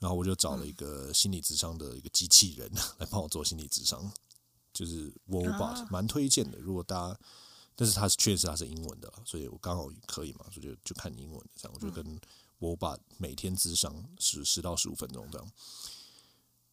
[0.00, 4.10] 然后我就找了一个心理智商的一个机器人来帮我做心理智商，
[4.72, 6.58] 就是 Woebot，蛮推荐的。
[6.58, 7.18] 如果大家，
[7.76, 11.74] 但是它是确实它是英文的，所以我刚好可以嘛，所以就就看英文这样。
[11.74, 12.20] 我就跟
[12.58, 15.52] Woebot 每天智商十十到十五分钟这样。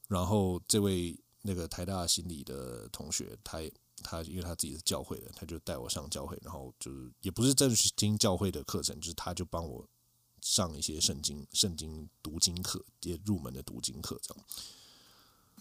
[0.08, 3.60] 然后这位那个台大心理的同学，他。
[4.04, 9.88] 他因为他自己是教会的，他就带我上教会，然后就是也不是正式听教会的课程，就是他就帮我
[10.42, 14.46] 上一些圣经、圣经读经课，也入门的读经课这样。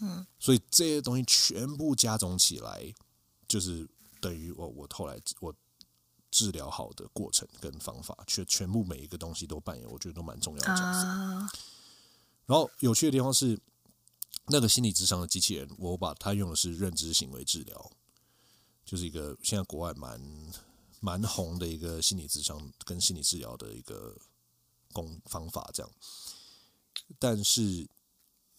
[0.03, 2.91] 嗯，所以这些东西全部加总起来，
[3.47, 3.87] 就是
[4.19, 5.53] 等于我我后来我
[6.31, 11.07] 治疗好的过程跟方法，全全部每一个东西都扮演，我觉得都蛮重要的角色。
[12.47, 13.59] 然后有趣的地方是，
[14.47, 17.91] 那个心理智商的机器人，我把它用的是认知行为治疗。
[18.91, 20.21] 就是一个现在国外蛮
[20.99, 24.17] 蛮红的一个心理咨商跟心理治疗的一个
[24.91, 25.89] 工方法，这样。
[27.17, 27.87] 但是，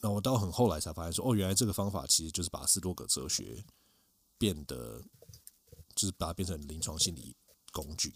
[0.00, 3.62] 那我到很后来才发现说，哦，原来这个方法其实就是把斯多葛哲学
[4.38, 5.02] 变得，
[5.94, 7.36] 就是把它变成临床心理
[7.70, 8.14] 工具。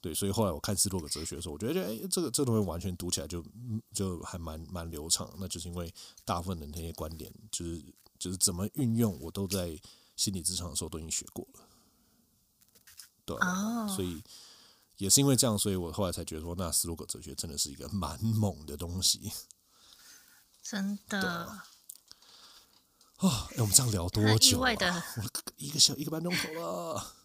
[0.00, 3.44] 对，所以后来我看斯多葛哲学的时候，我觉得，哎，这个这东西完全读起来就
[3.94, 5.32] 就还蛮蛮流畅。
[5.38, 9.80] 那就是因为大部分的那些观点，就是就是怎么运用，我都在。
[10.16, 11.68] 心理咨商的时候都已经学过了，
[13.24, 13.88] 对，oh.
[13.94, 14.22] 所以
[14.96, 19.30] 也是因为这样，所以我后来才觉得说，那斯多葛哲学真的是一个蛮猛的东西，
[20.62, 21.44] 真的。
[21.44, 21.66] 啊，
[23.18, 24.74] 哦，哎，我们这样聊多久啊？
[24.74, 25.02] 的
[25.56, 27.16] 一个小一个半钟头了，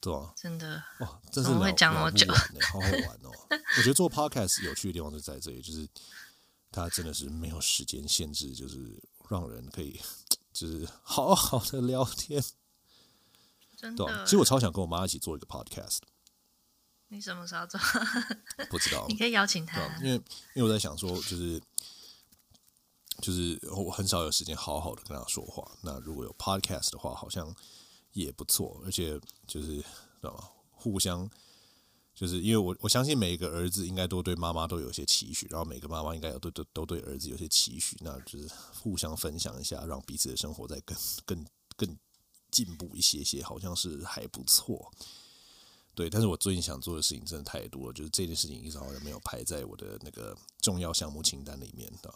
[0.00, 2.30] 对啊，真的哇，真是聊会讲多久？
[2.32, 3.30] 好好玩哦！
[3.50, 5.88] 我觉得做 podcast 有趣的地方就在这里，就是
[6.70, 10.00] 它真的是没有时间限制，就是让人可以。
[10.54, 12.42] 就是好好的聊天，
[13.76, 14.24] 真的。
[14.24, 15.98] 其实我超想跟我妈一起做一个 podcast。
[17.08, 17.78] 你什么时候做？
[18.70, 19.04] 不知道。
[19.08, 20.14] 你可以邀请她，因为
[20.54, 21.60] 因为我在想说，就是
[23.20, 25.70] 就是我很少有时间好好的跟她说话。
[25.82, 27.54] 那如果有 podcast 的话，好像
[28.12, 28.80] 也不错。
[28.84, 29.84] 而且就是知
[30.22, 30.48] 道吗？
[30.70, 31.28] 互相。
[32.14, 40.96] 就是因为我我相信每一个儿子应该都对妈妈都有些期许，然后每个妈妈应该有都都都对儿子有些期许，那就是互相分享一下，让彼此的生活再更
[41.26, 41.44] 更
[41.76, 41.98] 更
[42.52, 44.92] 进步一些些，好像是还不错。
[45.92, 52.14] 对，但是我最近想做的事情真的太多了，就是这件事情一直好像没有排在我的那个重要项目清单里面的。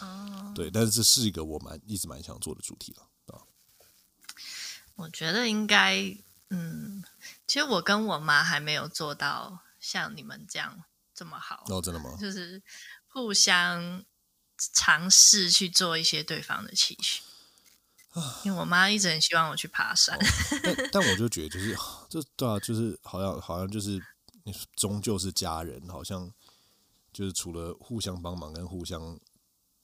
[0.04, 3.40] 哦，对，但是这是一个我蛮一直蛮想做的主题了啊。
[4.96, 6.14] 我觉得应该。
[6.52, 7.02] 嗯，
[7.46, 10.84] 其实我跟我妈还没有做到像你们这样
[11.14, 11.64] 这么好。
[11.68, 12.16] 哦，真的吗？
[12.20, 12.62] 就是
[13.08, 14.04] 互相
[14.74, 17.22] 尝试去做一些对方的期许。
[18.44, 20.26] 因为我妈一直很希望我去爬山，哦、
[20.62, 21.74] 但但我就觉得就是
[22.10, 23.98] 这对啊，就是好像好像就是
[24.76, 26.30] 终究是家人，好像
[27.10, 29.18] 就是除了互相帮忙跟互相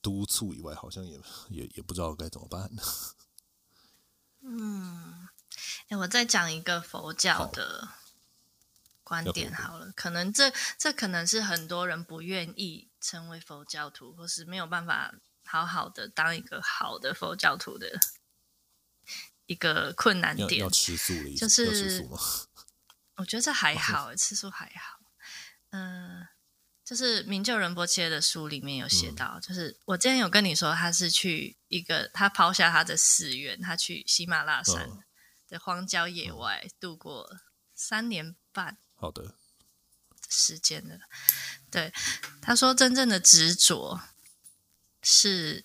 [0.03, 1.19] 督促以外，好像也
[1.49, 2.71] 也也不知道该怎么办。
[4.45, 5.29] 嗯，
[5.89, 7.89] 哎，我再讲一个佛教的
[9.03, 15.15] 观点好了，好可能这这可能是很多人不愿意成为佛教徒，或是没有办法
[15.45, 17.99] 好好的当一个好的佛教徒的。
[19.47, 22.07] 一个困难点，要吃素的意思，就是
[23.17, 25.01] 我觉得这还好，吃素还好。
[25.71, 26.29] 嗯、呃，
[26.85, 34.87] 就是明就仁波切的书里面有写到，嗯、就是我之前有跟你说，他是去一个他抛下他的寺院，他去喜马拉雅山
[35.49, 37.41] 的荒郊野外、嗯、度过
[37.75, 39.35] 三年半，好的
[40.29, 41.01] 时间了。
[41.71, 41.93] 对，
[42.41, 44.01] 他说真正的执着
[45.03, 45.65] 是。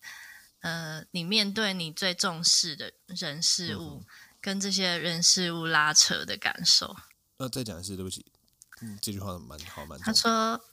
[0.64, 4.06] 呃，你面对你最重视的人事物，嗯、
[4.40, 6.96] 跟这些人事物拉扯的感受。
[7.36, 8.32] 那、呃、再讲一次，对不起，
[8.80, 10.00] 嗯，这句话蛮好，蛮。
[10.00, 10.64] 他说，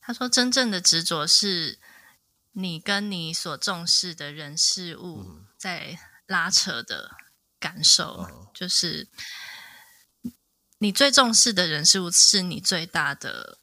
[0.00, 1.78] 他说，真正的执着是
[2.50, 7.12] 你跟你所重视的人事物在拉扯的
[7.58, 9.08] 感受，嗯、就是
[10.78, 13.58] 你最重视的人事物是你最大的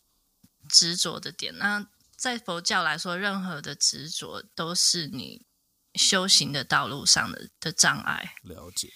[0.70, 1.58] 执着的点。
[1.58, 5.46] 那在佛教来说，任何的执着都是你
[5.94, 8.36] 修行的道路上的的障碍。
[8.44, 8.92] 了解。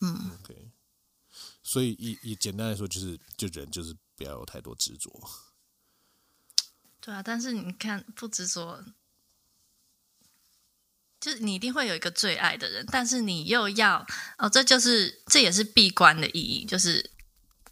[0.00, 0.70] 嗯，OK。
[1.62, 5.10] 所以以以简单来说，就是就人就是不要有太多执着。
[7.00, 8.84] 对啊，但是你看不执着，
[11.24, 14.04] 就是你一定会有一个最爱的人，但是你又要
[14.36, 17.10] 哦，这就是这也是闭关的意义，就是。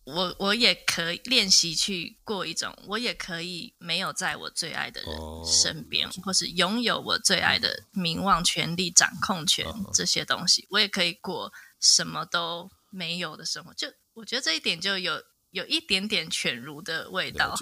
[0.05, 5.13] 我我也可以练习去过一种，我也可以没有在我最爱的人
[5.47, 13.73] 身边，哦、或是拥有我最爱的名望、权力、掌控权、哦、这些东西，我也可以过什么都没有的生活。
[13.75, 15.23] 就我觉得这一点就有
[15.53, 17.57] 有一点点犬儒的味道。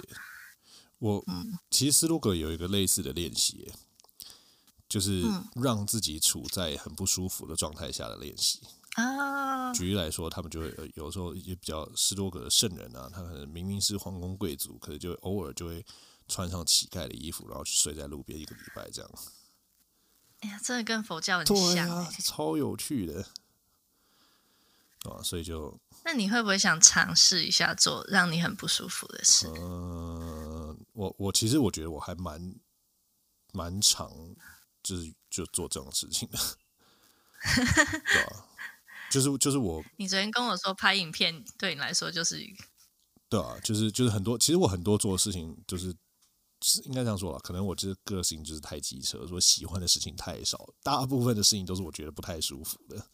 [0.99, 3.71] 我、嗯、其实斯多葛有一个类似的练习，
[4.91, 5.23] 就是
[5.55, 8.61] 让自己处在很不舒服的状态下的练习。
[8.97, 15.87] 啊，举例来说，他们就会有时候也比较斯多葛的圣人啊，他可能明明是皇宫贵族，可是就偶尔就会
[16.27, 19.11] 穿上乞丐的衣服，然后去睡在路边一个礼拜这样。
[20.41, 23.25] 哎呀，真的跟佛教很像，超有趣的
[25.05, 25.23] 啊！
[25.23, 29.47] 所以就，那你会不会想尝试一下做让你很不舒服的事？
[29.57, 32.55] 嗯，我我其实我觉得我还蛮
[33.53, 34.11] 蛮常，
[34.83, 36.39] 就是就做这种事情的，
[38.13, 38.47] 对啊。
[39.11, 42.39] 就是就是我，你昨天跟我说拍影片对你来说就是，
[43.29, 45.93] 对啊，就是就是很多，其实我很多做的事情就是，
[46.63, 53.05] 是应该这样说吧，可能我这个个性就是太机车，说喜欢的事情太少，大部分的事情都是我觉得不太舒服的。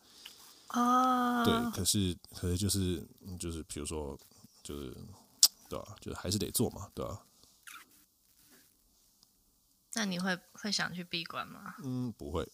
[0.69, 3.03] 哦， 对，可是可是就是
[3.41, 4.19] 就是比如说
[4.63, 4.95] 就是
[5.71, 7.23] 对啊，就是还是得做嘛，对吧？
[9.95, 11.77] 那你会会想去闭关吗？
[11.85, 12.49] 嗯，不会。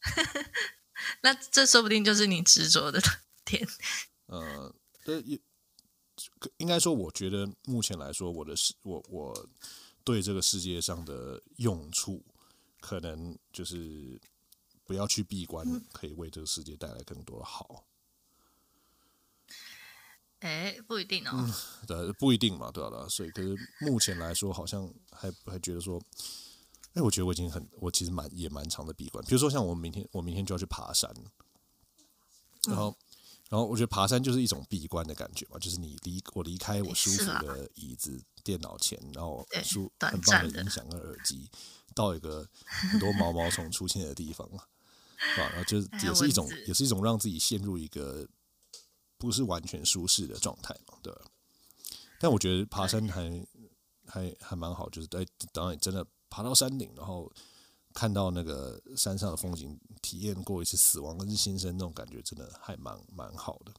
[1.22, 2.98] 那这说不定就是你执着的
[3.44, 3.68] 点。
[4.26, 4.74] 呃，
[5.04, 5.22] 对
[6.56, 9.48] 应该说，我觉得目前来说，我的世，我我
[10.02, 12.24] 对这个世界上的用处，
[12.80, 14.18] 可能就是
[14.84, 17.84] 不要去闭关，可以为这个世界带来更多的好。
[20.38, 21.30] 哎、欸，不一定哦。
[21.34, 21.52] 嗯，
[21.86, 22.90] 对，不一定嘛，对吧？
[23.02, 26.02] 对，所以，可是目前来说，好像还还觉得说。
[26.94, 29.24] 哎，我觉得我已经很，我其实蛮也蛮长的闭关。
[29.24, 31.10] 比如说，像我明天，我明天就要去爬山，
[32.68, 32.96] 然后，嗯、
[33.48, 41.48] 然后我觉得爬山就是一种闭关的感觉嘛，就是你离我离开我舒服的椅子、电脑前，然后舒很棒的音响跟耳机，
[41.94, 42.46] 到一个
[42.90, 44.46] 很多毛毛虫出现的地方，
[45.16, 45.48] 是吧？
[45.48, 48.28] 然后就 是也是一种，也是一种让自己陷入一个
[49.16, 51.22] 不是完全舒适的状态嘛，对吧。
[52.20, 53.46] 但我觉得爬山还
[54.06, 56.06] 还还蛮好，就是哎，当然真的。
[56.32, 57.30] 爬到山顶，然后
[57.92, 63.72] 看到那个山上的风景，体验过一次死亡跟新生，那种感觉真的还蛮蛮好的。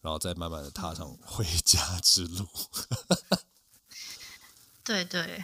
[0.00, 2.46] 然后再慢慢的踏上回家之路。
[4.84, 5.42] 对对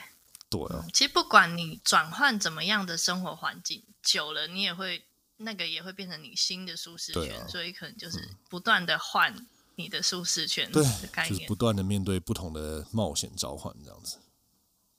[0.49, 0.87] 对啊！
[0.95, 5.05] 其实不管你转换怎么样的生活环境，久了你也会
[5.39, 9.35] 那个也会变成你新的舒适圈，啊、所以可能就是不断的换
[9.75, 10.81] 你的舒适圈的
[11.11, 14.19] 概念，对，就是不断的面对不同的冒险召唤这样子。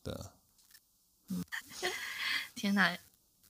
[0.04, 0.34] 对啊。
[2.56, 2.98] 天哪！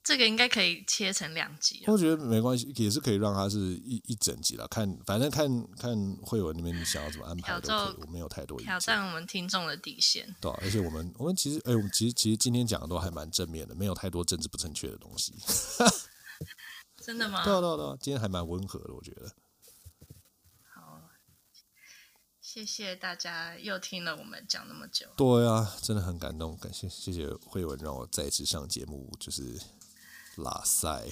[0.04, 1.84] 这个应该可以切成两集。
[1.86, 4.66] 我觉得没关系，也是可以让它是一一整集了。
[4.66, 8.60] 看，反正看看会文那边你想要怎么安排都可以，我没有太多。
[8.60, 10.34] 挑战我们听众的底线。
[10.40, 15.34] 对、啊，而且我们我们其实，哎、欸，我们其实其实今天讲的都还蛮正面的，没有太多政治不正确的东西。
[17.00, 17.44] 真的吗？
[17.44, 19.32] 对啊对啊对啊，今天还蛮温和的，我觉得。
[20.74, 21.00] 好，
[22.54, 25.06] 谢谢大家又听了我们讲那么久。
[25.16, 29.58] 对啊，真的很感动，感谢谢谢慧文让我再次上节目，就是。
[30.36, 31.06] 拉塞，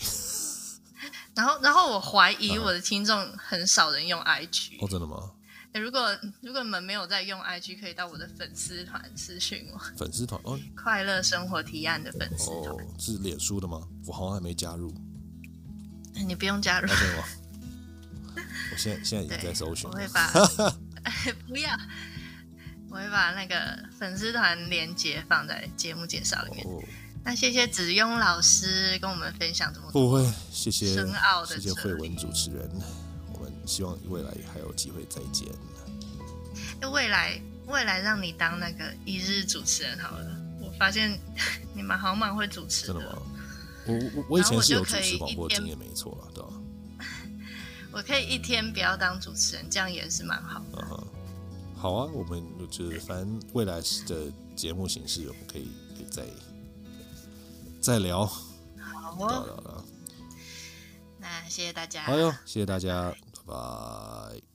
[1.35, 5.31] 然后，然后我怀疑我的听众很少人用 IG 哦，真的吗？
[5.75, 9.79] 如果如果你们没有在用 IG，可以到我的粉丝团私讯我。
[9.97, 13.87] 粉丝团哦，快乐生活提案的粉丝团哦，是脸书的吗？
[14.07, 14.95] 我好像还没加入。
[16.27, 16.89] 你不用加入。
[18.73, 19.89] 我现在现在已经在搜寻。
[19.91, 20.33] 我会把
[21.49, 21.71] 不要，
[22.91, 26.67] 我会把那个粉丝团连接放在节目介绍里面。
[26.67, 26.83] 哦
[27.23, 32.67] 那谢谢子庸老师跟我们分享这么多，不会，谢谢深奥的，谢谢慧文主持人，
[33.35, 35.47] 我们希望未来还有机会再见。
[36.91, 41.21] 未来未来让你当那个一日主持人好了，我发现
[41.77, 42.95] 你们好蛮会主持的。
[42.95, 43.23] 真的吗？
[43.87, 46.51] 我我我以前是有主持广播经验，没错了，对吧？
[47.93, 50.83] 我可以一天不要当主持人，这样也是蛮好的。
[50.83, 51.05] Uh-huh.
[51.77, 56.25] 好啊，我们就是反正未来的节目形式，我们可以可以再。
[57.81, 59.85] 再聊，好哦。
[61.19, 62.05] 那谢谢大家。
[62.05, 63.11] 好哟，谢谢大家，
[63.47, 64.50] 拜拜。